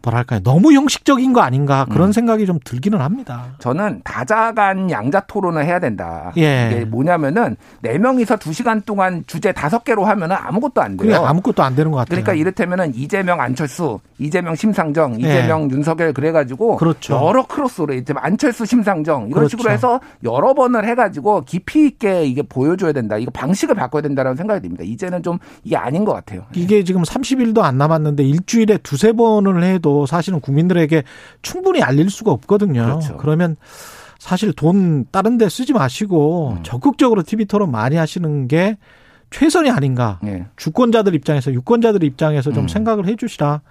[0.03, 0.41] 뭐랄까요?
[0.43, 2.11] 너무 형식적인 거 아닌가 그런 음.
[2.11, 3.55] 생각이 좀 들기는 합니다.
[3.59, 6.34] 저는 다자간 양자 토론을 해야 된다.
[6.38, 6.71] 예.
[6.71, 11.07] 이게 뭐냐면은 네 명이서 두 시간 동안 주제 다섯 개로 하면은 아무것도 안 돼요.
[11.09, 12.09] 그게 아무것도 안 되는 것 같아요.
[12.09, 16.77] 그러니까 이를테면은 이재명 안철수, 이재명 심상정, 이재명 윤석열 그래가지고 예.
[16.80, 17.13] 그렇죠.
[17.15, 19.57] 여러 크로스로 이제 안철수 심상정 이런 그렇죠.
[19.57, 23.17] 식으로 해서 여러 번을 해가지고 깊이 있게 이게 보여줘야 된다.
[23.17, 24.84] 이거 방식을 바꿔야 된다라는 생각이 듭니다.
[24.84, 26.43] 이제는 좀 이게 아닌 것 같아요.
[26.53, 31.03] 이게 지금 30일도 안 남았는데 일주일에 두세 번을 해도 사실은 국민들에게
[31.41, 32.83] 충분히 알릴 수가 없거든요.
[32.83, 33.17] 그렇죠.
[33.17, 33.55] 그러면
[34.19, 36.63] 사실 돈 다른 데 쓰지 마시고 음.
[36.63, 38.77] 적극적으로 TV 토론 많이 하시는 게
[39.31, 40.19] 최선이 아닌가.
[40.25, 40.45] 예.
[40.57, 42.67] 주권자들 입장에서 유권자들 입장에서 좀 음.
[42.67, 43.61] 생각을 해 주시라.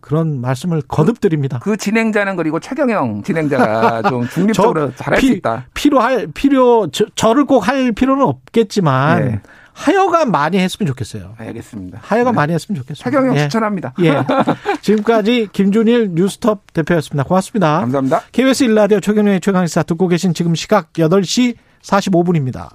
[0.00, 1.58] 그런 말씀을 거듭 드립니다.
[1.62, 5.64] 그 진행자는 그리고 최경영 진행자가 좀 중립적으로 잘할 수 피- 있다.
[5.72, 9.40] 필요할 필요 저, 저를 꼭 할 필요는 없겠지만 네.
[9.74, 11.34] 하여간 많이 했으면 좋겠어요.
[11.36, 11.98] 알겠습니다.
[12.00, 12.36] 하여간 네.
[12.36, 13.04] 많이 했으면 좋겠습니다.
[13.04, 13.42] 최경영 예.
[13.42, 13.92] 추천합니다.
[14.02, 14.24] 예.
[14.80, 17.24] 지금까지 김준일 뉴스톱 대표였습니다.
[17.24, 17.80] 고맙습니다.
[17.80, 18.22] 감사합니다.
[18.32, 22.68] KBS 1라디오 최경영의 최강시사 듣고 계신 지금 시각 8시 45분입니다.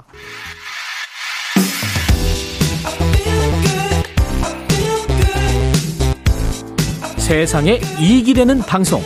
[7.18, 9.02] 세상에 이익이 되는 방송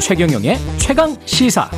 [0.00, 1.68] 최경영의 최강 시사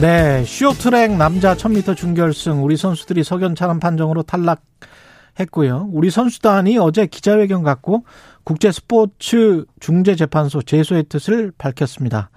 [0.00, 5.88] 네, 쇼트랙 남자 1000m 준결승 우리 선수들이 석연차람 판정으로 탈락했고요.
[5.90, 8.04] 우리 선수단이 어제 기자회견 갖고
[8.44, 12.28] 국제 스포츠 중재 재판소 제소의 뜻을 밝혔습니다.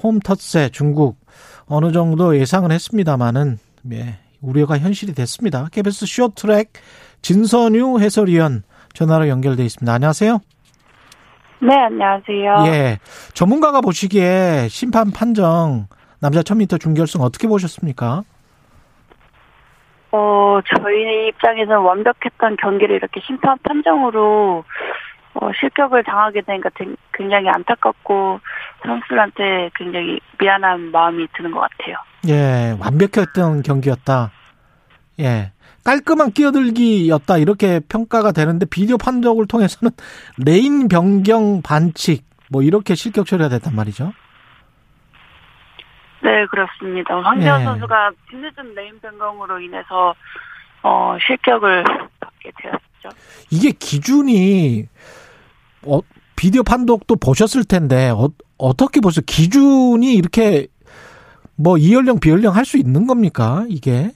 [0.00, 1.18] 홈터세 중국
[1.66, 3.58] 어느 정도 예상은 했습니다만은
[3.92, 5.68] 예, 우려가 현실이 됐습니다.
[5.72, 6.72] KBS 쇼트랙
[7.20, 8.62] 진선유 해설위원
[8.94, 9.92] 전화로 연결돼 있습니다.
[9.92, 10.38] 안녕하세요.
[11.62, 12.72] 네, 안녕하세요.
[12.72, 12.98] 예.
[13.34, 15.88] 전문가가 보시기에 심판 판정
[16.20, 18.22] 남자 1000m 준결승 어떻게 보셨습니까?
[20.12, 24.64] 어, 저희 입장에서는 완벽했던 경기를 이렇게 심판 판정으로
[25.34, 26.70] 어, 실격을 당하게 되니까
[27.12, 28.40] 굉장히 안타깝고
[28.86, 31.96] 선수들한테 굉장히 미안한 마음이 드는 것 같아요.
[32.28, 34.30] 예, 완벽했던 경기였다.
[35.20, 35.52] 예.
[35.84, 39.92] 깔끔한 끼어들기였다 이렇게 평가가 되는데 비디오 판독을 통해서는
[40.44, 44.12] 레인 변경 반칙 뭐 이렇게 실격 처리가 됐단 말이죠.
[46.26, 47.14] 네 그렇습니다.
[47.20, 47.64] 황대헌 예.
[47.64, 50.12] 선수가 뒤늦은 레인 변경으로 인해서
[50.82, 51.84] 어, 실격을
[52.18, 53.16] 받게 되었죠.
[53.50, 54.86] 이게 기준이
[55.86, 56.00] 어,
[56.34, 58.28] 비디오 판독도 보셨을 텐데 어,
[58.58, 59.22] 어떻게 보세요?
[59.24, 60.66] 기준이 이렇게
[61.56, 63.64] 뭐 이연령 비연령 할 수 있는 겁니까?
[63.68, 64.10] 이게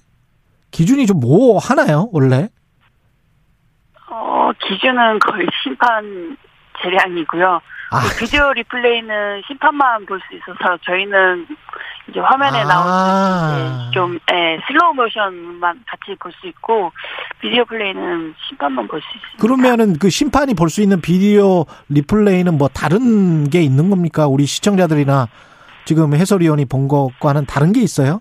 [0.72, 2.48] 기준이 좀 뭐 하나요 원래?
[4.10, 6.36] 어, 기준은 거의 심판
[6.82, 7.60] 재량이고요.
[7.92, 8.00] 아.
[8.02, 11.46] 그 비디오 리플레이는 심판만 볼 수 있어서 저희는
[12.08, 12.64] 이제 화면에 아.
[12.64, 16.92] 나오는 좀 예, 슬로우 모션만 같이 볼 수 있고
[17.40, 19.38] 비디오 리플레이는 심판만 볼 수 있습니다.
[19.40, 24.26] 그러면은 그 심판이 볼 수 있는 비디오 리플레이는 뭐 다른 게 있는 겁니까?
[24.26, 25.28] 우리 시청자들이나
[25.84, 28.20] 지금 해설위원이 본 것과는 다른 게 있어요?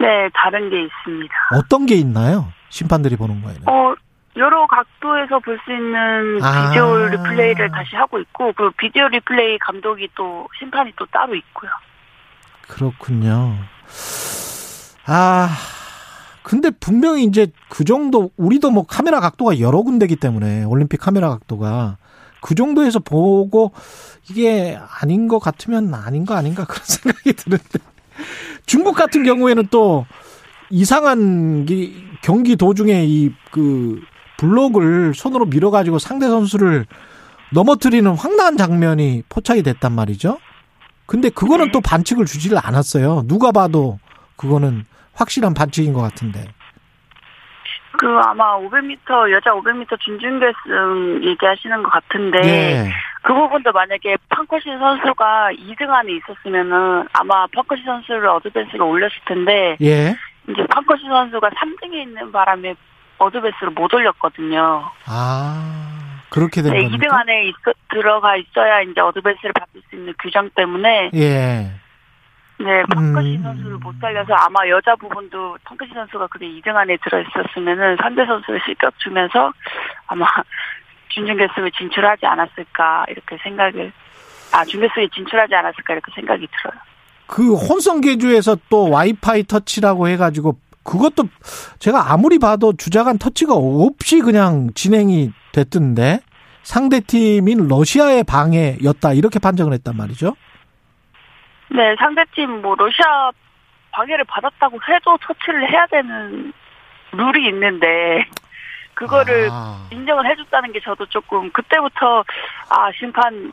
[0.00, 1.34] 네, 다른 게 있습니다.
[1.56, 2.46] 어떤 게 있나요?
[2.70, 3.62] 심판들이 보는 거에는.
[3.68, 3.94] 어,
[4.36, 6.68] 여러 각도에서 볼 수 있는 아.
[6.68, 11.70] 비디오 리플레이를 다시 하고 있고 그 비디오 리플레이 감독이 또 심판이 또 따로 있고요.
[12.68, 13.56] 그렇군요.
[15.06, 15.50] 아,
[16.42, 21.96] 근데 분명히 이제 그 정도, 우리도 뭐 카메라 각도가 여러 군데기 때문에, 올림픽 카메라 각도가
[22.40, 23.72] 그 정도에서 보고
[24.30, 27.78] 이게 아닌 것 같으면 아닌 거 아닌가 그런 생각이 드는데.
[28.66, 30.06] 중국 같은 경우에는 또
[30.70, 31.92] 이상한 게
[32.22, 34.00] 경기 도중에 이 그
[34.38, 36.86] 블록을 손으로 밀어가지고 상대 선수를
[37.52, 40.38] 넘어뜨리는 황당한 장면이 포착이 됐단 말이죠.
[41.08, 43.22] 근데 그거는 또 반칙을 주지를 않았어요.
[43.26, 43.98] 누가 봐도
[44.36, 46.44] 그거는 확실한 반칙인 것 같은데.
[47.98, 52.92] 그 아마 500m 여자 500m 준준결승 얘기하시는 것 같은데 예.
[53.22, 60.14] 그 부분도 만약에 판코시 선수가 2등 안에 있었으면은 아마 판코시 선수를 어드밴스로 올렸을 텐데 예.
[60.46, 62.74] 이제 판코시 선수가 3등에 있는 바람에
[63.16, 64.84] 어드밴스를 못 올렸거든요.
[65.06, 65.97] 아,
[66.30, 67.06] 그렇게 된 네, 겁니까?
[67.06, 71.70] 2등 안에 있어, 들어가 있어야 이제 어드밴스를 받을 수 있는 규정 때문에 예.
[72.60, 73.42] 네, 펑크시 음.
[73.42, 78.98] 선수를 못 살려서 아마 여자 부분도 펑크시 선수가 그래 2등 안에 들어있었으면은 상대 선수를 실격
[78.98, 79.52] 주면서
[80.08, 80.26] 아마
[81.10, 83.92] 준준결승을 진출하지 않았을까 이렇게 생각을
[84.52, 86.80] 아 준결승에 진출하지 않았을까 이렇게 생각이 들어요.
[87.26, 91.24] 그 혼성 계주에서 또 와이파이 터치라고 해가지고 그것도
[91.78, 96.20] 제가 아무리 봐도 주자간 터치가 없이 그냥 진행이 됐던데
[96.62, 100.34] 상대 팀인 러시아의 방해였다 이렇게 판정을 했단 말이죠.
[101.70, 103.30] 네, 상대 팀 뭐 러시아
[103.92, 106.52] 방해를 받았다고 해도 터치를 해야 되는
[107.12, 108.24] 룰이 있는데
[108.94, 109.86] 그거를 아.
[109.92, 112.24] 인정을 해줬다는 게 저도 조금 그때부터
[112.70, 113.52] 아 심판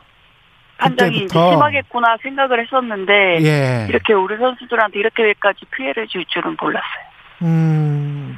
[0.77, 1.27] 판정이.
[1.29, 3.85] 심하겠구나 생각을 했었는데 예.
[3.89, 7.14] 이렇게 우리 선수들한테 이렇게까지 피해를 줄 줄은 몰랐어요.
[7.45, 8.35] 음,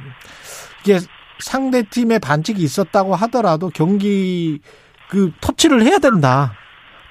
[0.82, 0.98] 이게
[1.40, 4.60] 상대 팀의 반칙이 있었다고 하더라도 경기
[5.08, 6.52] 그 터치를 해야 된다.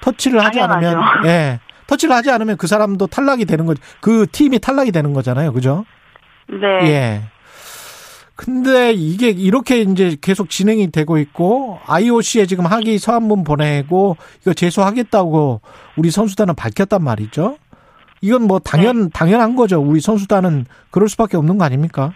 [0.00, 1.28] 터치를 하지 않으면 당연하죠.
[1.28, 1.60] 예.
[1.86, 3.82] 터치를 하지 않으면 그 사람도 탈락이 되는 거죠.
[4.00, 5.52] 그 팀이 탈락이 되는 거잖아요.
[5.52, 5.84] 그죠?
[6.48, 6.90] 네.
[6.90, 7.22] 예.
[8.36, 15.60] 근데 이게 이렇게 이제 계속 진행이 되고 있고 IOC에 지금 항의 서한문 보내고 이거 제소하겠다고
[15.96, 17.58] 우리 선수단은 밝혔단 말이죠.
[18.20, 19.80] 이건 뭐 당연 당연한 거죠.
[19.80, 22.12] 우리 선수단은 그럴 수밖에 없는 거 아닙니까?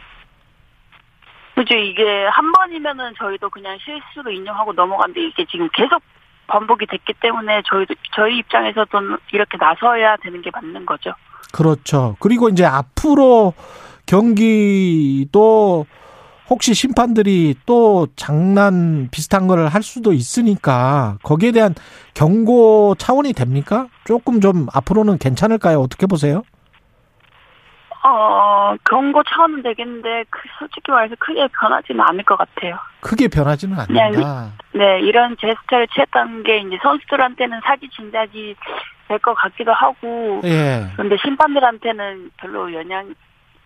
[1.55, 6.03] 그죠 이게 한 번이면은 저희도 그냥 실수로 인정하고 넘어갔는데 이게 지금 계속
[6.47, 8.99] 반복이 됐기 때문에 저희도 저희 입장에서도
[9.33, 11.13] 이렇게 나서야 되는 게 맞는 거죠.
[11.53, 12.17] 그렇죠.
[12.21, 13.55] 그리고 이제 앞으로
[14.07, 15.87] 경기도
[16.53, 21.75] 혹시 심판들이 또 장난 비슷한 거를 할 수도 있으니까 거기에 대한
[22.13, 23.87] 경고 차원이 됩니까?
[24.05, 25.81] 조금 좀 앞으로는 괜찮을까요?
[25.81, 26.43] 어떻게 보세요?
[28.05, 32.77] 어, 경고 차원은 되겠는데, 그, 솔직히 말해서 크게 변하지는 않을 것 같아요.
[33.01, 34.51] 크게 변하지는 않는다.
[34.75, 38.57] 네, 이런 제스처를 취했다는 게 이제 선수들한테는 사기 진작이
[39.09, 40.87] 될 것 같기도 하고, 예.
[40.97, 43.15] 그런데 심판들한테는 별로 영향,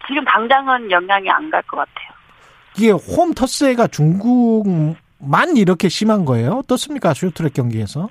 [0.07, 2.16] 지금 당장은 영향이 안 갈 것 같아요.
[2.77, 6.59] 이게 홈 터스가 중국만 이렇게 심한 거예요?
[6.59, 7.15] 어떻습니까?
[7.15, 8.09] 쇼트트랙 경기에서?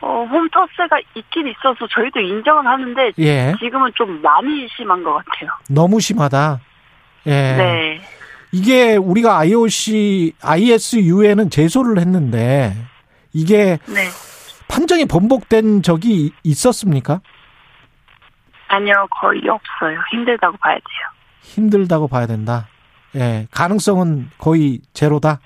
[0.00, 3.54] 어, 홈터스가 있긴 있어서 저희도 인정은 하는데, 예.
[3.58, 5.50] 지금은 좀 많이 심한 것 같아요.
[5.68, 6.60] 너무 심하다.
[7.26, 7.30] 예.
[7.30, 8.00] 네.
[8.52, 12.72] 이게 우리가 IOC, ISU에는 제소를 했는데
[13.32, 14.08] 이게 네.
[14.68, 17.20] 판정이 번복된 적이 있었습니까?
[18.68, 19.98] 아니요, 거의 없어요.
[20.12, 21.08] 힘들다고 봐야 돼요.
[21.42, 22.68] 힘들다고 봐야 된다.
[23.16, 23.46] 예.
[23.50, 25.40] 가능성은 거의 제로다.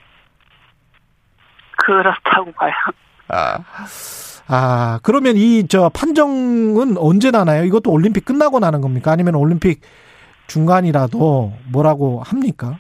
[1.79, 2.73] 그렇다고 봐요.
[4.49, 7.65] 아, 그러면 이 저 판정은 언제 나나요?
[7.65, 9.13] 이것도 올림픽 끝나고 나는 겁니까?
[9.13, 9.81] 아니면 올림픽
[10.49, 12.79] 중간이라도 뭐라고 합니까?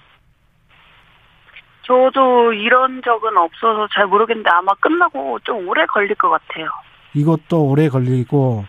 [1.86, 6.66] 저도 이런 적은 없어서 잘 모르겠는데 아마 끝나고 좀 오래 걸릴 것 같아요.
[7.14, 8.64] 이것도 오래 걸리고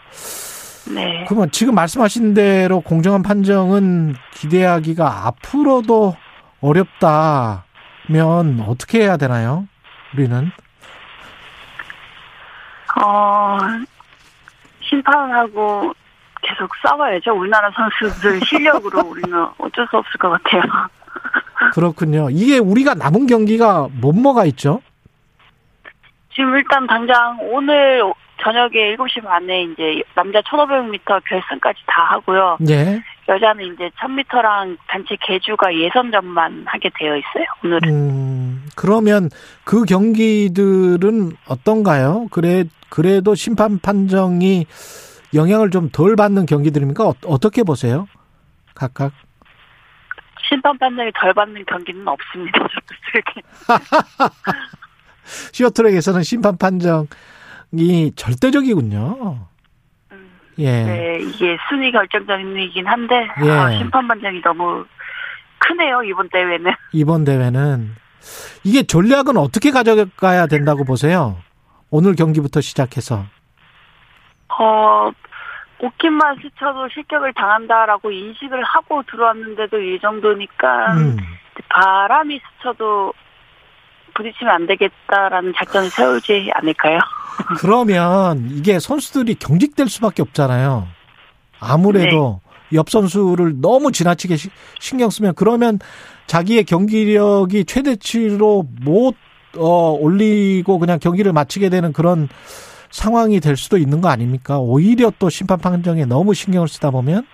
[0.89, 1.25] 네.
[1.27, 6.15] 그러면 지금 말씀하신 대로 공정한 판정은 기대하기가 앞으로도
[6.61, 7.63] 어렵다면
[8.67, 9.67] 어떻게 해야 되나요?
[10.13, 10.51] 우리는
[13.01, 13.57] 어,
[14.81, 15.93] 심판하고
[16.41, 17.31] 계속 싸워야죠.
[17.33, 20.61] 우리나라 선수들 실력으로 우리는 어쩔 수 없을 것 같아요.
[21.73, 22.29] 그렇군요.
[22.31, 24.81] 이게 우리가 남은 경기가 뭐뭐가 있죠?
[26.33, 28.01] 지금 일단 당장 오늘
[28.43, 32.57] 저녁에 7시 반에 이제 남자 1500m 결승까지 다 하고요.
[32.69, 33.01] 예.
[33.30, 37.45] 여자는 이제 1000m랑 단체 개주가 예선전만 하게 되어 있어요.
[37.63, 37.89] 오늘은.
[37.89, 39.30] 음, 그러면
[39.63, 42.27] 그 경기들은 어떤가요?
[42.31, 44.65] 그래 그래도 심판 판정이
[45.34, 47.07] 영향을 좀 덜 받는 경기들입니까?
[47.07, 48.07] 어, 어떻게 보세요?
[48.76, 49.13] 각각?
[50.49, 52.59] 심판 판정이 덜 받는 경기는 없습니다.
[53.11, 53.41] 저렇게.
[55.53, 57.07] 시어트랙에서는 심판 판정
[57.73, 59.48] 이 절대적이군요.
[60.60, 60.84] 예.
[60.84, 63.49] 네, 이게 순위 결정전이긴 한데 예.
[63.49, 64.85] 아, 심판 판정이 너무
[65.60, 66.72] 크네요 이번 대회는.
[66.93, 67.95] 이번 대회는
[68.64, 71.38] 이게 전략은 어떻게 가져가야 된다고 보세요?
[71.89, 73.26] 오늘 경기부터 시작해서.
[74.49, 75.11] 어,
[75.80, 81.18] 오킨만 스쳐도 실격을 당한다라고 인식을 하고 들어왔는데도 이 정도니까 음.
[81.69, 83.14] 바람이 스쳐도
[84.15, 86.99] 부딪히면 안 되겠다라는 작전을 세우지 않을까요?
[87.59, 90.88] 그러면 이게 선수들이 경직될 수밖에 없잖아요.
[91.59, 92.41] 아무래도
[92.73, 95.79] 옆 선수를 너무 지나치게 시- 신경 쓰면 그러면
[96.27, 99.15] 자기의 경기력이 최대치로 못
[99.57, 102.29] 어, 올리고 그냥 경기를 마치게 되는 그런
[102.89, 104.59] 상황이 될 수도 있는 거 아닙니까?
[104.59, 107.25] 오히려 또 심판 판정에 너무 신경을 쓰다 보면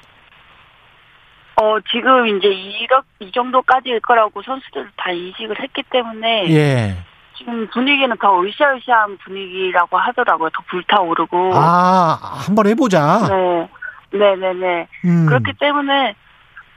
[1.60, 6.98] 어, 지금 이제 이렇, 이 정도까지일 거라고 선수들 다 인식을 했기 때문에 예.
[7.36, 10.50] 지금 분위기는 더 으쌰으쌰한 분위기라고 하더라고요.
[10.50, 11.52] 더 불타오르고.
[11.56, 13.28] 아, 한번 해보자.
[13.28, 13.70] 네.
[14.12, 14.88] 네네네.
[15.06, 15.26] 음.
[15.28, 16.16] 그렇기 때문에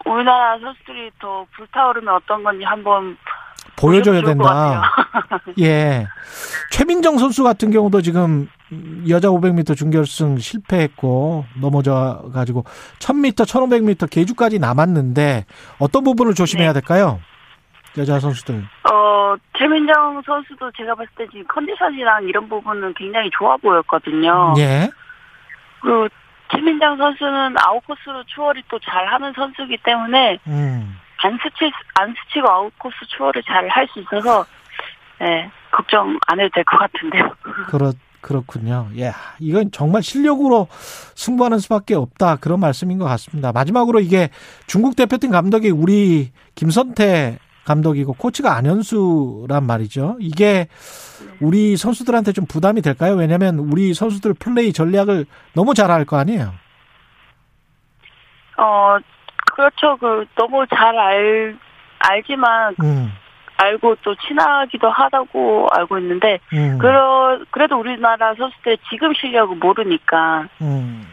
[0.04, 3.16] 우리나라 선수들이 더 불타오르면 어떤 건지 한번
[3.76, 4.82] 보여줘야 된다.
[5.60, 6.06] 예.
[6.70, 8.48] 최민정 선수 같은 경우도 지금
[9.08, 12.64] 여자 500m 준결승 실패했고 넘어져 가지고
[13.00, 15.46] 1000m, 1500m 계주까지 남았는데
[15.78, 17.20] 어떤 부분을 조심해야 될까요?
[17.98, 18.64] 여자 선수들.
[18.90, 24.54] 어, 최민정 선수도 제가 봤을 때 지금 컨디션이랑 이런 부분은 굉장히 좋아 보였거든요.
[24.58, 24.88] 예.
[25.80, 26.08] 그리고
[26.52, 30.96] 최민정 선수는 아웃코스로 추월이 또 잘하는 선수이기 때문에 음.
[31.22, 31.70] 안 스치
[32.00, 34.44] 안 스치고 아웃코스 추월을 잘 할 수 있어서
[35.20, 37.30] 네, 걱정 안 해도 될 것 같은데요.
[37.68, 38.88] 그렇 그렇군요.
[38.98, 39.12] 예.
[39.38, 40.68] 이건 정말 실력으로
[41.14, 42.36] 승부하는 수밖에 없다.
[42.36, 43.50] 그런 말씀인 것 같습니다.
[43.52, 44.28] 마지막으로 이게
[44.66, 50.16] 중국 대표팀 감독이 우리 김선태 감독이고 코치가 안현수란 말이죠.
[50.20, 50.68] 이게
[51.40, 53.14] 우리 선수들한테 좀 부담이 될까요?
[53.14, 55.24] 왜냐하면 우리 선수들 플레이 전략을
[55.54, 56.52] 너무 잘알거 아니에요.
[58.58, 58.98] 어,
[59.60, 59.96] 그렇죠.
[59.98, 61.56] 그 너무 잘 알
[61.98, 63.12] 알지만 음,
[63.58, 71.06] 알고 또 친하기도 하다고 알고 있는데 음, 그러 그래도 우리나라 선수들 지금 실력을 모르니까 음.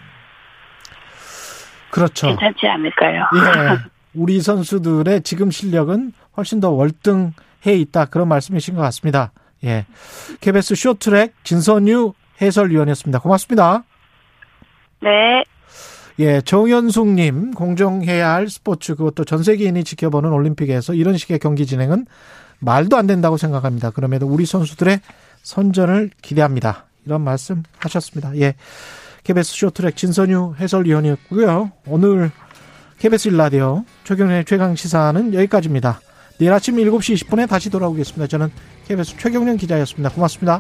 [1.92, 2.28] 그렇죠.
[2.28, 3.22] 괜찮지 않을까요?
[3.36, 3.78] 예.
[4.16, 7.32] 우리 선수들의 지금 실력은 훨씬 더 월등해
[7.66, 8.06] 있다.
[8.06, 9.32] 그런 말씀이신 것 같습니다.
[9.64, 9.86] 예.
[10.42, 13.20] KBS 쇼트랙 진선유 해설위원이었습니다.
[13.20, 13.84] 고맙습니다.
[15.02, 15.44] 네.
[16.20, 22.08] 예, 정현숙님, 공정해야 할 스포츠, 그것도 전 세계인이 지켜보는 올림픽에서 이런 식의 경기 진행은
[22.60, 23.92] 말도 안 된다고 생각합니다.
[23.92, 25.00] 그럼에도 우리 선수들의
[25.44, 26.86] 선전을 기대합니다.
[27.06, 28.36] 이런 말씀 하셨습니다.
[28.38, 28.56] 예.
[29.24, 31.72] KBS 쇼트랙 진선유 해설위원이었고요.
[31.86, 32.32] 오늘
[32.98, 36.02] KBS 일라디오 최경련의 최강 시사는 여기까지입니다.
[36.40, 38.28] 내일 아침 7시 20분에 다시 돌아오겠습니다.
[38.28, 38.52] 저는
[38.88, 40.10] KBS 최경련 기자였습니다.
[40.10, 40.60] 고맙습니다.